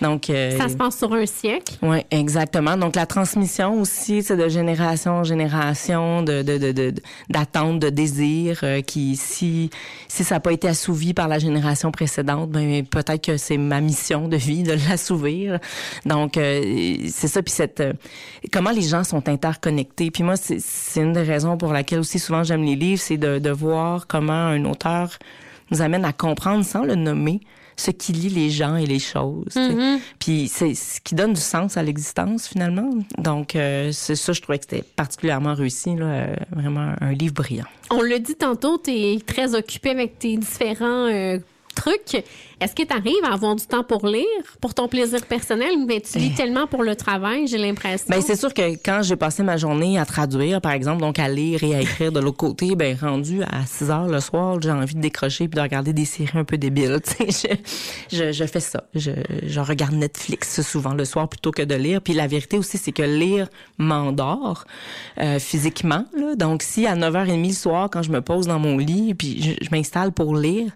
Donc 0.00 0.30
euh, 0.30 0.56
Ça 0.58 0.68
se 0.68 0.74
passe 0.76 0.98
sur 0.98 1.12
un 1.12 1.26
siècle. 1.26 1.74
oui, 1.82 1.98
exactement. 2.10 2.76
Donc 2.76 2.96
la 2.96 3.06
transmission 3.06 3.80
aussi, 3.80 4.22
c'est 4.22 4.36
de 4.36 4.48
génération 4.48 5.12
en 5.12 5.24
génération, 5.24 6.22
de 6.22 6.42
de 6.42 6.58
de 6.58 6.72
de- 6.72 6.94
d'attente, 7.28 7.78
de, 7.80 7.90
désir, 7.90 8.60
euh, 8.62 8.80
qui 8.82 9.16
si 9.16 9.70
si 10.08 10.24
ça 10.24 10.36
n'a 10.36 10.40
pas 10.40 10.52
été 10.52 10.68
assouvi 10.68 11.14
par 11.14 11.28
la 11.28 11.38
génération 11.38 11.90
précédente, 11.90 12.50
ben 12.50 12.84
peut-être 12.86 13.24
que 13.24 13.36
c'est 13.36 13.56
ma 13.58 13.80
mission 13.80 14.28
de 14.28 14.36
vie 14.36 14.62
de 14.62 14.72
l'assouvir. 14.88 15.58
Donc 16.06 16.36
euh, 16.36 17.06
c'est 17.10 17.28
ça. 17.28 17.42
Puis 17.42 17.52
cette 17.58 17.80
euh, 17.80 17.92
comment 18.52 18.70
les 18.70 18.82
gens 18.82 19.04
sont 19.04 19.28
interconnectés. 19.28 20.10
Puis 20.10 20.22
moi, 20.22 20.36
c'est 20.36 21.00
une 21.00 21.12
des 21.12 21.22
raisons 21.22 21.56
pour 21.56 21.72
laquelle 21.72 22.00
aussi 22.00 22.18
souvent 22.18 22.42
j'aime 22.42 22.64
les 22.64 22.76
livres, 22.76 23.00
c'est 23.00 23.16
de 23.16 23.38
de 23.38 23.50
voir 23.50 24.06
comment 24.06 24.32
un 24.32 24.64
auteur 24.64 25.18
nous 25.70 25.82
amène 25.82 26.04
à 26.04 26.12
comprendre 26.12 26.64
sans 26.64 26.84
le 26.84 26.94
nommer 26.94 27.40
ce 27.78 27.92
qui 27.92 28.12
lie 28.12 28.28
les 28.28 28.50
gens 28.50 28.76
et 28.76 28.86
les 28.86 28.98
choses. 28.98 29.46
sais. 29.50 29.98
Puis 30.18 30.48
c'est 30.48 30.74
ce 30.74 31.00
qui 31.00 31.14
donne 31.14 31.32
du 31.32 31.40
sens 31.40 31.76
à 31.76 31.82
l'existence 31.82 32.48
finalement. 32.48 32.90
Donc 33.16 33.54
euh, 33.54 33.92
c'est 33.92 34.16
ça, 34.16 34.32
je 34.32 34.42
trouvais 34.42 34.58
que 34.58 34.64
c'était 34.68 34.84
particulièrement 34.96 35.54
réussi, 35.54 35.94
là, 35.94 36.06
euh, 36.06 36.36
vraiment 36.50 36.94
un 37.00 37.12
livre 37.12 37.34
brillant. 37.34 37.66
On 37.90 38.02
le 38.02 38.18
dit 38.18 38.34
tantôt, 38.34 38.78
tu 38.78 38.90
es 38.90 39.20
très 39.24 39.54
occupé 39.54 39.90
avec 39.90 40.18
tes 40.18 40.36
différents 40.36 41.06
euh, 41.06 41.38
trucs. 41.78 42.24
Est-ce 42.60 42.74
que 42.74 42.82
tu 42.82 42.92
arrives 42.92 43.24
à 43.24 43.34
avoir 43.34 43.54
du 43.54 43.64
temps 43.64 43.84
pour 43.84 44.06
lire, 44.06 44.24
pour 44.60 44.74
ton 44.74 44.88
plaisir 44.88 45.24
personnel, 45.26 45.70
mais 45.86 46.00
tu 46.00 46.18
lis 46.18 46.34
tellement 46.34 46.66
pour 46.66 46.82
le 46.82 46.96
travail, 46.96 47.46
j'ai 47.46 47.58
l'impression. 47.58 48.06
Ben 48.08 48.20
c'est 48.20 48.34
sûr 48.34 48.52
que 48.52 48.72
quand 48.84 49.02
j'ai 49.02 49.14
passé 49.14 49.44
ma 49.44 49.56
journée 49.56 49.98
à 49.98 50.04
traduire, 50.04 50.60
par 50.60 50.72
exemple, 50.72 51.00
donc 51.00 51.20
à 51.20 51.28
lire 51.28 51.62
et 51.62 51.76
à 51.76 51.80
écrire 51.80 52.10
de 52.10 52.18
l'autre 52.18 52.36
côté, 52.36 52.74
ben 52.74 52.96
rendu 53.00 53.42
à 53.44 53.64
6 53.64 53.90
heures 53.90 54.08
le 54.08 54.20
soir, 54.20 54.60
j'ai 54.60 54.72
envie 54.72 54.96
de 54.96 55.00
décrocher 55.00 55.46
puis 55.46 55.56
de 55.56 55.60
regarder 55.60 55.92
des 55.92 56.04
séries 56.04 56.38
un 56.38 56.44
peu 56.44 56.58
débiles. 56.58 56.98
Je, 57.28 57.54
je, 58.10 58.32
je 58.32 58.44
fais 58.44 58.60
ça. 58.60 58.84
Je, 58.94 59.10
je 59.46 59.60
regarde 59.60 59.94
Netflix 59.94 60.62
souvent 60.62 60.94
le 60.94 61.04
soir 61.04 61.28
plutôt 61.28 61.50
que 61.50 61.62
de 61.62 61.74
lire. 61.74 62.00
Puis 62.00 62.14
la 62.14 62.26
vérité 62.26 62.58
aussi, 62.58 62.78
c'est 62.78 62.92
que 62.92 63.02
lire 63.02 63.48
m'endort 63.76 64.64
euh, 65.20 65.38
physiquement. 65.38 66.04
Là. 66.16 66.34
Donc 66.34 66.62
si 66.62 66.86
à 66.86 66.96
9h30 66.96 67.46
le 67.46 67.52
soir, 67.52 67.88
quand 67.90 68.02
je 68.02 68.10
me 68.10 68.20
pose 68.20 68.46
dans 68.46 68.58
mon 68.58 68.78
lit 68.78 69.14
puis 69.14 69.42
je, 69.42 69.64
je 69.64 69.70
m'installe 69.70 70.12
pour 70.12 70.34
lire, 70.36 70.72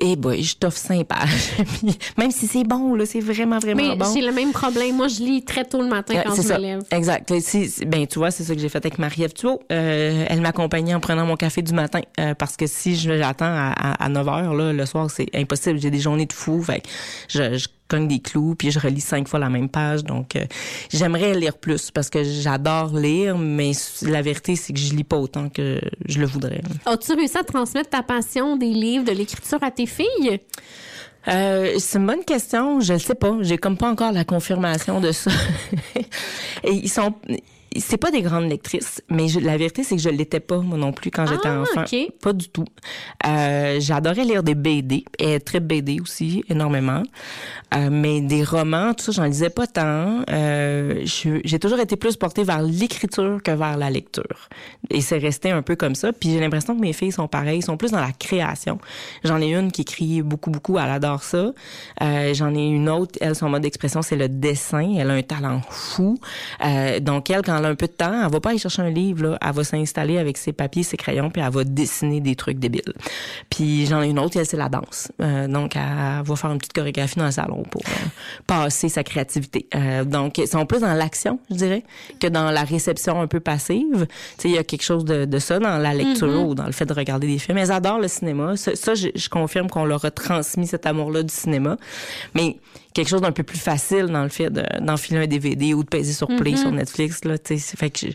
et 0.00 0.16
boy, 0.16 0.42
je 0.42 0.56
t'offre 0.56 0.80
pages. 1.04 1.52
Puis 1.78 1.98
même 2.16 2.30
si 2.30 2.46
c'est 2.46 2.64
bon, 2.64 2.94
là, 2.94 3.06
c'est 3.06 3.20
vraiment, 3.20 3.58
vraiment 3.58 3.82
mais 3.82 3.96
bon. 3.96 4.12
j'ai 4.12 4.22
le 4.22 4.32
même 4.32 4.52
problème. 4.52 4.96
Moi, 4.96 5.08
je 5.08 5.20
lis 5.20 5.44
très 5.44 5.64
tôt 5.64 5.82
le 5.82 5.88
matin 5.88 6.22
quand 6.24 6.34
je 6.34 6.42
ça. 6.42 6.58
me 6.58 6.62
lève. 6.62 6.82
Exact. 6.90 7.38
Si- 7.40 7.84
ben, 7.86 8.06
tu 8.06 8.18
vois, 8.18 8.30
c'est 8.30 8.44
ça 8.44 8.54
que 8.54 8.60
j'ai 8.60 8.68
fait 8.68 8.78
avec 8.78 8.98
Marie-Ève. 8.98 9.32
Euh, 9.70 10.24
elle 10.28 10.40
m'accompagnait 10.40 10.94
en 10.94 11.00
prenant 11.00 11.26
mon 11.26 11.36
café 11.36 11.62
du 11.62 11.72
matin 11.72 12.00
euh, 12.18 12.34
parce 12.34 12.56
que 12.56 12.66
si 12.66 12.96
je 12.96 13.16
j'attends 13.16 13.44
à, 13.46 14.04
à, 14.04 14.08
9 14.08 14.28
heures 14.28 14.54
là, 14.54 14.72
le 14.72 14.86
soir, 14.86 15.10
c'est 15.10 15.28
impossible. 15.34 15.78
J'ai 15.78 15.90
des 15.90 16.00
journées 16.00 16.26
de 16.26 16.32
fou. 16.32 16.62
Fait 16.62 16.82
je, 17.28 17.56
je 17.58 17.68
cogne 17.90 18.08
des 18.08 18.20
clous 18.20 18.54
puis 18.54 18.70
je 18.70 18.78
relis 18.78 19.00
cinq 19.00 19.28
fois 19.28 19.38
la 19.38 19.50
même 19.50 19.68
page. 19.68 20.04
Donc, 20.04 20.36
euh, 20.36 20.44
j'aimerais 20.92 21.34
lire 21.34 21.58
plus 21.58 21.90
parce 21.90 22.08
que 22.08 22.22
j'adore 22.22 22.96
lire, 22.96 23.36
mais 23.36 23.72
la 24.02 24.22
vérité, 24.22 24.56
c'est 24.56 24.72
que 24.72 24.78
je 24.78 24.94
lis 24.94 25.04
pas 25.04 25.16
autant 25.16 25.48
que 25.48 25.80
je 26.06 26.20
le 26.20 26.26
voudrais. 26.26 26.60
As-tu 26.86 27.12
réussi 27.14 27.38
à 27.38 27.44
transmettre 27.44 27.90
ta 27.90 28.02
passion 28.02 28.56
des 28.56 28.72
livres, 28.72 29.04
de 29.04 29.12
l'écriture 29.12 29.62
à 29.62 29.70
tes 29.70 29.86
filles? 29.86 30.40
Euh, 31.28 31.74
c'est 31.78 31.98
une 31.98 32.06
bonne 32.06 32.24
question. 32.24 32.80
Je 32.80 32.94
ne 32.94 32.98
sais 32.98 33.14
pas. 33.14 33.36
J'ai 33.40 33.58
comme 33.58 33.76
pas 33.76 33.90
encore 33.90 34.12
la 34.12 34.24
confirmation 34.24 35.00
de 35.00 35.12
ça. 35.12 35.30
Et 36.64 36.72
ils 36.72 36.88
sont. 36.88 37.14
C'est 37.76 37.98
pas 37.98 38.10
des 38.10 38.22
grandes 38.22 38.48
lectrices, 38.48 39.00
mais 39.08 39.28
je- 39.28 39.38
la 39.38 39.56
vérité 39.56 39.84
c'est 39.84 39.94
que 39.96 40.02
je 40.02 40.08
l'étais 40.08 40.40
pas 40.40 40.58
moi 40.58 40.76
non 40.76 40.92
plus 40.92 41.10
quand 41.12 41.24
j'étais 41.26 41.48
Ah, 41.48 41.60
enfant. 41.60 41.84
Pas 42.20 42.32
du 42.32 42.48
tout. 42.48 42.64
Euh, 43.26 43.78
J'adorais 43.80 44.24
lire 44.24 44.42
des 44.42 44.54
BD, 44.56 45.04
et 45.18 45.38
très 45.38 45.60
BD 45.60 46.00
aussi 46.00 46.42
énormément. 46.48 47.02
Euh, 47.74 47.88
mais 47.92 48.20
des 48.20 48.42
romans, 48.42 48.92
tout 48.94 49.04
ça, 49.04 49.12
j'en 49.12 49.24
lisais 49.24 49.50
pas 49.50 49.66
tant. 49.68 50.24
Euh, 50.30 51.02
j'ai 51.04 51.58
toujours 51.60 51.78
été 51.78 51.94
plus 51.96 52.16
portée 52.16 52.42
vers 52.42 52.60
l'écriture 52.62 53.40
que 53.42 53.52
vers 53.52 53.76
la 53.76 53.90
lecture. 53.90 54.48
Et 54.90 55.00
c'est 55.00 55.18
resté 55.18 55.50
un 55.50 55.62
peu 55.62 55.76
comme 55.76 55.94
ça. 55.94 56.12
Puis 56.12 56.30
j'ai 56.32 56.40
l'impression 56.40 56.74
que 56.74 56.80
mes 56.80 56.92
filles 56.92 57.12
sont 57.12 57.28
pareilles, 57.28 57.62
sont 57.62 57.76
plus 57.76 57.92
dans 57.92 58.00
la 58.00 58.10
création. 58.12 58.78
J'en 59.22 59.40
ai 59.40 59.54
une 59.54 59.70
qui 59.70 59.82
écrit 59.82 60.22
beaucoup, 60.22 60.50
beaucoup, 60.50 60.76
elle 60.78 60.90
adore 60.90 61.22
ça. 61.22 61.52
Euh, 62.02 62.34
j'en 62.34 62.52
ai 62.54 62.66
une 62.66 62.88
autre, 62.88 63.16
elle, 63.20 63.36
son 63.36 63.48
mode 63.48 63.62
d'expression, 63.62 64.02
c'est 64.02 64.16
le 64.16 64.28
dessin. 64.28 64.96
Elle 64.98 65.10
a 65.10 65.14
un 65.14 65.22
talent 65.22 65.60
fou. 65.70 66.18
Euh, 66.64 66.98
donc 66.98 67.30
elle, 67.30 67.42
quand 67.42 67.59
un 67.64 67.74
peu 67.74 67.86
de 67.86 67.92
temps, 67.92 68.24
elle 68.24 68.30
va 68.30 68.40
pas 68.40 68.50
aller 68.50 68.58
chercher 68.58 68.82
un 68.82 68.90
livre, 68.90 69.24
là. 69.24 69.38
Elle 69.40 69.52
va 69.52 69.64
s'installer 69.64 70.18
avec 70.18 70.36
ses 70.36 70.52
papiers, 70.52 70.82
ses 70.82 70.96
crayons, 70.96 71.30
puis 71.30 71.42
elle 71.42 71.52
va 71.52 71.64
dessiner 71.64 72.20
des 72.20 72.36
trucs 72.36 72.58
débiles. 72.58 72.94
Puis 73.48 73.86
j'en 73.86 74.02
ai 74.02 74.08
une 74.08 74.18
autre, 74.18 74.36
elle, 74.36 74.46
c'est 74.46 74.56
la 74.56 74.68
danse. 74.68 75.10
Euh, 75.20 75.48
donc 75.48 75.76
elle 75.76 76.22
va 76.24 76.36
faire 76.36 76.50
une 76.50 76.58
petite 76.58 76.72
chorégraphie 76.72 77.18
dans 77.18 77.26
le 77.26 77.30
salon 77.30 77.62
pour 77.70 77.82
euh, 77.82 78.06
passer 78.46 78.88
sa 78.88 79.02
créativité. 79.02 79.66
Euh, 79.74 80.04
donc 80.04 80.38
ils 80.38 80.48
sont 80.48 80.66
plus 80.66 80.80
dans 80.80 80.94
l'action, 80.94 81.38
je 81.50 81.56
dirais, 81.56 81.84
que 82.20 82.26
dans 82.26 82.50
la 82.50 82.64
réception 82.64 83.20
un 83.20 83.26
peu 83.26 83.40
passive. 83.40 84.06
Tu 84.38 84.42
sais, 84.42 84.48
il 84.48 84.54
y 84.54 84.58
a 84.58 84.64
quelque 84.64 84.84
chose 84.84 85.04
de, 85.04 85.24
de 85.24 85.38
ça 85.38 85.58
dans 85.58 85.78
la 85.78 85.94
lecture 85.94 86.46
ou 86.46 86.54
dans 86.54 86.66
le 86.66 86.72
fait 86.72 86.86
de 86.86 86.92
regarder 86.92 87.26
des 87.26 87.38
films. 87.38 87.58
Elles 87.58 87.72
adorent 87.72 88.00
le 88.00 88.08
cinéma. 88.08 88.56
Ça, 88.56 88.74
ça, 88.76 88.94
je, 88.94 89.08
je 89.14 89.28
confirme 89.28 89.68
qu'on 89.68 89.84
leur 89.84 90.04
a 90.04 90.10
transmis 90.10 90.66
cet 90.66 90.86
amour-là 90.86 91.22
du 91.22 91.32
cinéma. 91.32 91.76
Mais 92.34 92.56
quelque 92.94 93.08
chose 93.08 93.20
d'un 93.20 93.32
peu 93.32 93.42
plus 93.42 93.58
facile 93.58 94.06
dans 94.06 94.22
le 94.22 94.28
fait 94.28 94.50
de- 94.50 94.64
d'enfiler 94.80 95.20
un 95.20 95.26
DVD 95.26 95.74
ou 95.74 95.82
de 95.84 95.88
peser 95.88 96.12
sur 96.12 96.28
play 96.28 96.56
sur 96.56 96.70
Netflix 96.72 97.24
là 97.24 97.36
fait 97.44 97.90
que 97.90 97.98
je, 98.00 98.06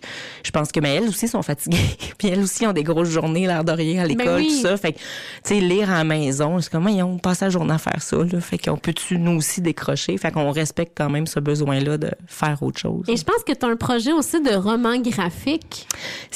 je 0.44 0.52
pense 0.52 0.72
que 0.72 0.80
mais 0.80 0.96
elles 0.96 1.08
aussi 1.08 1.28
sont 1.28 1.42
fatiguées 1.42 1.78
puis 2.18 2.28
elles 2.30 2.42
aussi 2.42 2.66
ont 2.68 2.74
des 2.74 2.84
grosses 2.84 3.10
journées 3.10 3.47
l'air 3.47 3.64
de 3.64 3.72
rien 3.72 4.04
à 4.04 4.06
l'école 4.08 4.38
oui. 4.38 4.47
tout 4.47 4.68
ça 4.68 4.78
fait 4.78 4.93
que 4.93 5.54
lire 5.54 5.89
à 5.89 5.95
la 5.99 6.04
maison 6.04 6.60
c'est 6.60 6.72
comme 6.72 6.88
ils 6.89 7.02
ont 7.04 7.18
passé 7.18 7.45
la 7.45 7.52
journée 7.52 7.74
à 7.74 7.78
faire 7.78 8.02
ça 8.02 8.18
là 8.18 8.41
fait 8.41 8.58
qu'on 8.58 8.78
peut 8.78 8.93
tu 8.93 9.18
nous 9.18 9.38
aussi 9.38 9.62
décrocher? 9.62 10.18
Fait 10.18 10.32
qu'on 10.32 10.52
respecte 10.52 10.93
quand 10.97 11.10
même 11.10 11.28
ce 11.28 11.39
besoin 11.39 11.80
là 11.80 11.97
de 11.97 12.12
faire 12.28 12.62
autre 12.62 12.80
chose 12.80 13.04
Et 13.08 13.18
je 13.18 13.24
pense 13.24 13.43
que 13.45 13.54
tu 13.54 13.66
as 13.66 13.70
un 13.70 13.76
projet 13.76 14.12
aussi 14.14 14.41
de 14.41 14.54
roman 14.56 14.97
graphique. 14.97 15.88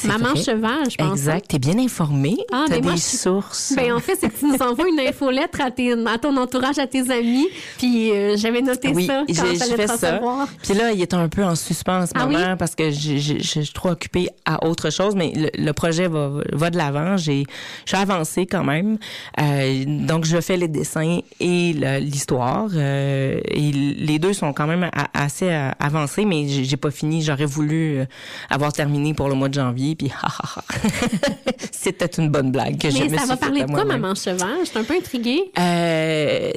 Maman 0.05 0.33
vrai. 0.33 0.43
cheval, 0.43 0.89
je 0.89 0.95
pense. 0.97 1.11
exact 1.11 1.45
t'es 1.49 1.59
bien 1.59 1.77
informée 1.77 2.37
Ah, 2.51 2.65
t'as 2.67 2.79
moi, 2.81 2.93
des 2.93 2.99
sources 2.99 3.73
Ben, 3.75 3.93
en 3.93 3.99
fait, 3.99 4.15
c'est 4.19 4.29
que 4.29 4.37
tu 4.37 4.45
nous 4.45 4.61
envoies 4.61 4.87
une 4.89 4.99
infolettre 4.99 5.61
à, 5.61 5.71
tes, 5.71 5.93
à 5.93 6.17
ton 6.17 6.35
entourage, 6.37 6.79
à 6.79 6.87
tes 6.87 7.09
amis. 7.11 7.47
Puis 7.77 8.11
euh, 8.11 8.28
j'avais 8.37 8.61
noté 8.61 8.91
oui, 8.93 9.05
ça 9.07 9.23
quand 9.27 9.33
j'ai 9.43 9.75
fait 9.75 9.87
ça. 9.87 10.19
Puis 10.63 10.73
là, 10.73 10.91
il 10.91 11.01
est 11.01 11.13
un 11.13 11.27
peu 11.29 11.43
en 11.43 11.55
suspens, 11.55 12.05
Ah 12.15 12.25
maman, 12.25 12.37
oui? 12.51 12.55
parce 12.57 12.75
que 12.75 12.91
je 12.91 13.17
je- 13.17 13.39
je 13.39 13.61
suis 13.61 13.73
trop 13.73 13.89
occupée 13.89 14.29
à 14.45 14.65
autre 14.67 14.89
chose, 14.91 15.15
mais 15.15 15.31
le, 15.35 15.49
le 15.57 15.73
projet 15.73 16.07
va, 16.07 16.31
va 16.53 16.69
de 16.69 16.77
l'avant. 16.77 17.17
J'ai, 17.17 17.45
je 17.85 17.89
suis 17.95 17.97
avancée 17.97 18.45
quand 18.45 18.63
même. 18.63 18.97
Euh, 19.39 19.83
donc, 19.85 20.25
je 20.25 20.39
fais 20.41 20.57
les 20.57 20.67
dessins 20.67 21.19
et 21.39 21.73
l'histoire. 22.01 22.67
euh, 22.75 23.39
et 23.45 23.71
les 23.71 24.19
deux 24.19 24.33
sont 24.33 24.53
quand 24.53 24.67
même 24.67 24.83
a- 24.93 25.09
assez 25.13 25.49
euh, 25.49 25.71
avancés, 25.79 26.25
mais 26.25 26.47
j'ai 26.47 26.77
pas 26.77 26.91
fini. 26.91 27.21
J'aurais 27.21 27.45
voulu 27.45 28.03
avoir 28.49 28.73
terminé 28.73 29.13
pour 29.13 29.29
le 29.29 29.35
mois 29.35 29.49
de 29.49 29.53
janvier. 29.55 29.95
Puis, 29.95 30.11
c'était 31.71 32.05
une 32.17 32.29
bonne 32.29 32.51
blague 32.51 32.77
que 32.77 32.89
je 32.89 32.97
Mais 32.97 33.05
me 33.09 33.15
ça 33.15 33.19
suis 33.21 33.27
va 33.29 33.37
parler 33.37 33.63
de 33.63 33.71
quoi. 33.71 33.85
Maman 33.85 34.15
cheval? 34.15 34.57
Je 34.63 34.69
suis 34.69 34.79
un 34.79 34.83
peu 34.83 34.95
intriguée. 34.95 35.51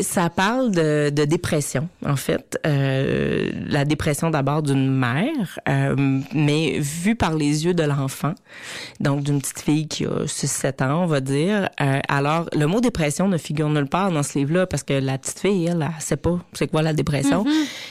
Ça 0.03 0.29
parle 0.31 0.71
de, 0.71 1.11
de 1.11 1.25
dépression, 1.25 1.62
en 2.05 2.17
fait. 2.17 2.59
Euh, 2.67 3.51
la 3.69 3.85
dépression 3.85 4.31
d'abord 4.31 4.63
d'une 4.63 4.91
mère, 4.91 5.59
euh, 5.69 6.21
mais 6.35 6.79
vue 6.79 7.17
par 7.17 7.35
les 7.35 7.65
yeux 7.65 7.75
de 7.75 7.83
l'enfant. 7.83 8.35
Donc, 9.01 9.23
d'une 9.23 9.41
petite 9.41 9.61
fille 9.61 9.89
qui 9.89 10.05
a 10.05 10.27
6-7 10.27 10.85
ans, 10.85 11.03
on 11.05 11.07
va 11.07 11.21
dire. 11.21 11.69
Euh, 11.81 12.01
alors, 12.09 12.49
le 12.55 12.67
mot 12.67 12.81
dépression 12.81 13.29
ne 13.29 13.39
figure 13.39 13.69
nulle 13.69 13.89
part 13.89 14.11
dans 14.11 14.23
ce 14.23 14.39
livre-là 14.39 14.67
parce 14.67 14.83
que 14.83 14.95
la 14.95 15.19
petite 15.19 15.39
fille, 15.41 15.67
elle, 15.67 15.83
elle 15.83 16.03
sait 16.03 16.17
pas 16.17 16.39
c'est 16.53 16.69
quoi 16.69 16.83
la 16.83 16.93
dépression. 16.93 17.45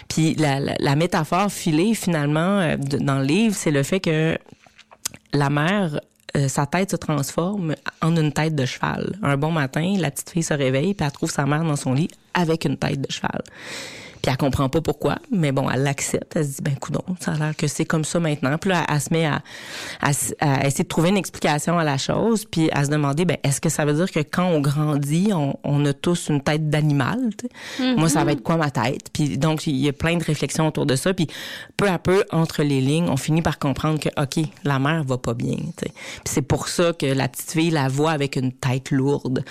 Puis 0.07 0.35
la, 0.35 0.59
la, 0.59 0.75
la 0.79 0.95
métaphore 0.95 1.51
filée, 1.51 1.93
finalement, 1.93 2.75
dans 2.77 3.19
le 3.19 3.25
livre, 3.25 3.55
c'est 3.55 3.71
le 3.71 3.83
fait 3.83 3.99
que 3.99 4.37
la 5.33 5.49
mère, 5.49 5.99
euh, 6.37 6.47
sa 6.47 6.65
tête 6.65 6.91
se 6.91 6.95
transforme 6.95 7.75
en 8.01 8.15
une 8.15 8.31
tête 8.31 8.55
de 8.55 8.65
cheval. 8.65 9.17
Un 9.21 9.37
bon 9.37 9.51
matin, 9.51 9.95
la 9.97 10.11
petite 10.11 10.29
fille 10.29 10.43
se 10.43 10.53
réveille 10.53 10.93
puis 10.93 11.05
elle 11.05 11.11
trouve 11.11 11.31
sa 11.31 11.45
mère 11.45 11.63
dans 11.63 11.75
son 11.75 11.93
lit 11.93 12.09
avec 12.33 12.65
une 12.65 12.77
tête 12.77 13.01
de 13.01 13.11
cheval. 13.11 13.41
Puis 14.21 14.29
elle 14.31 14.37
comprend 14.37 14.69
pas 14.69 14.81
pourquoi, 14.81 15.17
mais 15.31 15.51
bon, 15.51 15.69
elle 15.69 15.83
l'accepte. 15.83 16.35
Elle 16.35 16.45
se 16.45 16.49
dit, 16.57 16.61
ben 16.61 16.75
coudon, 16.75 17.03
ça 17.19 17.31
a 17.31 17.37
l'air 17.37 17.55
que 17.55 17.67
c'est 17.67 17.85
comme 17.85 18.03
ça 18.05 18.19
maintenant. 18.19 18.57
Puis 18.59 18.69
là, 18.69 18.85
elle 18.87 19.01
se 19.01 19.11
met 19.11 19.25
à, 19.25 19.41
à, 20.01 20.11
à 20.39 20.65
essayer 20.67 20.83
de 20.83 20.89
trouver 20.89 21.09
une 21.09 21.17
explication 21.17 21.77
à 21.79 21.83
la 21.83 21.97
chose, 21.97 22.45
puis 22.45 22.69
à 22.71 22.83
se 22.85 22.89
demander, 22.89 23.25
ben 23.25 23.37
est-ce 23.43 23.59
que 23.61 23.69
ça 23.69 23.83
veut 23.85 23.93
dire 23.93 24.11
que 24.11 24.19
quand 24.19 24.45
on 24.45 24.59
grandit, 24.61 25.31
on, 25.33 25.57
on 25.63 25.85
a 25.85 25.93
tous 25.93 26.29
une 26.29 26.41
tête 26.41 26.69
d'animal? 26.69 27.19
tu 27.37 27.47
sais? 27.77 27.95
Moi, 27.95 28.09
ça 28.09 28.23
va 28.23 28.31
être 28.33 28.43
quoi 28.43 28.57
ma 28.57 28.69
tête? 28.71 29.09
Puis 29.11 29.37
donc, 29.37 29.65
il 29.67 29.75
y 29.77 29.89
a 29.89 29.93
plein 29.93 30.15
de 30.17 30.23
réflexions 30.23 30.67
autour 30.67 30.85
de 30.85 30.95
ça. 30.95 31.13
Puis 31.13 31.27
peu 31.77 31.87
à 31.87 31.97
peu, 31.97 32.23
entre 32.31 32.63
les 32.63 32.79
lignes, 32.81 33.09
on 33.09 33.17
finit 33.17 33.41
par 33.41 33.57
comprendre 33.59 33.99
que, 33.99 34.09
OK, 34.21 34.45
la 34.63 34.77
mère 34.79 35.03
va 35.03 35.17
pas 35.17 35.33
bien. 35.33 35.55
tu 35.55 35.63
sais? 35.85 35.91
Puis 35.91 36.25
c'est 36.25 36.41
pour 36.41 36.67
ça 36.67 36.93
que 36.93 37.05
la 37.07 37.27
petite 37.27 37.51
fille 37.51 37.71
la 37.71 37.87
voit 37.87 38.11
avec 38.11 38.35
une 38.35 38.51
tête 38.51 38.91
lourde. 38.91 39.43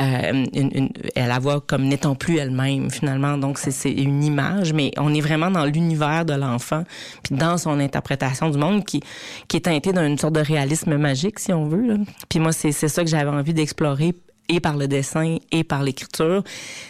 Euh, 0.00 0.44
une- 0.52 0.70
une- 0.74 0.90
elle 1.14 1.28
la 1.28 1.38
voit 1.38 1.60
comme 1.60 1.84
n'étant 1.84 2.14
plus 2.14 2.36
elle-même, 2.38 2.90
finalement. 2.90 3.38
Donc, 3.38 3.58
c'est- 3.58 3.70
c'est 3.70 3.90
une 4.18 4.24
image, 4.24 4.72
mais 4.72 4.90
on 4.96 5.14
est 5.14 5.20
vraiment 5.20 5.50
dans 5.50 5.64
l'univers 5.64 6.24
de 6.24 6.34
l'enfant, 6.34 6.84
puis 7.22 7.36
dans 7.36 7.56
son 7.56 7.78
interprétation 7.78 8.50
du 8.50 8.58
monde 8.58 8.84
qui, 8.84 9.00
qui 9.46 9.56
est 9.56 9.64
teintée 9.64 9.92
d'une 9.92 10.18
sorte 10.18 10.34
de 10.34 10.40
réalisme 10.40 10.96
magique, 10.96 11.38
si 11.38 11.52
on 11.52 11.66
veut. 11.66 11.86
là. 11.86 11.94
Puis 12.28 12.40
moi, 12.40 12.52
c'est 12.52 12.72
ça 12.72 13.02
que 13.02 13.10
j'avais 13.10 13.30
envie 13.30 13.54
d'explorer 13.54 14.14
et 14.48 14.60
par 14.60 14.76
le 14.76 14.88
dessin 14.88 15.36
et 15.52 15.62
par 15.62 15.82
l'écriture, 15.82 16.42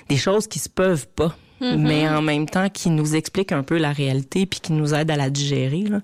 des 0.08 0.16
choses 0.16 0.46
qui 0.46 0.58
se 0.58 0.68
peuvent 0.68 1.08
pas. 1.08 1.34
mais 1.60 2.08
en 2.08 2.22
même 2.22 2.46
temps 2.46 2.68
qui 2.68 2.88
nous 2.88 3.16
expliquent 3.16 3.50
un 3.50 3.64
peu 3.64 3.78
la 3.78 3.90
réalité 3.90 4.46
puis 4.46 4.60
qui 4.60 4.72
nous 4.72 4.94
aident 4.94 5.10
à 5.10 5.16
la 5.16 5.28
digérer. 5.28 5.82
Là. 5.82 6.00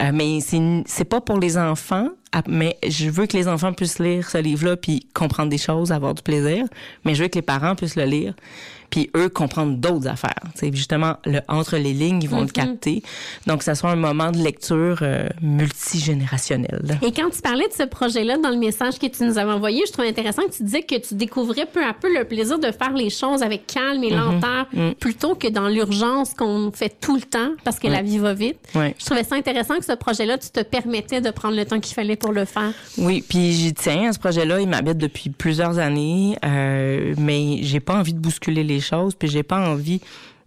Euh, 0.00 0.10
mais 0.12 0.40
c'est 0.40 0.58
c'est 0.86 1.04
pas 1.04 1.20
pour 1.20 1.38
les 1.38 1.56
enfants, 1.56 2.08
mais 2.46 2.76
je 2.86 3.08
veux 3.08 3.26
que 3.26 3.36
les 3.36 3.48
enfants 3.48 3.72
puissent 3.72 3.98
lire 3.98 4.28
ce 4.28 4.38
livre-là 4.38 4.76
puis 4.76 5.06
comprendre 5.14 5.50
des 5.50 5.58
choses, 5.58 5.92
avoir 5.92 6.14
du 6.14 6.22
plaisir, 6.22 6.64
mais 7.04 7.14
je 7.14 7.22
veux 7.22 7.28
que 7.28 7.36
les 7.36 7.42
parents 7.42 7.74
puissent 7.74 7.96
le 7.96 8.04
lire 8.04 8.34
puis 8.90 9.10
eux 9.16 9.28
comprendre 9.28 9.76
d'autres 9.76 10.08
affaires. 10.08 10.42
C'est 10.54 10.74
justement 10.74 11.16
le 11.24 11.40
entre 11.48 11.76
les 11.76 11.92
lignes, 11.92 12.20
ils 12.22 12.28
vont 12.28 12.40
le 12.40 12.48
capter. 12.48 13.02
Donc 13.46 13.62
ça 13.62 13.74
soit 13.74 13.90
un 13.90 13.96
moment 13.96 14.30
de 14.30 14.38
lecture 14.38 14.98
euh, 15.02 15.28
multigénérationnel. 15.42 16.98
Et 17.02 17.12
quand 17.12 17.30
tu 17.30 17.40
parlais 17.40 17.68
de 17.68 17.72
ce 17.72 17.84
projet-là 17.84 18.38
dans 18.38 18.50
le 18.50 18.56
message 18.56 18.98
que 18.98 19.06
tu 19.06 19.24
nous 19.24 19.38
avais 19.38 19.52
envoyé, 19.52 19.82
je 19.86 19.92
trouve 19.92 20.06
intéressant 20.06 20.42
que 20.42 20.52
tu 20.52 20.62
disais 20.62 20.82
que 20.82 20.96
tu 20.96 21.14
découvrais 21.14 21.66
peu 21.66 21.84
à 21.84 21.92
peu 21.92 22.12
le 22.12 22.24
plaisir 22.24 22.58
de 22.58 22.70
faire 22.70 22.92
les 22.92 23.10
choses 23.10 23.42
avec 23.42 23.66
calme 23.66 24.02
et 24.04 24.10
lenteur 24.10 24.66
plutôt 25.00 25.34
que 25.34 25.48
dans 25.48 25.68
l'urgence 25.68 26.34
qu'on 26.34 26.70
fait 26.72 26.94
tout 27.00 27.16
le 27.16 27.22
temps 27.22 27.52
parce 27.64 27.78
que 27.78 27.88
la 27.88 28.02
vie 28.02 28.18
va 28.18 28.34
vite. 28.34 28.58
Ouais. 28.74 28.94
Je 28.98 29.04
trouvais 29.04 29.24
ça 29.24 29.34
intéressant 29.34 29.76
que 29.78 29.84
ce 29.84 29.92
projet-là, 29.92 30.38
tu 30.38 30.50
te 30.50 30.60
permettais 30.60 31.20
de 31.20 31.30
prendre 31.30 31.56
le 31.56 31.64
temps 31.64 31.80
qu'il 31.80 31.94
fallait 31.94 32.16
Oui, 32.98 33.24
puis 33.26 33.52
j'y 33.52 33.74
tiens 33.74 34.12
ce 34.12 34.18
projet-là. 34.18 34.60
Il 34.60 34.68
m'habite 34.68 34.98
depuis 34.98 35.30
plusieurs 35.30 35.78
années, 35.78 36.36
euh, 36.44 37.14
mais 37.18 37.62
j'ai 37.62 37.80
pas 37.80 37.94
envie 37.96 38.14
de 38.14 38.18
bousculer 38.18 38.64
les 38.64 38.80
choses, 38.80 39.14
puis 39.14 39.28
j'ai 39.28 39.42
pas 39.42 39.58
envie 39.58 40.00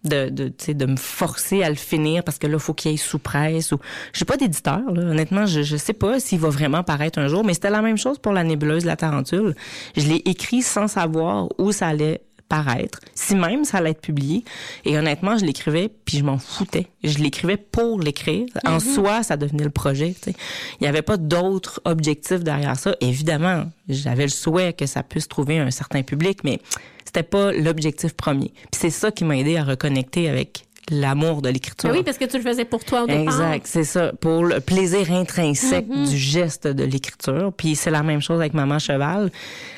de 0.04 0.30
de, 0.30 0.52
de 0.74 0.86
me 0.86 0.96
forcer 0.96 1.64
à 1.64 1.70
le 1.70 1.76
finir 1.76 2.24
parce 2.24 2.40
que 2.40 2.48
là 2.48 2.58
faut 2.58 2.74
qu'il 2.74 2.92
ait 2.92 2.98
sous 2.98 3.20
presse 3.20 3.72
ou 3.72 3.78
j'ai 4.14 4.26
pas 4.26 4.36
d'éditeur 4.36 4.82
honnêtement 4.88 5.46
je 5.46 5.62
je 5.62 5.78
sais 5.78 5.94
pas 5.94 6.20
s'il 6.20 6.40
va 6.40 6.50
vraiment 6.50 6.82
paraître 6.84 7.20
un 7.20 7.28
jour 7.28 7.44
mais 7.44 7.54
c'était 7.54 7.70
la 7.70 7.84
même 7.84 7.98
chose 7.98 8.18
pour 8.18 8.34
la 8.34 8.44
nébuleuse 8.44 8.86
la 8.86 8.96
tarentule. 8.96 9.56
Je 9.96 10.08
l'ai 10.08 10.22
écrit 10.26 10.64
sans 10.64 10.88
savoir 10.88 11.50
où 11.60 11.72
ça 11.72 11.88
allait 11.88 12.22
paraître, 12.52 13.00
si 13.16 13.34
même 13.34 13.64
ça 13.64 13.78
allait 13.78 13.92
être 13.92 14.02
publié. 14.02 14.44
Et 14.84 14.98
honnêtement, 14.98 15.38
je 15.38 15.46
l'écrivais 15.46 15.90
puis 16.04 16.18
je 16.18 16.26
m'en 16.26 16.38
foutais. 16.38 16.88
Je 17.02 17.18
l'écrivais 17.20 17.56
pour 17.56 17.98
l'écrire. 17.98 18.46
En 18.66 18.82
soi, 18.82 19.24
ça 19.24 19.38
devenait 19.38 19.64
le 19.64 19.70
projet. 19.70 20.14
Il 20.28 20.34
n'y 20.82 20.88
avait 20.88 21.02
pas 21.02 21.16
d'autre 21.16 21.82
objectif 21.86 22.44
derrière 22.44 22.78
ça. 22.78 22.94
Évidemment, 23.00 23.72
j'avais 23.88 24.24
le 24.24 24.30
souhait 24.30 24.74
que 24.74 24.86
ça 24.86 25.02
puisse 25.02 25.30
trouver 25.30 25.60
un 25.60 25.72
certain 25.72 26.04
public, 26.04 26.40
mais 26.44 26.60
c'était 27.06 27.24
pas 27.24 27.54
l'objectif 27.54 28.16
premier. 28.16 28.52
Puis 28.70 28.82
c'est 28.82 28.90
ça 28.90 29.12
qui 29.12 29.24
m'a 29.24 29.38
aidé 29.38 29.56
à 29.56 29.64
reconnecter 29.64 30.28
avec 30.28 30.66
l'amour 30.92 31.42
de 31.42 31.50
l'écriture. 31.50 31.90
Mais 31.90 31.98
oui, 31.98 32.04
parce 32.04 32.18
que 32.18 32.26
tu 32.26 32.38
le 32.38 32.44
faisais 32.44 32.66
pour 32.66 32.84
toi 32.84 33.04
au 33.04 33.08
départ. 33.08 33.22
Exact, 33.22 33.66
c'est 33.66 33.84
ça. 33.84 34.12
Pour 34.20 34.44
le 34.44 34.60
plaisir 34.60 35.12
intrinsèque 35.12 35.82
Mm-hmm. 35.92 36.10
du 36.10 36.18
geste 36.18 36.68
de 36.68 36.84
l'écriture. 36.84 37.52
Puis 37.56 37.76
c'est 37.76 37.92
la 37.92 38.04
même 38.04 38.22
chose 38.22 38.40
avec 38.40 38.54
Maman 38.54 38.80
Cheval. 38.80 39.32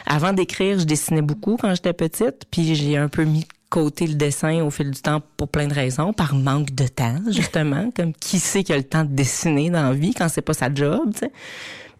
Avant 0.05 0.33
d'écrire, 0.33 0.79
je 0.79 0.85
dessinais 0.85 1.21
beaucoup 1.21 1.57
quand 1.59 1.73
j'étais 1.73 1.93
petite. 1.93 2.43
Puis 2.51 2.75
j'ai 2.75 2.97
un 2.97 3.07
peu 3.07 3.23
mis 3.23 3.41
de 3.41 3.47
côté 3.69 4.05
le 4.05 4.15
dessin 4.15 4.61
au 4.63 4.69
fil 4.69 4.91
du 4.91 5.01
temps 5.01 5.21
pour 5.37 5.47
plein 5.47 5.67
de 5.67 5.73
raisons, 5.73 6.13
par 6.13 6.35
manque 6.35 6.75
de 6.75 6.87
temps, 6.87 7.19
justement. 7.31 7.89
comme 7.95 8.13
qui 8.13 8.39
sait 8.39 8.63
qui 8.63 8.73
a 8.73 8.77
le 8.77 8.83
temps 8.83 9.03
de 9.03 9.13
dessiner 9.13 9.69
dans 9.69 9.83
la 9.83 9.93
vie 9.93 10.13
quand 10.13 10.29
c'est 10.29 10.41
pas 10.41 10.53
sa 10.53 10.73
job, 10.73 11.11
tu 11.13 11.19
sais. 11.19 11.31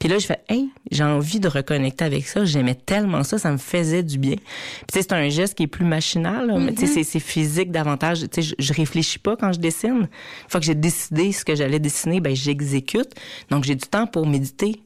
Puis 0.04 0.12
là, 0.12 0.20
je 0.20 0.26
fais, 0.26 0.40
hey, 0.50 0.68
j'ai 0.92 1.06
envie 1.06 1.40
de 1.40 1.48
reconnecter 1.48 2.04
avec 2.04 2.28
ça. 2.28 2.44
J'aimais 2.44 2.76
tellement 2.76 3.24
ça, 3.24 3.38
ça 3.38 3.50
me 3.54 3.58
faisait 3.58 4.04
du 4.04 4.18
bien. 4.18 4.36
Puis 4.36 4.86
c'est 5.02 5.14
un 5.14 5.30
geste 5.30 5.56
qui 5.56 5.64
est 5.64 5.68
plus 5.68 5.86
machinal, 5.86 6.48
là, 6.48 6.58
mais 6.60 6.74
c'est- 6.88 7.04
c'est 7.06 7.22
physique 7.22 7.72
davantage. 7.72 8.20
Tu 8.20 8.28
sais, 8.34 8.42
je, 8.42 8.56
je 8.60 8.74
réfléchis 8.74 9.18
pas 9.20 9.38
quand 9.38 9.54
je 9.54 9.60
dessine. 9.62 9.92
Une 10.02 10.50
fois 10.50 10.60
que 10.60 10.66
j'ai 10.66 10.76
décidé 10.76 11.32
ce 11.32 11.46
que 11.46 11.56
j'allais 11.56 11.80
dessiner, 11.80 12.20
ben 12.20 12.36
j'exécute. 12.36 13.12
Donc 13.50 13.64
j'ai 13.64 13.76
du 13.76 13.88
temps 13.88 14.06
pour 14.06 14.28
méditer. 14.28 14.82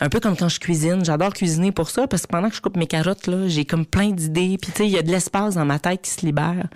Un 0.00 0.08
peu 0.08 0.20
comme 0.20 0.36
quand 0.36 0.48
je 0.48 0.58
cuisine. 0.60 1.04
J'adore 1.04 1.32
cuisiner 1.32 1.72
pour 1.72 1.90
ça 1.90 2.06
parce 2.06 2.22
que 2.22 2.28
pendant 2.28 2.48
que 2.48 2.56
je 2.56 2.60
coupe 2.60 2.76
mes 2.76 2.86
carottes, 2.86 3.26
là, 3.26 3.48
j'ai 3.48 3.64
comme 3.64 3.86
plein 3.86 4.10
d'idées. 4.10 4.58
Puis 4.60 4.72
tu 4.72 4.78
sais, 4.78 4.86
il 4.86 4.92
y 4.92 4.98
a 4.98 5.02
de 5.02 5.10
l'espace 5.10 5.54
dans 5.54 5.64
ma 5.64 5.78
tête 5.78 6.02
qui 6.02 6.10
se 6.10 6.24
libère 6.26 6.68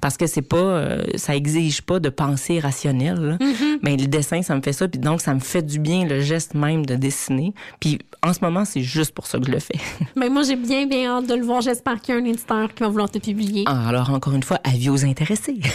parce 0.00 0.16
que 0.16 0.26
c'est 0.26 0.42
pas, 0.42 0.56
euh, 0.56 1.02
ça 1.16 1.36
exige 1.36 1.82
pas 1.82 2.00
de 2.00 2.08
pensée 2.08 2.60
rationnelle. 2.60 3.20
là. 3.38 3.38
Mais 3.82 3.96
le 3.96 4.06
dessin, 4.06 4.42
ça 4.42 4.54
me 4.56 4.62
fait 4.62 4.72
ça. 4.72 4.88
Puis 4.88 4.98
donc, 5.00 5.20
ça 5.20 5.34
me 5.34 5.40
fait 5.40 5.62
du 5.62 5.78
bien 5.78 6.04
le 6.06 6.20
geste 6.20 6.54
même 6.54 6.84
de 6.86 6.94
dessiner. 6.96 7.54
Puis 7.80 7.98
en 8.22 8.32
ce 8.32 8.40
moment, 8.42 8.64
c'est 8.64 8.82
juste 8.82 9.12
pour 9.12 9.26
ça 9.26 9.38
que 9.38 9.46
je 9.46 9.52
le 9.52 9.58
fais. 9.58 9.78
Mais 10.16 10.28
moi, 10.30 10.42
j'ai 10.42 10.56
bien, 10.56 10.86
bien 10.86 11.10
hâte 11.10 11.26
de 11.28 11.34
le 11.34 11.44
voir. 11.44 11.60
J'espère 11.60 12.00
qu'il 12.00 12.14
y 12.14 12.18
a 12.18 12.20
un 12.20 12.24
éditeur 12.24 12.72
qui 12.74 12.82
va 12.82 12.88
vouloir 12.88 13.10
te 13.10 13.18
publier. 13.18 13.64
Ah, 13.66 13.88
Alors 13.88 14.10
encore 14.10 14.32
une 14.34 14.42
fois, 14.42 14.58
avis 14.64 14.90
aux 14.90 15.04
intéressés. 15.04 15.58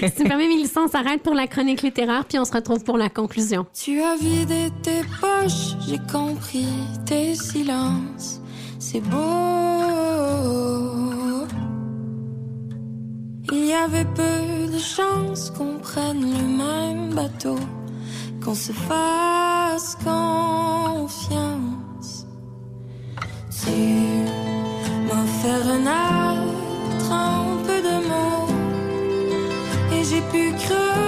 Si 0.00 0.12
tu 0.16 0.22
me 0.24 0.28
permets, 0.28 0.48
Mélissa, 0.48 0.80
on 0.80 0.88
s'arrête 0.88 1.22
pour 1.22 1.34
la 1.34 1.46
chronique 1.46 1.82
littéraire, 1.82 2.24
puis 2.24 2.38
on 2.38 2.44
se 2.44 2.52
retrouve 2.52 2.82
pour 2.84 2.96
la 2.96 3.08
conclusion. 3.08 3.66
Tu 3.74 4.00
as 4.00 4.16
vidé 4.16 4.70
tes 4.82 5.02
poches, 5.20 5.76
j'ai 5.86 5.98
compris 6.10 6.49
tes. 7.06 7.34
C'est 8.78 9.00
beau. 9.00 9.16
Il 13.52 13.66
y 13.66 13.72
avait 13.72 14.04
peu 14.04 14.70
de 14.72 14.78
chances 14.78 15.50
qu'on 15.50 15.78
prenne 15.78 16.20
le 16.20 16.46
même 16.64 17.14
bateau, 17.14 17.58
qu'on 18.42 18.54
se 18.54 18.72
fasse 18.72 19.96
confiance. 20.04 21.46
Tu 23.62 23.80
m'as 25.06 25.28
fait 25.40 25.60
renaître 25.70 27.12
en 27.12 27.56
peu 27.66 27.80
de 27.88 27.96
mots, 28.08 28.48
et 29.92 30.02
j'ai 30.04 30.22
pu 30.32 30.52
creuser 30.64 30.99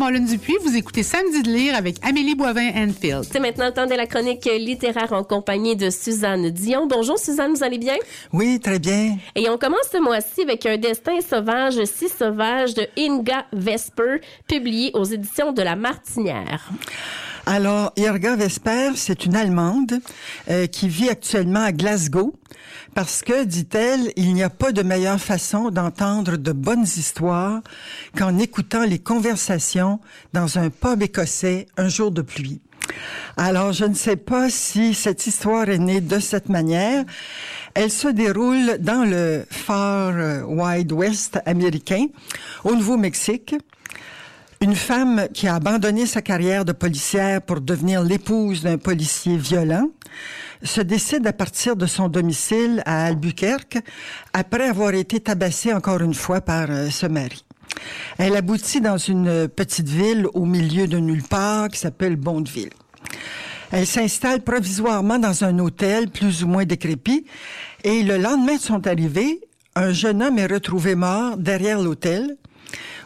Mélissa 0.00 0.04
Mollin-Dupuis, 0.04 0.56
vous 0.62 0.76
écoutez 0.76 1.02
Samedi 1.02 1.42
de 1.42 1.50
lire 1.50 1.76
avec 1.76 1.96
Amélie 2.02 2.34
Boivin-Enfield. 2.34 3.24
C'est 3.30 3.38
maintenant 3.38 3.66
le 3.66 3.72
temps 3.72 3.86
de 3.86 3.94
la 3.94 4.06
chronique 4.06 4.44
littéraire 4.44 5.12
en 5.12 5.24
compagnie 5.24 5.76
de 5.76 5.90
Suzanne 5.90 6.50
Dion. 6.50 6.86
Bonjour 6.86 7.18
Suzanne, 7.18 7.52
vous 7.52 7.62
allez 7.62 7.78
bien? 7.78 7.96
Oui, 8.32 8.58
très 8.60 8.78
bien. 8.78 9.16
Et 9.34 9.48
on 9.50 9.58
commence 9.58 9.88
ce 9.92 9.98
mois-ci 9.98 10.42
avec 10.42 10.64
un 10.66 10.76
destin 10.78 11.20
sauvage, 11.20 11.84
si 11.84 12.08
sauvage, 12.08 12.74
de 12.74 12.86
Inga 12.98 13.46
Vesper, 13.52 14.20
publié 14.48 14.90
aux 14.94 15.04
éditions 15.04 15.52
de 15.52 15.62
La 15.62 15.76
Martinière. 15.76 16.70
Alors, 17.52 17.92
Irga 17.96 18.36
Vesper, 18.36 18.92
c'est 18.94 19.24
une 19.26 19.34
Allemande 19.34 19.98
euh, 20.48 20.68
qui 20.68 20.86
vit 20.86 21.08
actuellement 21.08 21.64
à 21.64 21.72
Glasgow 21.72 22.32
parce 22.94 23.22
que, 23.22 23.42
dit-elle, 23.42 24.12
il 24.14 24.34
n'y 24.34 24.44
a 24.44 24.50
pas 24.50 24.70
de 24.70 24.84
meilleure 24.84 25.20
façon 25.20 25.70
d'entendre 25.70 26.36
de 26.36 26.52
bonnes 26.52 26.84
histoires 26.84 27.60
qu'en 28.16 28.38
écoutant 28.38 28.84
les 28.84 29.00
conversations 29.00 29.98
dans 30.32 30.58
un 30.58 30.70
pub 30.70 31.02
écossais 31.02 31.66
un 31.76 31.88
jour 31.88 32.12
de 32.12 32.22
pluie. 32.22 32.60
Alors, 33.36 33.72
je 33.72 33.84
ne 33.84 33.94
sais 33.94 34.14
pas 34.14 34.48
si 34.48 34.94
cette 34.94 35.26
histoire 35.26 35.68
est 35.68 35.78
née 35.78 36.00
de 36.00 36.20
cette 36.20 36.50
manière. 36.50 37.04
Elle 37.74 37.90
se 37.90 38.06
déroule 38.06 38.78
dans 38.78 39.04
le 39.04 39.44
Far 39.50 40.12
euh, 40.14 40.44
Wide 40.44 40.92
West 40.92 41.40
américain, 41.46 42.06
au 42.62 42.76
Nouveau-Mexique. 42.76 43.56
Une 44.62 44.76
femme 44.76 45.26
qui 45.32 45.48
a 45.48 45.54
abandonné 45.54 46.04
sa 46.04 46.20
carrière 46.20 46.66
de 46.66 46.72
policière 46.72 47.40
pour 47.40 47.62
devenir 47.62 48.02
l'épouse 48.02 48.62
d'un 48.62 48.76
policier 48.76 49.38
violent 49.38 49.88
se 50.62 50.82
décide 50.82 51.26
à 51.26 51.32
partir 51.32 51.76
de 51.76 51.86
son 51.86 52.10
domicile 52.10 52.82
à 52.84 53.06
Albuquerque 53.06 53.78
après 54.34 54.68
avoir 54.68 54.92
été 54.92 55.18
tabassée 55.18 55.72
encore 55.72 56.02
une 56.02 56.12
fois 56.12 56.42
par 56.42 56.70
euh, 56.70 56.90
ce 56.90 57.06
mari. 57.06 57.42
Elle 58.18 58.36
aboutit 58.36 58.82
dans 58.82 58.98
une 58.98 59.48
petite 59.48 59.88
ville 59.88 60.26
au 60.34 60.44
milieu 60.44 60.86
de 60.86 60.98
nulle 60.98 61.22
part 61.22 61.70
qui 61.70 61.78
s'appelle 61.78 62.16
Bondeville. 62.16 62.68
Elle 63.72 63.86
s'installe 63.86 64.42
provisoirement 64.42 65.18
dans 65.18 65.42
un 65.42 65.58
hôtel 65.58 66.10
plus 66.10 66.44
ou 66.44 66.48
moins 66.48 66.66
décrépit 66.66 67.24
et 67.82 68.02
le 68.02 68.18
lendemain 68.18 68.56
de 68.56 68.60
son 68.60 68.86
arrivée, 68.86 69.40
un 69.74 69.94
jeune 69.94 70.22
homme 70.22 70.38
est 70.38 70.52
retrouvé 70.52 70.96
mort 70.96 71.38
derrière 71.38 71.80
l'hôtel 71.80 72.36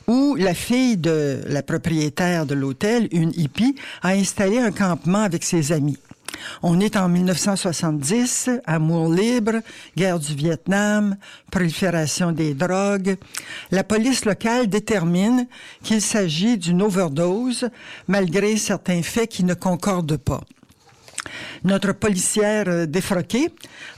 où 0.06 0.34
la 0.34 0.54
fille 0.54 0.96
de 0.96 1.40
la 1.46 1.62
propriétaire 1.62 2.46
de 2.46 2.54
l'hôtel, 2.54 3.08
une 3.12 3.32
hippie, 3.36 3.74
a 4.02 4.10
installé 4.10 4.58
un 4.58 4.72
campement 4.72 5.22
avec 5.22 5.44
ses 5.44 5.72
amis. 5.72 5.98
On 6.62 6.80
est 6.80 6.96
en 6.96 7.08
1970, 7.08 8.50
amour 8.66 9.12
libre, 9.12 9.60
guerre 9.96 10.18
du 10.18 10.34
Vietnam, 10.34 11.16
prolifération 11.50 12.32
des 12.32 12.54
drogues. 12.54 13.16
La 13.70 13.84
police 13.84 14.24
locale 14.24 14.68
détermine 14.68 15.46
qu'il 15.82 16.00
s'agit 16.00 16.58
d'une 16.58 16.82
overdose, 16.82 17.68
malgré 18.08 18.56
certains 18.56 19.02
faits 19.02 19.30
qui 19.30 19.44
ne 19.44 19.54
concordent 19.54 20.16
pas. 20.16 20.40
Notre 21.64 21.92
policière 21.92 22.64
euh, 22.68 22.86
défroquée 22.86 23.48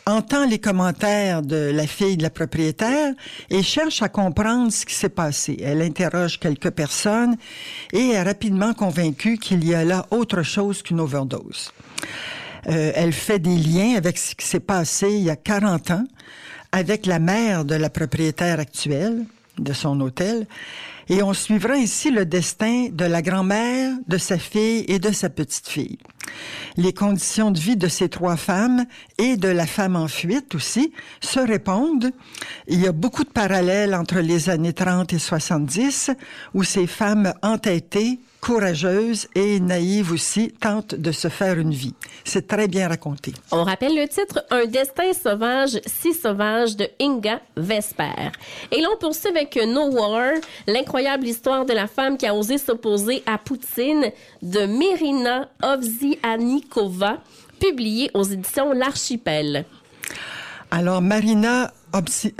entend 0.06 0.46
les 0.46 0.58
commentaires 0.58 1.42
de 1.42 1.70
la 1.72 1.86
fille 1.86 2.16
de 2.16 2.22
la 2.22 2.30
propriétaire 2.30 3.14
et 3.50 3.62
cherche 3.62 4.02
à 4.02 4.08
comprendre 4.08 4.70
ce 4.70 4.86
qui 4.86 4.94
s'est 4.94 5.08
passé. 5.08 5.58
Elle 5.62 5.82
interroge 5.82 6.38
quelques 6.38 6.70
personnes 6.70 7.36
et 7.92 8.10
est 8.10 8.22
rapidement 8.22 8.74
convaincue 8.74 9.38
qu'il 9.38 9.64
y 9.64 9.74
a 9.74 9.84
là 9.84 10.06
autre 10.10 10.42
chose 10.42 10.82
qu'une 10.82 11.00
overdose. 11.00 11.72
Euh, 12.68 12.92
elle 12.94 13.12
fait 13.12 13.38
des 13.38 13.56
liens 13.56 13.96
avec 13.96 14.18
ce 14.18 14.34
qui 14.34 14.46
s'est 14.46 14.60
passé 14.60 15.08
il 15.10 15.22
y 15.22 15.30
a 15.30 15.36
40 15.36 15.90
ans 15.92 16.04
avec 16.72 17.06
la 17.06 17.18
mère 17.18 17.64
de 17.64 17.74
la 17.74 17.90
propriétaire 17.90 18.58
actuelle 18.58 19.24
de 19.58 19.72
son 19.72 20.00
hôtel. 20.00 20.46
Et 21.08 21.22
on 21.22 21.32
suivra 21.32 21.76
ici 21.76 22.10
le 22.10 22.26
destin 22.26 22.88
de 22.90 23.04
la 23.04 23.22
grand-mère, 23.22 23.94
de 24.08 24.18
sa 24.18 24.38
fille 24.38 24.84
et 24.88 24.98
de 24.98 25.12
sa 25.12 25.30
petite-fille. 25.30 25.98
Les 26.76 26.92
conditions 26.92 27.52
de 27.52 27.60
vie 27.60 27.76
de 27.76 27.86
ces 27.86 28.08
trois 28.08 28.36
femmes 28.36 28.86
et 29.16 29.36
de 29.36 29.48
la 29.48 29.66
femme 29.66 29.94
en 29.94 30.08
fuite 30.08 30.54
aussi 30.56 30.92
se 31.20 31.38
répondent. 31.38 32.10
Il 32.66 32.80
y 32.80 32.88
a 32.88 32.92
beaucoup 32.92 33.22
de 33.22 33.30
parallèles 33.30 33.94
entre 33.94 34.18
les 34.18 34.50
années 34.50 34.72
30 34.72 35.12
et 35.12 35.18
70 35.20 36.10
où 36.54 36.64
ces 36.64 36.88
femmes 36.88 37.32
entêtées 37.40 38.18
courageuse 38.40 39.26
et 39.34 39.60
naïve 39.60 40.12
aussi, 40.12 40.52
tente 40.60 40.94
de 40.94 41.12
se 41.12 41.28
faire 41.28 41.58
une 41.58 41.72
vie. 41.72 41.94
C'est 42.24 42.46
très 42.46 42.68
bien 42.68 42.88
raconté. 42.88 43.32
On 43.50 43.64
rappelle 43.64 43.94
le 43.96 44.06
titre 44.08 44.44
Un 44.50 44.66
destin 44.66 45.12
sauvage, 45.12 45.80
si 45.86 46.14
sauvage 46.14 46.76
de 46.76 46.88
Inga 47.00 47.40
Vesper. 47.56 48.30
Et 48.70 48.80
l'on 48.82 48.96
poursuit 48.98 49.28
avec 49.28 49.56
No 49.56 49.90
War, 49.90 50.32
l'incroyable 50.66 51.26
histoire 51.26 51.66
de 51.66 51.72
la 51.72 51.86
femme 51.86 52.16
qui 52.16 52.26
a 52.26 52.34
osé 52.34 52.58
s'opposer 52.58 53.22
à 53.26 53.38
Poutine 53.38 54.12
de 54.42 54.66
Mirina 54.66 55.48
Ovsianikova, 55.62 57.18
publiée 57.58 58.10
aux 58.14 58.24
éditions 58.24 58.72
L'Archipel. 58.72 59.64
Alors, 60.70 61.00
Marina 61.00 61.72
Obsi... 61.92 62.34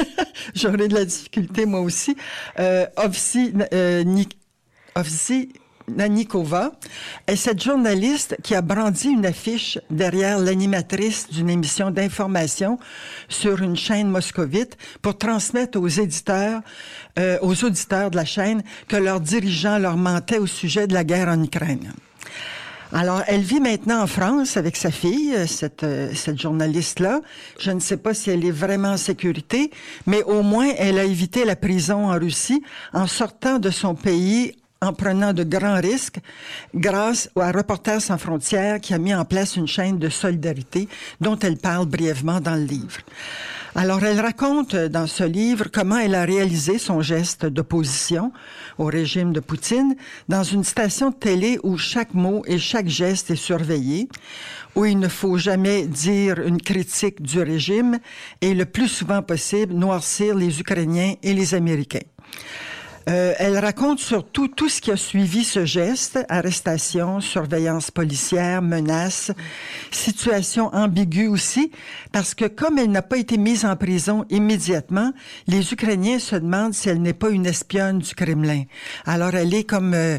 J'aurais 0.54 0.88
de 0.88 0.94
la 0.94 1.04
difficulté, 1.04 1.66
moi 1.66 1.80
aussi. 1.80 2.16
Euh, 2.58 2.86
Ovsi... 2.96 3.52
Euh, 3.72 4.04
Ovsi 4.96 5.50
Nanikova 5.88 6.72
est 7.26 7.36
cette 7.36 7.62
journaliste 7.62 8.36
qui 8.42 8.54
a 8.54 8.62
brandi 8.62 9.08
une 9.08 9.26
affiche 9.26 9.78
derrière 9.90 10.38
l'animatrice 10.38 11.28
d'une 11.30 11.50
émission 11.50 11.90
d'information 11.90 12.78
sur 13.28 13.62
une 13.62 13.76
chaîne 13.76 14.08
moscovite 14.08 14.76
pour 15.02 15.16
transmettre 15.16 15.78
aux 15.78 15.86
éditeurs, 15.86 16.62
euh, 17.18 17.38
aux 17.42 17.62
auditeurs 17.64 18.10
de 18.10 18.16
la 18.16 18.24
chaîne 18.24 18.62
que 18.88 18.96
leurs 18.96 19.20
dirigeants 19.20 19.78
leur 19.78 19.96
mentaient 19.96 20.38
au 20.38 20.46
sujet 20.46 20.86
de 20.86 20.94
la 20.94 21.04
guerre 21.04 21.28
en 21.28 21.42
Ukraine. 21.42 21.92
Alors, 22.92 23.22
elle 23.26 23.42
vit 23.42 23.60
maintenant 23.60 24.02
en 24.02 24.06
France 24.06 24.56
avec 24.56 24.76
sa 24.76 24.90
fille, 24.90 25.34
euh, 25.36 25.46
cette, 25.46 25.82
euh, 25.82 26.10
cette 26.14 26.40
journaliste-là. 26.40 27.20
Je 27.58 27.72
ne 27.72 27.80
sais 27.80 27.96
pas 27.96 28.14
si 28.14 28.30
elle 28.30 28.44
est 28.44 28.52
vraiment 28.52 28.92
en 28.92 28.96
sécurité, 28.96 29.70
mais 30.06 30.22
au 30.22 30.42
moins 30.42 30.70
elle 30.78 30.98
a 30.98 31.04
évité 31.04 31.44
la 31.44 31.56
prison 31.56 32.10
en 32.10 32.18
Russie 32.18 32.62
en 32.92 33.06
sortant 33.06 33.58
de 33.58 33.70
son 33.70 33.94
pays 33.94 34.54
en 34.82 34.92
prenant 34.92 35.32
de 35.32 35.42
grands 35.42 35.80
risques 35.80 36.18
grâce 36.74 37.30
à 37.36 37.50
Reporters 37.50 38.02
sans 38.02 38.18
frontières 38.18 38.80
qui 38.80 38.94
a 38.94 38.98
mis 38.98 39.14
en 39.14 39.24
place 39.24 39.56
une 39.56 39.66
chaîne 39.66 39.98
de 39.98 40.08
solidarité 40.08 40.88
dont 41.20 41.38
elle 41.38 41.56
parle 41.56 41.86
brièvement 41.86 42.40
dans 42.40 42.54
le 42.54 42.64
livre. 42.64 42.98
Alors, 43.78 44.02
elle 44.04 44.20
raconte 44.20 44.74
dans 44.74 45.06
ce 45.06 45.22
livre 45.22 45.66
comment 45.70 45.98
elle 45.98 46.14
a 46.14 46.24
réalisé 46.24 46.78
son 46.78 47.02
geste 47.02 47.44
d'opposition 47.44 48.32
au 48.78 48.86
régime 48.86 49.34
de 49.34 49.40
Poutine 49.40 49.96
dans 50.30 50.42
une 50.42 50.64
station 50.64 51.10
de 51.10 51.14
télé 51.14 51.58
où 51.62 51.76
chaque 51.76 52.14
mot 52.14 52.42
et 52.46 52.58
chaque 52.58 52.88
geste 52.88 53.30
est 53.30 53.36
surveillé, 53.36 54.08
où 54.76 54.86
il 54.86 54.98
ne 54.98 55.08
faut 55.08 55.36
jamais 55.36 55.86
dire 55.86 56.40
une 56.40 56.60
critique 56.60 57.20
du 57.20 57.42
régime 57.42 57.98
et 58.40 58.54
le 58.54 58.64
plus 58.64 58.88
souvent 58.88 59.20
possible 59.20 59.74
noircir 59.74 60.34
les 60.34 60.58
Ukrainiens 60.58 61.12
et 61.22 61.34
les 61.34 61.54
Américains. 61.54 62.06
Euh, 63.08 63.34
elle 63.38 63.56
raconte 63.58 64.00
surtout 64.00 64.48
tout 64.48 64.68
ce 64.68 64.80
qui 64.80 64.90
a 64.90 64.96
suivi 64.96 65.44
ce 65.44 65.64
geste, 65.64 66.18
arrestation, 66.28 67.20
surveillance 67.20 67.92
policière, 67.92 68.62
menaces, 68.62 69.30
situation 69.92 70.74
ambiguë 70.74 71.28
aussi, 71.28 71.70
parce 72.10 72.34
que 72.34 72.46
comme 72.46 72.78
elle 72.78 72.90
n'a 72.90 73.02
pas 73.02 73.18
été 73.18 73.38
mise 73.38 73.64
en 73.64 73.76
prison 73.76 74.24
immédiatement, 74.28 75.12
les 75.46 75.72
Ukrainiens 75.72 76.18
se 76.18 76.34
demandent 76.34 76.74
si 76.74 76.88
elle 76.88 77.00
n'est 77.00 77.12
pas 77.12 77.30
une 77.30 77.46
espionne 77.46 78.00
du 78.00 78.12
Kremlin. 78.14 78.64
Alors 79.04 79.36
elle 79.36 79.54
est 79.54 79.64
comme 79.64 79.94
euh, 79.94 80.18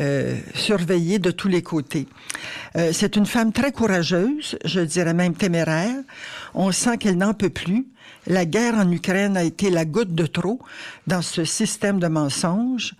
euh, 0.00 0.36
surveillée 0.54 1.20
de 1.20 1.30
tous 1.30 1.48
les 1.48 1.62
côtés. 1.62 2.08
C'est 2.92 3.14
une 3.14 3.26
femme 3.26 3.52
très 3.52 3.70
courageuse, 3.70 4.58
je 4.64 4.80
dirais 4.80 5.14
même 5.14 5.34
téméraire. 5.34 5.94
On 6.54 6.72
sent 6.72 6.98
qu'elle 6.98 7.16
n'en 7.16 7.32
peut 7.32 7.50
plus. 7.50 7.86
La 8.26 8.46
guerre 8.46 8.74
en 8.74 8.90
Ukraine 8.90 9.36
a 9.36 9.44
été 9.44 9.70
la 9.70 9.84
goutte 9.84 10.14
de 10.14 10.26
trop 10.26 10.58
dans 11.06 11.22
ce 11.22 11.44
système 11.44 11.98
de 11.98 12.08
mensonges. 12.08 12.94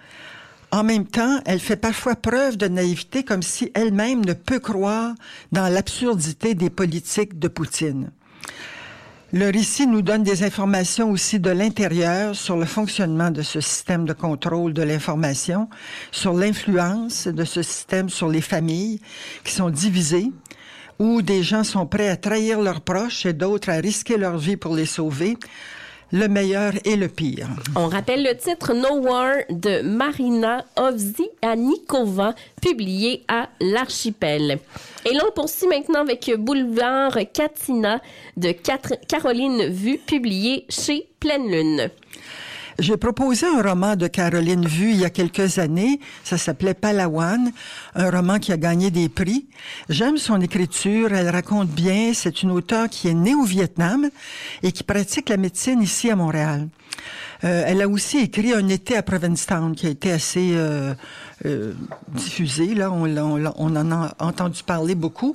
En 0.70 0.83
même 0.83 1.07
temps, 1.07 1.41
elle 1.47 1.61
fait 1.61 1.77
parfois 1.77 2.16
preuve 2.16 2.57
de 2.57 2.68
naïveté 2.68 3.22
comme 3.22 3.43
si 3.43 3.70
elle-même 3.75 4.25
ne 4.25 4.33
peut 4.33 4.59
croire 4.59 5.14
dans 5.53 5.72
l'absurdité 5.72 6.55
des 6.55 6.68
politiques 6.68 7.39
de 7.39 7.49
Poutine. 7.49 8.11
Le 9.33 9.51
récit 9.51 9.87
nous 9.87 10.03
donne 10.03 10.22
des 10.22 10.45
informations 10.45 11.11
aussi 11.11 11.41
de 11.41 11.51
l'intérieur 11.51 12.37
sur 12.37 12.57
le 12.57 12.66
fonctionnement 12.66 13.31
de 13.31 13.43
ce 13.43 13.61
système 13.61 14.05
de 14.05 14.12
contrôle 14.12 14.72
de 14.72 14.83
l'information, 14.83 15.68
sur 16.12 16.35
l'influence 16.35 17.27
de 17.27 17.45
ce 17.45 17.62
système 17.62 18.09
sur 18.09 18.29
les 18.29 18.41
familles 18.41 19.01
qui 19.43 19.53
sont 19.53 19.70
divisées, 19.70 20.31
où 20.99 21.22
des 21.22 21.42
gens 21.42 21.64
sont 21.64 21.86
prêts 21.86 22.09
à 22.09 22.16
trahir 22.16 22.61
leurs 22.61 22.80
proches 22.80 23.26
et 23.26 23.32
d'autres 23.32 23.70
à 23.70 23.76
risquer 23.76 24.16
leur 24.16 24.38
vie 24.38 24.57
pour 24.57 24.74
les 24.74 24.86
sauver. 24.86 25.36
Le 26.12 26.28
meilleur 26.28 26.74
et 26.84 26.95
le 26.95 27.09
pire. 27.09 27.49
On 27.74 27.88
rappelle 27.88 28.22
le 28.22 28.36
titre 28.36 28.72
No 28.72 29.01
War 29.01 29.34
de 29.51 29.82
Marina 29.82 30.64
Ovsianikova, 30.76 32.34
publié 32.62 33.24
à 33.26 33.49
l'Archipel. 33.61 34.59
Et 35.05 35.14
l'on 35.14 35.32
poursuit 35.34 35.66
maintenant 35.66 36.03
avec 36.03 36.30
Boulevard 36.38 37.18
Katina 37.32 38.01
de 38.36 38.55
Caroline 39.09 39.66
Vue, 39.66 39.99
publié 39.99 40.66
chez 40.68 41.09
Pleine 41.18 41.51
Lune. 41.51 41.90
J'ai 42.79 42.97
proposé 42.97 43.47
un 43.47 43.62
roman 43.62 43.95
de 43.95 44.09
Caroline 44.09 44.66
Vue 44.66 44.91
il 44.91 44.97
y 44.97 45.05
a 45.05 45.11
quelques 45.11 45.59
années. 45.59 46.01
Ça 46.25 46.37
s'appelait 46.37 46.75
Palawan, 46.75 47.53
un 47.95 48.11
roman 48.11 48.39
qui 48.41 48.53
a 48.53 48.57
gagné 48.57 48.91
des 48.91 49.09
prix. 49.09 49.47
J'aime 49.89 50.16
son 50.16 50.41
écriture. 50.41 51.12
Elle 51.12 51.29
raconte 51.29 51.68
bien. 51.68 52.12
C'est 52.14 52.43
une 52.43 52.51
auteure 52.51 52.89
qui 52.89 53.09
est 53.09 53.14
née 53.14 53.35
au 53.35 53.45
Vietnam 53.45 54.09
et 54.62 54.72
qui 54.72 54.83
pratique 54.83 55.29
la 55.29 55.37
médecine 55.37 55.83
ici 55.83 56.11
à 56.11 56.16
Montréal. 56.16 56.68
Euh, 57.45 57.62
elle 57.66 57.83
a 57.83 57.89
aussi 57.89 58.18
écrit 58.18 58.53
Un 58.53 58.68
été 58.68 58.97
à 58.97 59.03
Provincetown 59.03 59.75
qui 59.77 59.87
a 59.87 59.91
été 59.91 60.11
assez 60.11 60.53
euh, 60.55 60.95
euh, 61.45 61.75
diffusé. 62.09 62.75
Là, 62.75 62.91
on, 62.91 63.05
on, 63.16 63.53
on, 63.57 63.77
en 63.77 63.93
a 63.93 64.14
entendu 64.18 64.62
parler 64.64 64.95
beaucoup. 64.95 65.33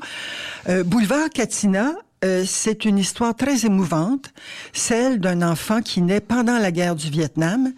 Euh, 0.67 0.83
Boulevard 0.83 1.29
Katina 1.29 1.93
euh, 2.25 2.43
c'est 2.45 2.83
une 2.83 2.97
histoire 2.97 3.33
très 3.33 3.65
émouvante, 3.65 4.33
celle 4.73 5.19
d'un 5.19 5.41
enfant 5.41 5.81
qui 5.81 6.01
naît 6.01 6.19
pendant 6.19 6.57
la 6.57 6.71
guerre 6.71 6.95
du 6.95 7.09
Vietnam, 7.09 7.71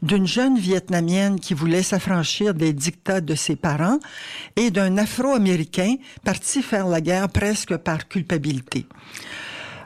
d'une 0.00 0.28
jeune 0.28 0.56
Vietnamienne 0.56 1.40
qui 1.40 1.54
voulait 1.54 1.82
s'affranchir 1.82 2.54
des 2.54 2.72
dictats 2.72 3.20
de 3.20 3.34
ses 3.34 3.56
parents 3.56 3.98
et 4.54 4.70
d'un 4.70 4.96
Afro-Américain 4.96 5.96
parti 6.22 6.62
faire 6.62 6.86
la 6.86 7.00
guerre 7.00 7.28
presque 7.28 7.76
par 7.78 8.06
culpabilité. 8.06 8.86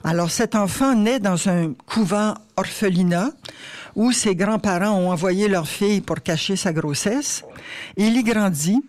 Alors 0.02 0.30
cet 0.30 0.54
enfant 0.54 0.94
naît 0.94 1.18
dans 1.18 1.48
un 1.48 1.72
couvent 1.86 2.34
orphelinat 2.58 3.30
où 3.96 4.12
ses 4.12 4.34
grands-parents 4.34 4.98
ont 4.98 5.12
envoyé 5.12 5.48
leur 5.48 5.66
fille 5.66 6.02
pour 6.02 6.22
cacher 6.22 6.56
sa 6.56 6.74
grossesse. 6.74 7.42
Il 7.96 8.16
y 8.18 8.22
grandit 8.22 8.84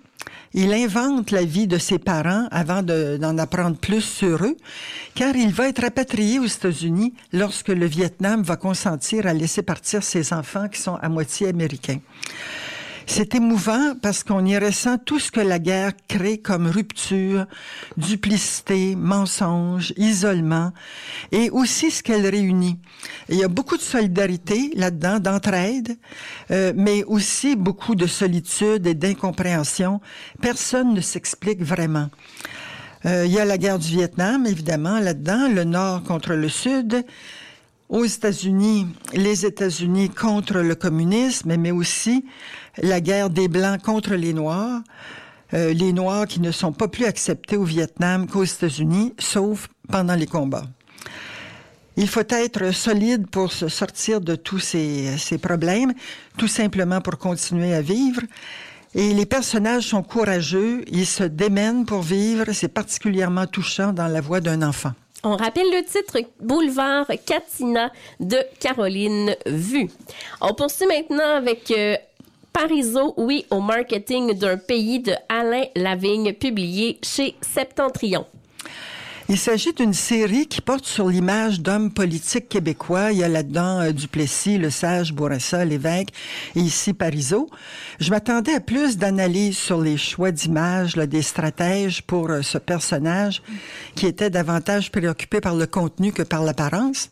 il 0.58 0.74
invente 0.74 1.32
la 1.32 1.43
vie 1.43 1.68
de 1.68 1.78
ses 1.78 1.99
parents 1.99 2.47
avant 2.49 2.82
d'en 2.82 3.38
apprendre 3.38 3.76
plus 3.76 4.01
sur 4.01 4.45
eux, 4.45 4.56
car 5.14 5.36
il 5.36 5.51
va 5.51 5.68
être 5.68 5.82
rapatrié 5.82 6.39
aux 6.39 6.45
États-Unis 6.45 7.14
lorsque 7.34 7.68
le 7.68 7.86
Vietnam 7.86 8.41
va 8.41 8.56
consentir 8.56 9.28
à 9.28 9.34
laisser 9.34 9.64
partir 9.64 10.01
ses 10.01 10.32
enfants 10.32 10.70
qui 10.70 10.80
sont 10.80 10.95
à 10.95 11.10
moitié 11.10 11.49
américains. 11.49 11.99
C'est 13.08 13.36
émouvant 13.36 13.93
parce 14.01 14.24
qu'on 14.24 14.43
y 14.45 14.58
ressent 14.58 14.97
tout 14.97 15.20
ce 15.20 15.32
que 15.32 15.39
la 15.39 15.60
guerre 15.60 15.93
crée 16.08 16.39
comme 16.39 16.68
rupture, 16.68 17.45
duplicité, 17.97 18.95
mensonge, 18.95 19.93
isolement, 19.95 20.72
et 21.32 21.49
aussi 21.51 21.91
ce 21.91 22.01
qu'elle 22.01 22.28
réunit. 22.28 22.80
il 23.30 23.38
y 23.38 23.43
a 23.43 23.47
beaucoup 23.47 23.78
de 23.78 23.82
solidarité 23.82 24.72
là-dedans, 24.76 25.20
d'entraide, 25.20 25.97
euh, 26.51 26.74
mais 26.76 27.03
aussi 27.03 27.56
beaucoup 27.56 27.95
de 27.95 28.08
solitude 28.08 28.88
et 28.88 28.95
d'incompréhension. 28.95 30.01
Personne 30.41 30.93
ne 30.93 31.01
s'explique 31.01 31.62
vraiment. 31.62 32.10
Euh, 33.06 33.26
il 33.28 33.32
y 33.32 33.39
a 33.39 33.45
la 33.45 33.60
guerre 33.60 33.78
du 33.78 33.89
Vietnam, 33.89 34.47
évidemment, 34.47 34.99
là-dedans, 34.99 35.47
le 35.47 35.64
Nord 35.64 36.03
contre 36.03 36.34
le 36.34 36.49
Sud. 36.49 37.06
Aux 37.88 38.04
États-Unis, 38.04 38.88
les 39.14 39.46
États-Unis 39.46 40.10
contre 40.10 40.60
le 40.60 40.74
communisme, 40.74 41.56
mais 41.56 41.70
aussi 41.70 42.26
la 42.82 43.00
guerre 43.00 43.30
des 43.30 43.48
Blancs 43.48 43.80
contre 43.82 44.16
les 44.16 44.34
Noirs, 44.34 44.82
euh, 45.54 45.72
les 45.72 45.94
Noirs 45.94 46.26
qui 46.26 46.40
ne 46.40 46.52
sont 46.52 46.74
pas 46.74 46.88
plus 46.88 47.06
acceptés 47.06 47.58
au 47.58 47.64
Vietnam 47.64 48.28
qu'aux 48.28 48.44
États-Unis, 48.44 49.14
sauf 49.20 49.68
pendant 49.88 50.16
les 50.16 50.26
combats. 50.26 50.66
Il 51.96 52.08
faut 52.08 52.28
être 52.28 52.74
solide 52.74 53.28
pour 53.28 53.52
se 53.52 53.68
sortir 53.68 54.20
de 54.20 54.36
tous 54.36 54.60
ces, 54.60 55.16
ces 55.20 55.38
problèmes, 55.38 55.94
tout 56.38 56.48
simplement 56.48 57.02
pour 57.02 57.20
continuer 57.20 57.76
à 57.76 57.82
vivre. 57.82 58.22
Et 58.96 59.14
les 59.14 59.28
personnages 59.28 59.90
sont 59.90 60.02
courageux, 60.02 60.84
ils 60.88 61.06
se 61.06 61.24
démènent 61.24 61.86
pour 61.86 62.02
vivre, 62.02 62.46
c'est 62.52 62.74
particulièrement 62.74 63.46
touchant 63.46 63.94
dans 63.94 64.08
la 64.08 64.22
voix 64.22 64.42
d'un 64.42 64.64
enfant. 64.64 64.94
On 65.28 65.38
rappelle 65.38 65.72
le 65.72 65.84
titre 65.84 66.20
Boulevard 66.40 67.08
Katina 67.26 67.92
de 68.20 68.38
Caroline 68.60 69.36
Vue. 69.48 69.90
On 70.40 70.54
poursuit 70.54 70.86
maintenant 70.86 71.38
avec 71.38 71.72
euh, 71.72 71.96
Parizeau, 72.54 73.16
oui 73.18 73.44
au 73.50 73.60
marketing 73.60 74.38
d'un 74.38 74.58
pays 74.58 75.00
de 75.00 75.14
Alain 75.28 75.64
Lavigne, 75.76 76.32
publié 76.34 77.00
chez 77.02 77.34
Septentrion. 77.42 78.28
Il 79.28 79.40
s'agit 79.40 79.74
d'une 79.74 79.96
série 79.96 80.46
qui 80.46 80.62
porte 80.62 80.86
sur 80.86 81.08
l'image 81.08 81.60
d'hommes 81.60 81.92
politiques 81.92 82.48
québécois. 82.48 83.12
Il 83.12 83.18
y 83.18 83.24
a 83.24 83.28
là-dedans 83.28 83.82
euh, 83.82 83.92
Duplessis, 83.92 84.60
Le 84.60 84.70
Sage, 84.70 85.14
Bourassa, 85.14 85.66
Lévesque 85.66 86.10
et 86.56 86.60
ici 86.60 86.94
Parizeau. 86.94 87.50
Je 88.00 88.12
m'attendais 88.12 88.54
à 88.54 88.60
plus 88.60 88.98
d'analyses 88.98 89.58
sur 89.58 89.82
les 89.82 89.98
choix 89.98 90.32
d'images, 90.32 90.94
des 90.94 91.24
stratèges 91.24 92.04
pour 92.04 92.30
euh, 92.30 92.44
ce 92.44 92.60
personnage 92.60 93.42
qui 93.96 94.06
était 94.06 94.30
davantage 94.30 94.92
préoccupé 94.92 95.42
par 95.42 95.56
le 95.56 95.66
contenu 95.66 96.12
que 96.12 96.22
par 96.22 96.44
l'apparence. 96.44 97.10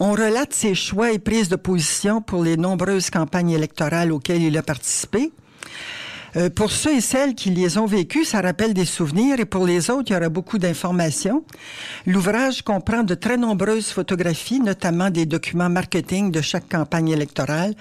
On 0.00 0.12
relate 0.12 0.52
ses 0.52 0.74
choix 0.74 1.12
et 1.12 1.20
prises 1.20 1.48
de 1.48 1.56
position 1.56 2.20
pour 2.20 2.42
les 2.42 2.56
nombreuses 2.56 3.10
campagnes 3.10 3.50
électorales 3.50 4.10
auxquelles 4.10 4.42
il 4.42 4.58
a 4.58 4.62
participé. 4.64 5.30
Euh, 6.36 6.50
pour 6.50 6.70
ceux 6.70 6.96
et 6.96 7.00
celles 7.00 7.34
qui 7.34 7.50
les 7.50 7.78
ont 7.78 7.86
vécus, 7.86 8.28
ça 8.28 8.40
rappelle 8.40 8.74
des 8.74 8.84
souvenirs 8.84 9.40
et 9.40 9.44
pour 9.44 9.66
les 9.66 9.90
autres, 9.90 10.10
il 10.10 10.12
y 10.12 10.16
aura 10.16 10.28
beaucoup 10.28 10.58
d'informations. 10.58 11.44
L'ouvrage 12.06 12.62
comprend 12.62 13.02
de 13.02 13.14
très 13.14 13.36
nombreuses 13.36 13.88
photographies, 13.88 14.60
notamment 14.60 15.10
des 15.10 15.26
documents 15.26 15.70
marketing 15.70 16.30
de 16.30 16.40
chaque 16.40 16.68
campagne 16.68 17.08
électorale. 17.08 17.74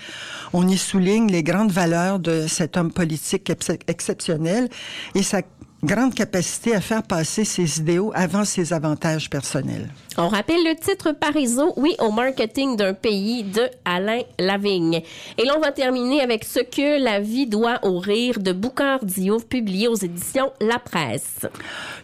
On 0.53 0.67
y 0.67 0.77
souligne 0.77 1.31
les 1.31 1.43
grandes 1.43 1.71
valeurs 1.71 2.19
de 2.19 2.47
cet 2.47 2.77
homme 2.77 2.91
politique 2.91 3.51
exceptionnel 3.87 4.69
et 5.15 5.23
sa 5.23 5.41
grande 5.84 6.13
capacité 6.13 6.75
à 6.75 6.82
faire 6.82 7.03
passer 7.03 7.45
ses 7.45 7.80
idéaux 7.80 8.11
avant 8.15 8.45
ses 8.45 8.73
avantages 8.73 9.30
personnels. 9.30 9.89
On 10.17 10.30
rappelle 10.30 10.63
le 10.63 10.75
titre 10.75 11.11
Parizeau, 11.11 11.73
oui, 11.78 11.95
au 11.99 12.11
marketing 12.11 12.75
d'un 12.75 12.95
pays 12.95 13.43
de 13.43 13.69
Alain 13.86 14.21
Lavigne. 14.39 15.01
Et 15.38 15.45
là, 15.45 15.53
on 15.55 15.61
va 15.61 15.71
terminer 15.71 16.21
avec 16.21 16.43
Ce 16.43 16.59
que 16.59 17.03
la 17.03 17.19
vie 17.19 17.45
doit 17.45 17.80
au 17.84 17.99
rire 17.99 18.39
de 18.39 18.51
Boucard 18.51 19.05
Diouf, 19.05 19.45
publié 19.45 19.88
aux 19.88 19.95
éditions 19.95 20.51
La 20.59 20.80
Presse. 20.80 21.45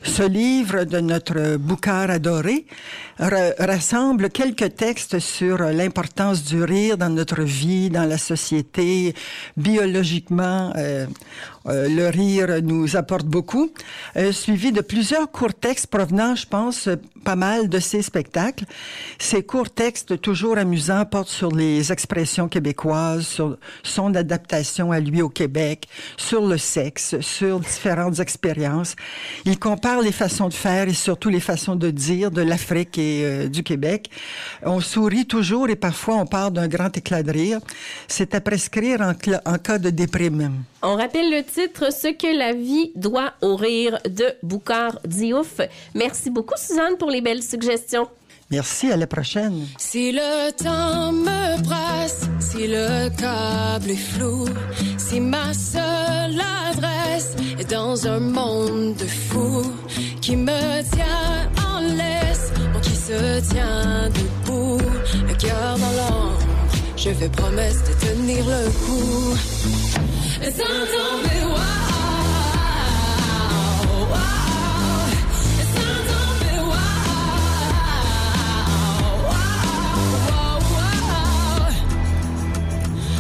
Ce 0.04 0.24
livre 0.24 0.84
de 0.84 1.00
notre 1.00 1.58
Boucard 1.58 2.12
adoré 2.12 2.66
rassemble 3.20 4.30
quelques 4.30 4.76
textes 4.76 5.20
sur 5.20 5.58
l'importance 5.58 6.44
du 6.44 6.64
rire 6.64 6.98
dans 6.98 7.10
notre 7.10 7.42
vie, 7.42 7.90
dans 7.90 8.06
la 8.06 8.18
société, 8.18 9.14
biologiquement. 9.58 10.74
Euh, 10.78 11.06
euh, 11.68 11.88
le 11.88 12.10
rire 12.10 12.62
nous 12.62 12.98
apporte 12.98 13.26
beaucoup, 13.26 13.72
euh, 14.18 14.32
suivi 14.32 14.72
de 14.72 14.82
plusieurs 14.82 15.32
courts 15.32 15.54
textes 15.54 15.88
provenant, 15.88 16.36
je 16.36 16.46
pense, 16.46 16.90
pas 17.24 17.38
mal 17.38 17.70
de 17.70 17.80
ces 17.80 18.02
spectacles. 18.02 18.66
Ces 19.18 19.44
courts 19.44 19.70
textes, 19.70 20.20
toujours 20.20 20.58
amusants, 20.58 21.06
portent 21.06 21.30
sur 21.30 21.56
les 21.56 21.92
expressions 21.92 22.50
québécoises, 22.50 23.26
sur 23.26 23.58
son 23.82 24.14
adaptation 24.16 24.92
à 24.92 25.00
lui 25.00 25.22
au 25.22 25.30
Québec, 25.30 25.88
sur 26.18 26.46
le 26.46 26.58
sexe, 26.58 27.20
sur 27.22 27.62
différentes 27.62 28.20
expériences. 28.20 28.96
Il 29.46 29.58
compare 29.58 30.02
les 30.02 30.12
façons 30.12 30.50
de 30.50 30.54
faire 30.54 30.90
et 30.90 30.94
surtout 30.94 31.30
les 31.30 31.40
façons 31.40 31.76
de 31.76 31.90
dire 31.92 32.30
de 32.30 32.42
l'Afrique 32.42 32.98
et 33.04 33.26
euh, 33.26 33.48
du 33.50 33.64
Québec. 33.64 34.10
On 34.64 34.80
sourit 34.80 35.26
toujours 35.26 35.70
et 35.70 35.76
parfois 35.76 36.16
on 36.16 36.26
part 36.26 36.52
d'un 36.52 36.68
grand 36.68 36.96
éclat 36.96 37.24
de 37.24 37.32
rire. 37.32 37.60
C'est 38.08 38.36
à 38.36 38.42
prescrire 38.42 39.02
en, 39.02 39.14
en 39.52 39.58
cas 39.58 39.78
de 39.78 39.90
déprime. 39.90 40.64
On 40.82 40.96
rappelle 40.96 41.30
le 41.30 41.44
titre 41.44 41.92
Ce 41.94 42.10
que 42.10 42.38
la 42.38 42.54
vie 42.54 42.92
doit 42.96 43.34
au 43.42 43.56
rire 43.56 44.00
de 44.06 44.26
Boucard 44.42 45.00
Diouf. 45.06 45.62
Merci 45.96 46.30
beaucoup, 46.30 46.56
Suzanne, 46.58 46.98
pour 46.98 47.10
les 47.10 47.22
belles 47.22 47.44
suggestions. 47.44 48.08
Merci, 48.52 48.92
à 48.92 48.98
la 48.98 49.08
prochaine. 49.08 49.66
Si 49.78 50.12
le 50.12 50.52
temps 50.52 51.12
me 51.12 51.64
presse, 51.64 52.22
si 52.40 52.68
le 52.68 53.10
câble 53.10 53.90
est 53.90 53.96
flou, 53.96 54.46
si 54.98 55.20
ma 55.20 55.54
seule 55.54 56.40
adresse 56.70 57.36
est 57.60 57.72
dans 57.72 58.06
un 58.06 58.20
monde 58.20 58.96
de 58.96 59.06
fous 59.06 59.72
qui 60.22 60.36
me 60.36 60.84
tient 60.94 61.50
en 61.66 61.82
qui 61.82 62.33
se 63.08 63.42
tient 63.52 64.10
debout, 64.10 64.80
le 65.28 65.34
cœur 65.36 65.78
dans 65.78 65.94
l'ombre, 66.00 66.40
je 66.96 67.10
fais 67.10 67.30
promesse 67.30 67.84
de 67.84 67.94
tenir 68.06 68.46
le 68.46 68.70
coup. 68.84 69.36
Sans 70.42 70.86
tomber, 70.94 71.44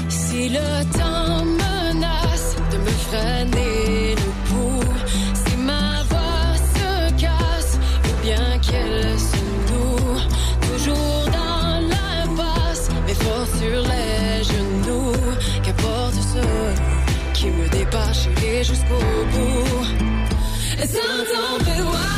Si 0.09 0.49
le 0.49 0.97
temps 0.97 1.62
me 18.29 18.35
dépasse 18.35 18.67
jusqu'au 18.67 18.99
bout. 19.31 19.85
Sans 20.79 21.23
tomber, 21.33 21.83
parfois 21.83 22.12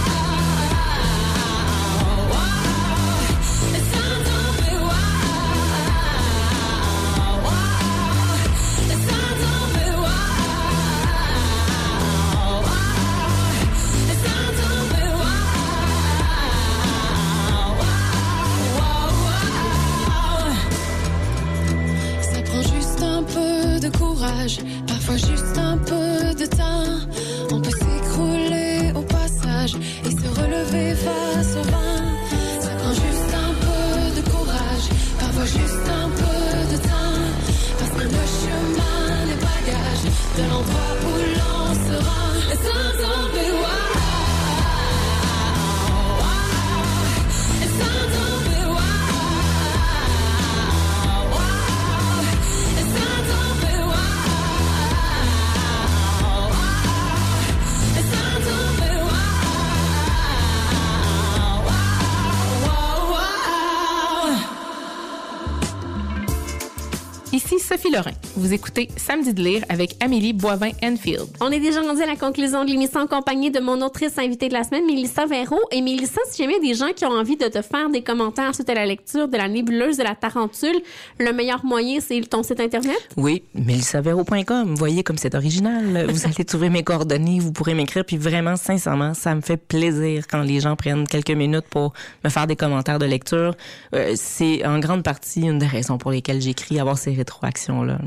Vous 68.45 68.53
écoutez 68.53 68.89
Samedi 68.95 69.33
de 69.33 69.41
lire 69.41 69.65
avec 69.69 69.95
Amélie 70.03 70.31
Boivin-Enfield. 70.31 71.25
On 71.41 71.49
est 71.49 71.59
déjà 71.59 71.81
rendu 71.81 72.03
à 72.03 72.05
la 72.05 72.15
conclusion 72.15 72.63
de 72.63 72.69
l'émission 72.69 72.99
en 72.99 73.07
compagnie 73.07 73.49
de 73.49 73.59
mon 73.59 73.81
autrice 73.81 74.19
invitée 74.19 74.49
de 74.49 74.53
la 74.53 74.63
semaine, 74.63 74.85
Mélissa 74.85 75.25
Véro. 75.25 75.57
Et 75.71 75.81
Mélissa, 75.81 76.21
si 76.29 76.43
jamais 76.43 76.59
des 76.59 76.75
gens 76.75 76.89
qui 76.95 77.05
ont 77.05 77.11
envie 77.11 77.37
de 77.37 77.47
te 77.47 77.63
faire 77.63 77.89
des 77.89 78.03
commentaires 78.03 78.53
suite 78.53 78.69
à 78.69 78.75
la 78.75 78.85
lecture 78.85 79.27
de 79.27 79.35
la 79.35 79.47
nébuleuse 79.47 79.97
de 79.97 80.03
la 80.03 80.13
tarentule, 80.13 80.79
le 81.17 81.33
meilleur 81.33 81.65
moyen, 81.65 81.97
c'est 82.01 82.21
ton 82.21 82.43
site 82.43 82.59
Internet? 82.59 82.95
Oui, 83.17 83.41
mélissavéro.com. 83.55 84.69
Vous 84.69 84.75
voyez 84.75 85.01
comme 85.01 85.17
c'est 85.17 85.33
original. 85.33 86.05
Vous 86.07 86.25
allez 86.25 86.45
trouver 86.45 86.69
mes 86.69 86.83
coordonnées, 86.83 87.39
vous 87.39 87.51
pourrez 87.51 87.73
m'écrire. 87.73 88.05
Puis 88.05 88.17
vraiment, 88.17 88.57
sincèrement, 88.57 89.15
ça 89.15 89.33
me 89.33 89.41
fait 89.41 89.57
plaisir 89.57 90.27
quand 90.27 90.43
les 90.43 90.59
gens 90.59 90.75
prennent 90.75 91.07
quelques 91.07 91.31
minutes 91.31 91.65
pour 91.71 91.93
me 92.23 92.29
faire 92.29 92.45
des 92.45 92.55
commentaires 92.55 92.99
de 92.99 93.07
lecture. 93.07 93.55
Euh, 93.95 94.13
c'est 94.15 94.63
en 94.67 94.77
grande 94.77 95.01
partie 95.01 95.41
une 95.41 95.57
des 95.57 95.65
raisons 95.65 95.97
pour 95.97 96.11
lesquelles 96.11 96.43
j'écris, 96.43 96.79
avoir 96.79 96.99
ces 96.99 97.15
rétroactions-là. 97.15 97.97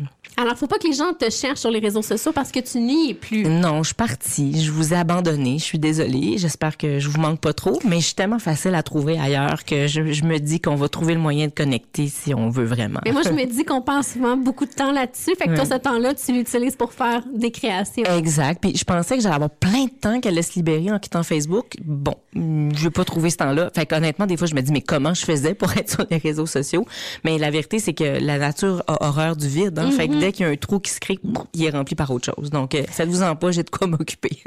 Alors, 0.40 0.56
faut 0.56 0.68
pas 0.68 0.78
que 0.78 0.86
les 0.86 0.92
gens 0.92 1.14
te 1.14 1.28
cherchent 1.30 1.58
sur 1.58 1.70
les 1.72 1.80
réseaux 1.80 2.00
sociaux 2.00 2.30
parce 2.30 2.52
que 2.52 2.60
tu 2.60 2.78
n'y 2.78 3.10
es 3.10 3.14
plus. 3.14 3.42
Non, 3.42 3.82
je 3.82 3.88
suis 3.88 3.94
partie. 3.96 4.62
Je 4.62 4.70
vous 4.70 4.94
ai 4.94 4.96
abandonné. 4.96 5.58
Je 5.58 5.64
suis 5.64 5.80
désolée. 5.80 6.38
J'espère 6.38 6.76
que 6.76 7.00
je 7.00 7.08
vous 7.08 7.20
manque 7.20 7.40
pas 7.40 7.52
trop, 7.52 7.80
mais 7.84 7.98
je 7.98 8.06
suis 8.06 8.14
tellement 8.14 8.38
facile 8.38 8.76
à 8.76 8.84
trouver 8.84 9.18
ailleurs 9.18 9.64
que 9.64 9.88
je, 9.88 10.00
me 10.00 10.38
dis 10.38 10.60
qu'on 10.60 10.76
va 10.76 10.88
trouver 10.88 11.14
le 11.14 11.20
moyen 11.20 11.48
de 11.48 11.52
connecter 11.52 12.06
si 12.06 12.34
on 12.34 12.50
veut 12.50 12.66
vraiment. 12.66 13.00
Mais 13.04 13.10
moi, 13.10 13.22
je 13.24 13.30
me 13.30 13.44
dis 13.52 13.64
qu'on 13.64 13.82
passe 13.82 14.12
souvent 14.12 14.36
beaucoup 14.36 14.64
de 14.64 14.70
temps 14.70 14.92
là-dessus. 14.92 15.34
Fait 15.36 15.48
que 15.48 15.56
toi, 15.56 15.64
ce 15.64 15.74
temps-là, 15.74 16.14
tu 16.14 16.32
l'utilises 16.32 16.76
pour 16.76 16.92
faire 16.92 17.24
des 17.34 17.50
créations. 17.50 18.04
Exact. 18.04 18.60
Puis 18.60 18.76
je 18.76 18.84
pensais 18.84 19.16
que 19.16 19.22
j'allais 19.24 19.34
avoir 19.34 19.50
plein 19.50 19.86
de 19.86 19.90
temps 19.90 20.20
qu'elle 20.20 20.34
allait 20.34 20.42
se 20.42 20.54
libérer 20.54 20.92
en 20.92 21.00
quittant 21.00 21.24
Facebook. 21.24 21.74
Bon, 21.84 22.14
je 22.32 22.84
vais 22.84 22.90
pas 22.90 23.04
trouver 23.04 23.30
ce 23.30 23.38
temps-là. 23.38 23.72
Fait 23.74 23.86
qu'honnêtement, 23.86 24.26
des 24.26 24.36
fois, 24.36 24.46
je 24.46 24.54
me 24.54 24.60
dis, 24.60 24.70
mais 24.70 24.82
comment 24.82 25.14
je 25.14 25.24
faisais 25.24 25.54
pour 25.54 25.72
être 25.76 25.90
sur 25.90 26.06
les 26.08 26.18
réseaux 26.18 26.46
sociaux? 26.46 26.86
Mais 27.24 27.38
la 27.38 27.50
vérité, 27.50 27.80
c'est 27.80 27.94
que 27.94 28.04
la 28.04 28.38
nature 28.38 28.84
a 28.86 29.04
horreur 29.04 29.34
du 29.34 29.48
vide. 29.48 29.76
Hein? 29.80 29.90
Fait 29.90 30.06
que 30.06 30.12
mm-hmm. 30.12 30.27
Dès 30.28 30.32
qu'il 30.32 30.44
y 30.44 30.48
a 30.48 30.52
un 30.52 30.56
trou 30.56 30.78
qui 30.78 30.90
se 30.90 31.00
crée, 31.00 31.18
il 31.54 31.64
est 31.64 31.70
rempli 31.70 31.94
par 31.94 32.10
autre 32.10 32.30
chose. 32.36 32.50
Donc, 32.50 32.74
euh, 32.74 32.82
ça 32.92 33.06
ne 33.06 33.10
vous 33.10 33.22
en 33.22 33.34
pas, 33.34 33.50
j'ai 33.50 33.62
de 33.62 33.70
quoi 33.70 33.86
m'occuper. 33.86 34.42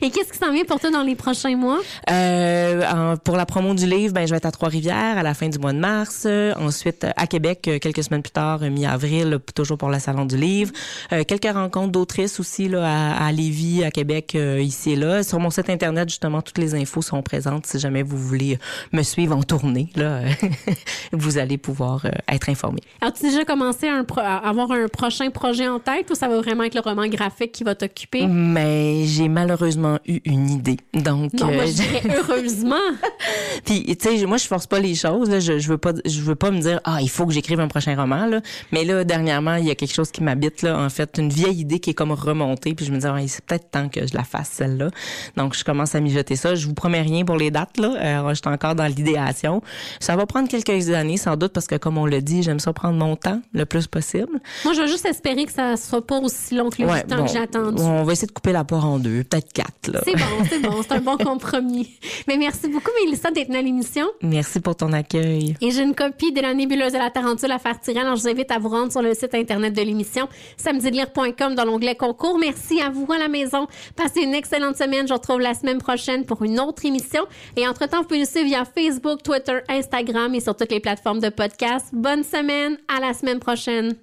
Et 0.00 0.10
qu'est-ce 0.10 0.32
qui 0.32 0.38
s'en 0.38 0.52
vient 0.52 0.64
pour 0.64 0.80
toi 0.80 0.90
dans 0.90 1.02
les 1.02 1.14
prochains 1.16 1.54
mois? 1.56 1.80
Euh, 2.10 3.16
pour 3.16 3.36
la 3.36 3.44
promo 3.44 3.74
du 3.74 3.86
livre, 3.86 4.14
ben, 4.14 4.26
je 4.26 4.30
vais 4.30 4.38
être 4.38 4.46
à 4.46 4.50
Trois-Rivières 4.52 5.18
à 5.18 5.22
la 5.22 5.34
fin 5.34 5.48
du 5.48 5.58
mois 5.58 5.72
de 5.74 5.78
mars. 5.78 6.22
Euh, 6.26 6.54
ensuite, 6.58 7.06
à 7.16 7.26
Québec, 7.26 7.60
quelques 7.82 8.02
semaines 8.02 8.22
plus 8.22 8.30
tard, 8.32 8.60
mi-avril, 8.60 9.38
toujours 9.54 9.76
pour 9.76 9.90
le 9.90 9.98
Salon 9.98 10.24
du 10.24 10.36
livre. 10.38 10.72
Euh, 11.12 11.24
quelques 11.24 11.52
rencontres 11.52 11.92
d'autrices 11.92 12.40
aussi 12.40 12.68
là, 12.68 12.84
à, 13.16 13.26
à 13.26 13.32
Lévis, 13.32 13.84
à 13.84 13.90
Québec, 13.90 14.32
euh, 14.34 14.60
ici 14.60 14.92
et 14.92 14.96
là. 14.96 15.22
Sur 15.22 15.40
mon 15.40 15.50
site 15.50 15.68
Internet, 15.68 16.08
justement, 16.08 16.40
toutes 16.40 16.58
les 16.58 16.74
infos 16.74 17.02
sont 17.02 17.20
présentes. 17.22 17.66
Si 17.66 17.78
jamais 17.78 18.02
vous 18.02 18.16
voulez 18.16 18.58
me 18.92 19.02
suivre 19.02 19.36
en 19.36 19.42
tournée, 19.42 19.90
là, 19.94 20.22
vous 21.12 21.36
allez 21.36 21.58
pouvoir 21.58 22.06
être 22.28 22.48
informé. 22.48 22.80
As-tu 23.02 23.24
déjà 23.24 23.44
commencé 23.44 23.88
un 23.88 24.04
pro- 24.04 24.20
à 24.20 24.36
avoir 24.48 24.70
un 24.72 24.88
prochain 24.88 25.17
projet 25.30 25.68
en 25.68 25.78
tête 25.78 26.10
ou 26.10 26.14
ça 26.14 26.28
va 26.28 26.40
vraiment 26.40 26.64
être 26.64 26.74
le 26.74 26.80
roman 26.80 27.06
graphique 27.06 27.52
qui 27.52 27.64
va 27.64 27.74
t'occuper? 27.74 28.26
Mais 28.26 29.04
j'ai 29.04 29.28
malheureusement 29.28 29.98
eu 30.06 30.20
une 30.24 30.50
idée. 30.50 30.78
Donc, 30.94 31.32
Non, 31.34 31.46
moi, 31.46 31.64
euh, 31.64 31.66
je 31.66 32.08
heureusement. 32.16 32.76
Puis 33.64 33.84
tu 33.96 34.18
sais, 34.18 34.26
moi 34.26 34.36
je 34.36 34.46
force 34.46 34.66
pas 34.66 34.78
les 34.78 34.94
choses. 34.94 35.28
Là. 35.28 35.40
Je, 35.40 35.58
je 35.58 35.68
veux 35.68 35.78
pas, 35.78 35.92
je 36.04 36.20
veux 36.20 36.34
pas 36.34 36.50
me 36.50 36.60
dire 36.60 36.80
ah 36.84 36.98
il 37.00 37.10
faut 37.10 37.26
que 37.26 37.32
j'écrive 37.32 37.60
un 37.60 37.68
prochain 37.68 37.94
roman. 37.96 38.26
Là. 38.26 38.40
Mais 38.72 38.84
là 38.84 39.04
dernièrement 39.04 39.56
il 39.56 39.66
y 39.66 39.70
a 39.70 39.74
quelque 39.74 39.94
chose 39.94 40.10
qui 40.10 40.22
m'habite 40.22 40.62
là. 40.62 40.78
En 40.78 40.88
fait, 40.88 41.18
une 41.18 41.30
vieille 41.30 41.60
idée 41.60 41.80
qui 41.80 41.90
est 41.90 41.94
comme 41.94 42.12
remontée. 42.12 42.74
Puis 42.74 42.86
je 42.86 42.92
me 42.92 42.98
dis 42.98 43.06
Ouais, 43.06 43.26
c'est 43.28 43.44
peut-être 43.44 43.70
temps 43.70 43.88
que 43.88 44.06
je 44.06 44.14
la 44.14 44.24
fasse 44.24 44.50
celle-là. 44.52 44.90
Donc 45.36 45.54
je 45.54 45.64
commence 45.64 45.94
à 45.94 46.00
mijoter 46.00 46.36
ça. 46.36 46.54
Je 46.54 46.66
vous 46.66 46.74
promets 46.74 47.02
rien 47.02 47.24
pour 47.24 47.36
les 47.36 47.50
dates 47.50 47.78
là. 47.78 47.94
Euh, 47.96 48.28
je 48.30 48.34
suis 48.34 48.48
encore 48.48 48.74
dans 48.74 48.86
l'idéation. 48.86 49.62
Ça 50.00 50.16
va 50.16 50.26
prendre 50.26 50.48
quelques 50.48 50.90
années 50.90 51.16
sans 51.16 51.36
doute 51.36 51.52
parce 51.52 51.66
que 51.66 51.76
comme 51.76 51.98
on 51.98 52.06
l'a 52.06 52.20
dit, 52.20 52.42
j'aime 52.42 52.60
ça 52.60 52.72
prendre 52.72 52.98
mon 52.98 53.16
temps 53.16 53.40
le 53.52 53.64
plus 53.66 53.86
possible. 53.86 54.40
Moi, 54.64 54.74
je 54.74 54.80
vais 54.82 54.88
juste 54.88 55.06
espérer 55.08 55.44
que 55.46 55.52
ça 55.52 55.76
soit 55.76 56.06
pas 56.06 56.18
aussi 56.18 56.54
long 56.54 56.70
que 56.70 56.82
le 56.82 56.88
Ouais, 56.88 57.02
temps 57.02 57.16
bon, 57.18 57.24
que 57.26 57.30
j'ai 57.32 57.38
attendu. 57.38 57.82
On 57.82 58.04
va 58.04 58.12
essayer 58.12 58.26
de 58.28 58.32
couper 58.32 58.52
la 58.52 58.64
poire 58.64 58.86
en 58.86 58.98
deux, 58.98 59.24
peut-être 59.24 59.52
quatre 59.52 59.88
là. 59.92 60.00
C'est 60.04 60.14
bon, 60.14 60.44
c'est 60.48 60.58
bon, 60.60 60.82
c'est 60.82 60.92
un 60.92 61.00
bon 61.00 61.16
compromis. 61.24 61.98
Mais 62.26 62.36
merci 62.36 62.68
beaucoup, 62.68 62.90
Mélissa, 63.04 63.30
d'être 63.30 63.54
à 63.54 63.60
l'émission. 63.62 64.06
Merci 64.22 64.60
pour 64.60 64.76
ton 64.76 64.92
accueil. 64.92 65.54
Et 65.60 65.70
j'ai 65.70 65.82
une 65.82 65.94
copie 65.94 66.32
de 66.32 66.40
la 66.40 66.54
nébuleuse 66.54 66.92
de 66.92 66.98
la 66.98 67.10
tarentule 67.10 67.50
à 67.52 67.58
faire 67.58 67.80
tirer. 67.80 68.00
Alors, 68.00 68.16
je 68.16 68.22
vous 68.22 68.28
invite 68.28 68.50
à 68.50 68.58
vous 68.58 68.68
rendre 68.68 68.92
sur 68.92 69.02
le 69.02 69.14
site 69.14 69.34
internet 69.34 69.74
de 69.74 69.82
l'émission, 69.82 70.28
samedilire.com 70.56 71.54
dans 71.54 71.64
l'onglet 71.64 71.94
concours. 71.94 72.38
Merci 72.38 72.80
à 72.80 72.90
vous 72.90 73.06
à 73.12 73.18
la 73.18 73.28
maison. 73.28 73.66
Passez 73.96 74.20
une 74.22 74.34
excellente 74.34 74.76
semaine. 74.76 75.06
Je 75.06 75.12
vous 75.12 75.18
retrouve 75.18 75.40
la 75.40 75.54
semaine 75.54 75.78
prochaine 75.78 76.24
pour 76.24 76.42
une 76.42 76.60
autre 76.60 76.84
émission. 76.84 77.22
Et 77.56 77.66
entre-temps, 77.66 77.98
vous 78.02 78.04
pouvez 78.08 78.20
nous 78.20 78.26
suivre 78.26 78.46
via 78.46 78.64
Facebook, 78.64 79.22
Twitter, 79.22 79.58
Instagram 79.68 80.34
et 80.34 80.40
sur 80.40 80.56
toutes 80.56 80.70
les 80.72 80.80
plateformes 80.80 81.20
de 81.20 81.28
podcast. 81.28 81.86
Bonne 81.92 82.22
semaine. 82.24 82.76
À 82.94 83.00
la 83.00 83.14
semaine 83.14 83.38
prochaine. 83.40 83.94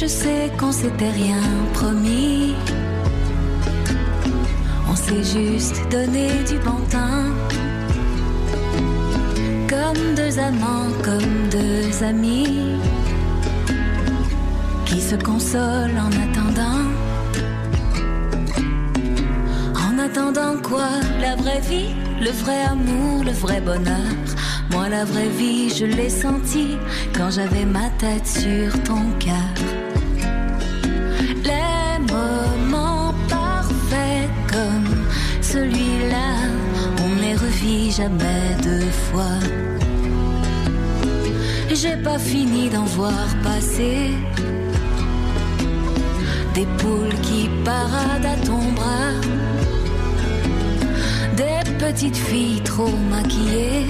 Je 0.00 0.06
sais 0.06 0.50
qu'on 0.58 0.70
s'était 0.70 1.10
rien 1.10 1.42
promis. 1.74 2.54
On 4.88 4.94
s'est 4.94 5.24
juste 5.24 5.82
donné 5.90 6.28
du 6.48 6.56
bon 6.58 6.80
temps. 6.88 7.26
Comme 9.68 10.14
deux 10.14 10.38
amants, 10.38 10.92
comme 11.02 11.48
deux 11.50 12.04
amis. 12.04 12.78
Qui 14.86 15.00
se 15.00 15.16
consolent 15.16 15.98
en 15.98 16.12
attendant. 16.24 16.97
Attendant 20.08 20.56
quoi? 20.62 20.88
La 21.20 21.36
vraie 21.36 21.60
vie, 21.60 21.94
le 22.20 22.30
vrai 22.30 22.62
amour, 22.62 23.24
le 23.24 23.32
vrai 23.32 23.60
bonheur. 23.60 24.14
Moi, 24.70 24.88
la 24.88 25.04
vraie 25.04 25.28
vie, 25.28 25.70
je 25.70 25.84
l'ai 25.84 26.08
senti 26.08 26.68
quand 27.14 27.30
j'avais 27.30 27.64
ma 27.64 27.88
tête 28.02 28.26
sur 28.26 28.70
ton 28.84 29.02
cœur. 29.18 29.54
Les 31.50 31.98
moments 32.14 33.14
parfaits 33.28 34.30
comme 34.52 34.94
celui-là, 35.42 36.30
on 37.04 37.08
ne 37.16 37.20
les 37.20 37.34
revit 37.34 37.90
jamais 37.90 38.44
deux 38.62 38.90
fois. 39.06 39.38
J'ai 41.80 41.96
pas 41.96 42.18
fini 42.18 42.70
d'en 42.70 42.84
voir 42.84 43.26
passer 43.42 44.10
des 46.54 46.66
poules 46.78 47.16
qui 47.22 47.48
paradent 47.64 48.30
à 48.34 48.36
ton 48.44 48.62
bras, 48.78 49.14
des 51.78 51.84
petites 51.86 52.16
filles 52.16 52.60
trop 52.62 52.90
maquillées 53.10 53.86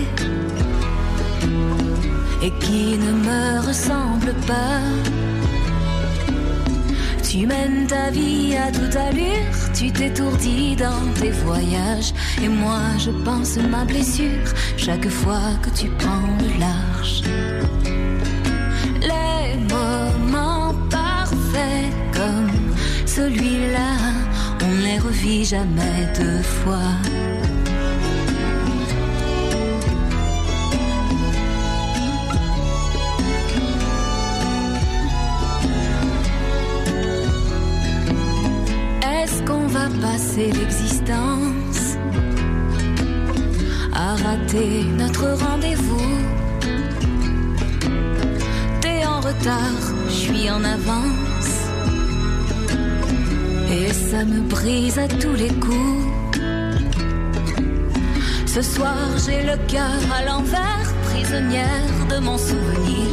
et 2.42 2.50
qui 2.60 2.96
ne 2.98 3.12
me 3.12 3.66
ressemblent 3.66 4.40
pas. 4.46 4.80
Tu 7.22 7.46
mènes 7.46 7.86
ta 7.86 8.10
vie 8.10 8.56
à 8.56 8.70
toute 8.72 8.96
allure, 8.96 9.72
tu 9.74 9.92
t'étourdis 9.92 10.76
dans 10.76 11.12
tes 11.20 11.30
voyages. 11.30 12.12
Et 12.42 12.48
moi, 12.48 12.80
je 12.98 13.10
pense 13.10 13.56
ma 13.56 13.84
blessure 13.84 14.48
chaque 14.76 15.08
fois 15.08 15.50
que 15.62 15.70
tu 15.70 15.88
prends 15.98 16.36
le 16.40 16.58
large. 16.58 17.22
Les 19.00 19.56
moments 19.74 20.74
parfaits 20.90 21.92
comme 22.12 22.74
celui-là, 23.06 23.92
on 24.62 24.68
ne 24.68 24.82
les 24.82 24.98
revit 24.98 25.44
jamais 25.44 26.08
deux 26.18 26.42
fois. 26.42 26.94
Passer 40.00 40.52
l'existence 40.52 41.96
à 43.92 44.14
rater 44.14 44.84
notre 44.96 45.26
rendez-vous 45.44 46.18
T'es 48.80 49.04
en 49.04 49.20
retard, 49.20 49.82
je 50.06 50.12
suis 50.12 50.50
en 50.50 50.62
avance. 50.62 51.54
Et 53.72 53.92
ça 53.92 54.24
me 54.24 54.40
brise 54.48 54.98
à 54.98 55.08
tous 55.08 55.34
les 55.34 55.48
coups. 55.48 56.08
Ce 58.46 58.62
soir, 58.62 58.96
j'ai 59.26 59.42
le 59.42 59.56
cœur 59.66 60.00
à 60.12 60.24
l'envers, 60.24 60.94
prisonnière 61.10 62.06
de 62.08 62.18
mon 62.18 62.38
souvenir. 62.38 63.08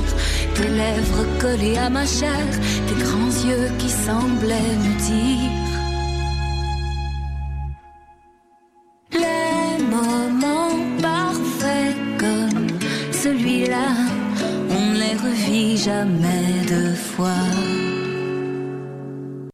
Tes 0.55 0.69
lèvres 0.69 1.25
collées 1.39 1.77
à 1.77 1.89
ma 1.89 2.05
chair, 2.05 2.45
tes 2.87 3.03
grands 3.03 3.35
yeux 3.47 3.69
qui 3.79 3.89
semblaient 3.89 4.77
me 4.85 4.93
dire. 5.07 5.64
Jamais 15.85 16.65
deux 16.67 16.95
fois. 16.95 17.45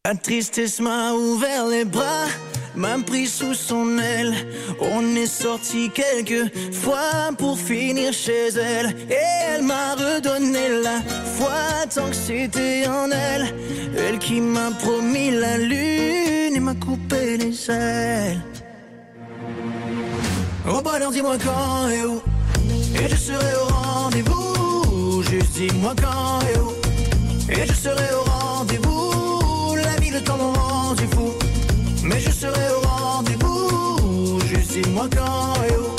La 0.06 0.16
tristesse 0.16 0.80
m'a 0.80 1.14
ouvert 1.14 1.68
les 1.68 1.84
bras, 1.84 2.28
m'a 2.74 2.98
pris 3.06 3.28
sous 3.28 3.54
son 3.54 3.98
aile. 3.98 4.34
On 4.80 5.02
est 5.16 5.34
sorti 5.44 5.90
quelques 5.90 6.46
fois 6.74 7.32
pour 7.38 7.58
finir 7.58 8.14
chez 8.14 8.48
elle. 8.48 8.96
Et 9.10 9.28
elle 9.50 9.64
m'a 9.64 9.96
redonné 9.96 10.70
la 10.86 11.02
foi 11.38 11.86
tant 11.94 12.10
que 12.10 12.16
c'était 12.28 12.88
en 12.88 13.12
elle. 13.12 13.54
Elle 13.98 14.18
qui 14.20 14.40
m'a 14.40 14.72
promis 14.86 15.32
la 15.32 15.58
lune 15.58 16.56
et 16.56 16.62
m'a 16.62 16.76
coupé 16.76 17.38
les 17.38 17.70
ailes. 17.70 18.42
Oh 20.66 20.80
bah 20.82 20.98
dis-moi 21.12 21.36
quand 21.44 21.90
et 21.90 22.06
où 22.06 22.22
Et 22.96 23.10
je 23.10 23.16
serai 23.16 23.54
au 23.62 23.66
rendez-vous 23.74 24.41
dis-moi 25.62 25.94
quand 26.02 26.40
et 26.50 26.58
où. 26.60 26.70
Et 27.52 27.66
je 27.68 27.74
serai 27.74 28.10
au 28.20 28.24
rendez-vous. 28.24 29.76
La 29.76 29.96
vie, 30.02 30.12
le 30.12 30.22
temps 30.22 30.38
m'ont 30.38 30.54
rendu 30.54 31.04
fou. 31.14 31.34
Mais 32.04 32.20
je 32.20 32.32
serai 32.32 32.66
au 32.78 32.82
rendez-vous. 32.88 34.40
Juste 34.50 34.72
dis-moi 34.72 35.08
quand 35.16 35.54
et 35.68 35.76
où. 35.84 35.90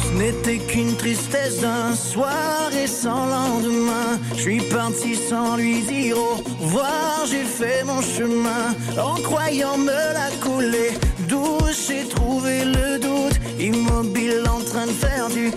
Ce 0.00 0.08
n'était 0.20 0.58
qu'une 0.58 0.94
tristesse 0.96 1.60
d'un 1.60 1.94
soir 1.94 2.70
et 2.82 2.86
sans 2.86 3.26
lendemain. 3.26 4.10
Je 4.36 4.40
suis 4.42 4.60
parti 4.60 5.16
sans 5.16 5.56
lui 5.56 5.82
dire 5.82 6.16
au 6.16 6.36
revoir. 6.62 7.26
J'ai 7.30 7.44
fait 7.44 7.82
mon 7.84 8.00
chemin 8.00 8.64
En 8.98 9.14
croyant 9.28 9.76
me 9.78 10.00
la 10.18 10.28
couler. 10.42 10.90
Douce 11.28 11.88
J'ai 11.88 12.06
trouvé 12.08 12.64
le 12.64 12.98
doute 12.98 13.38
Immobile 13.58 14.42
en 14.48 14.60
train 14.60 14.86
de 14.86 14.92
faire 14.92 15.28
du 15.28 15.50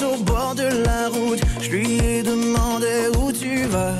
au 0.00 0.16
bord 0.22 0.54
de 0.54 0.68
la 0.84 1.08
route. 1.08 1.40
Je 1.60 1.70
lui 1.70 1.98
ai 1.98 2.22
demandé 2.22 3.08
où 3.18 3.32
tu 3.32 3.64
vas. 3.64 3.94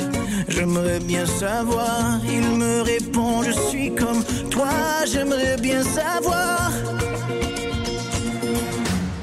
J'aimerais 0.46 1.00
bien 1.00 1.26
savoir. 1.26 2.20
Il 2.24 2.56
me 2.56 2.82
répond 2.82 3.42
Je 3.42 3.50
suis 3.50 3.92
comme 3.92 4.22
toi. 4.48 4.68
J'aimerais 5.10 5.56
bien 5.56 5.82
savoir. 5.82 6.70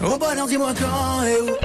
Oh, 0.04 0.18
bah 0.20 0.36
dis-moi 0.48 0.74
quand 0.78 1.24
et 1.24 1.40
où. 1.42 1.56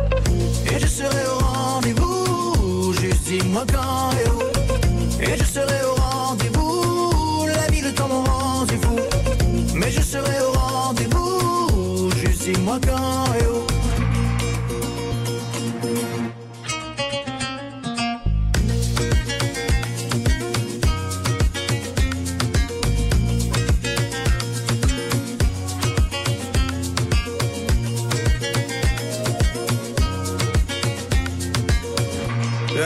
Et 0.72 0.78
je 0.78 0.86
serai 0.86 1.24
au 1.26 1.38
rendez-vous. 1.44 2.92
Juste 2.92 3.24
dis-moi 3.24 3.64
quand 3.72 4.10
et 4.12 4.28
où. 4.30 5.22
Et 5.22 5.36
je 5.36 5.44
serai 5.44 5.80
au 5.90 5.94
rendez-vous. 6.00 7.46
La 7.46 7.66
vie, 7.72 7.80
le 7.80 7.92
temps, 7.92 8.08
mon 8.08 8.22
rendez-vous. 8.22 8.98
Mais 9.74 9.90
je 9.90 10.02
serai 10.02 10.40
au 10.40 10.52
rendez-vous. 10.52 12.10
Juste 12.16 12.44
dis-moi 12.44 12.78
quand 12.86 13.34
et 13.34 13.46
où. 13.46 13.69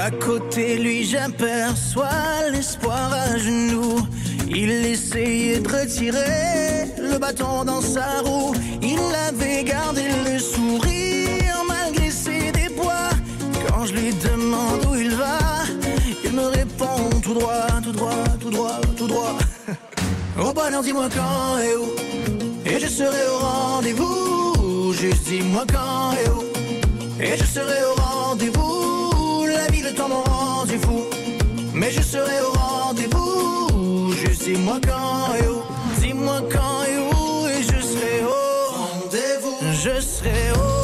À 0.03 0.11
côté, 0.11 0.77
lui, 0.77 1.05
j'aperçois 1.05 2.51
l'espoir 2.51 3.13
à 3.13 3.39
genoux. 3.39 4.01
Il 4.49 4.71
essayait 4.71 5.61
de 5.61 5.69
retirer 5.69 6.91
le 6.99 7.19
bâton 7.19 7.65
dans 7.65 7.81
sa 7.81 8.21
roue. 8.25 8.55
Il 8.83 8.99
avait 9.29 9.63
gardé 9.63 10.03
le 10.25 10.39
sourire 10.39 11.63
malgré 11.69 12.11
ses 12.11 12.51
débois. 12.51 13.11
Quand 13.69 13.87
je 13.87 13.95
lui 13.95 14.13
demande 14.15 14.85
où 14.91 14.97
il 14.97 15.15
va, 15.15 15.39
il 16.25 16.33
me 16.33 16.47
répond 16.47 17.21
tout 17.23 17.35
droit, 17.35 17.67
tout 17.83 17.93
droit, 17.93 18.25
tout 18.41 18.51
droit, 18.51 18.81
tout 18.97 19.07
droit. 19.07 19.39
Oh 20.37 20.53
bonheur, 20.53 20.83
dis-moi 20.83 21.09
quand 21.15 21.59
et 21.59 21.77
où. 21.77 21.93
Et 22.67 22.81
je 22.81 22.89
serai 22.89 23.29
au 23.33 23.39
rendez-vous. 23.39 24.93
Juste 24.93 25.29
dis-moi 25.29 25.65
quand 25.73 26.11
et 26.13 26.29
où. 26.29 27.23
Et 27.23 27.37
je 27.37 27.45
serai 27.45 27.85
au 27.85 27.91
rendez-vous. 27.91 28.04
Mais 31.73 31.91
je 31.91 32.03
serai 32.03 32.41
au 32.41 32.53
rendez-vous. 32.53 34.13
Juste 34.13 34.45
dis-moi 34.45 34.81
quand 34.85 35.35
et 35.35 35.49
où. 35.49 35.63
Dis-moi 36.01 36.41
quand 36.51 36.85
et 36.85 36.99
où. 36.99 37.47
Et 37.49 37.63
je 37.63 37.81
serai 37.81 38.25
au 38.25 38.73
rendez-vous. 38.73 39.57
Je 39.85 40.01
serai 40.01 40.51
au 40.53 40.84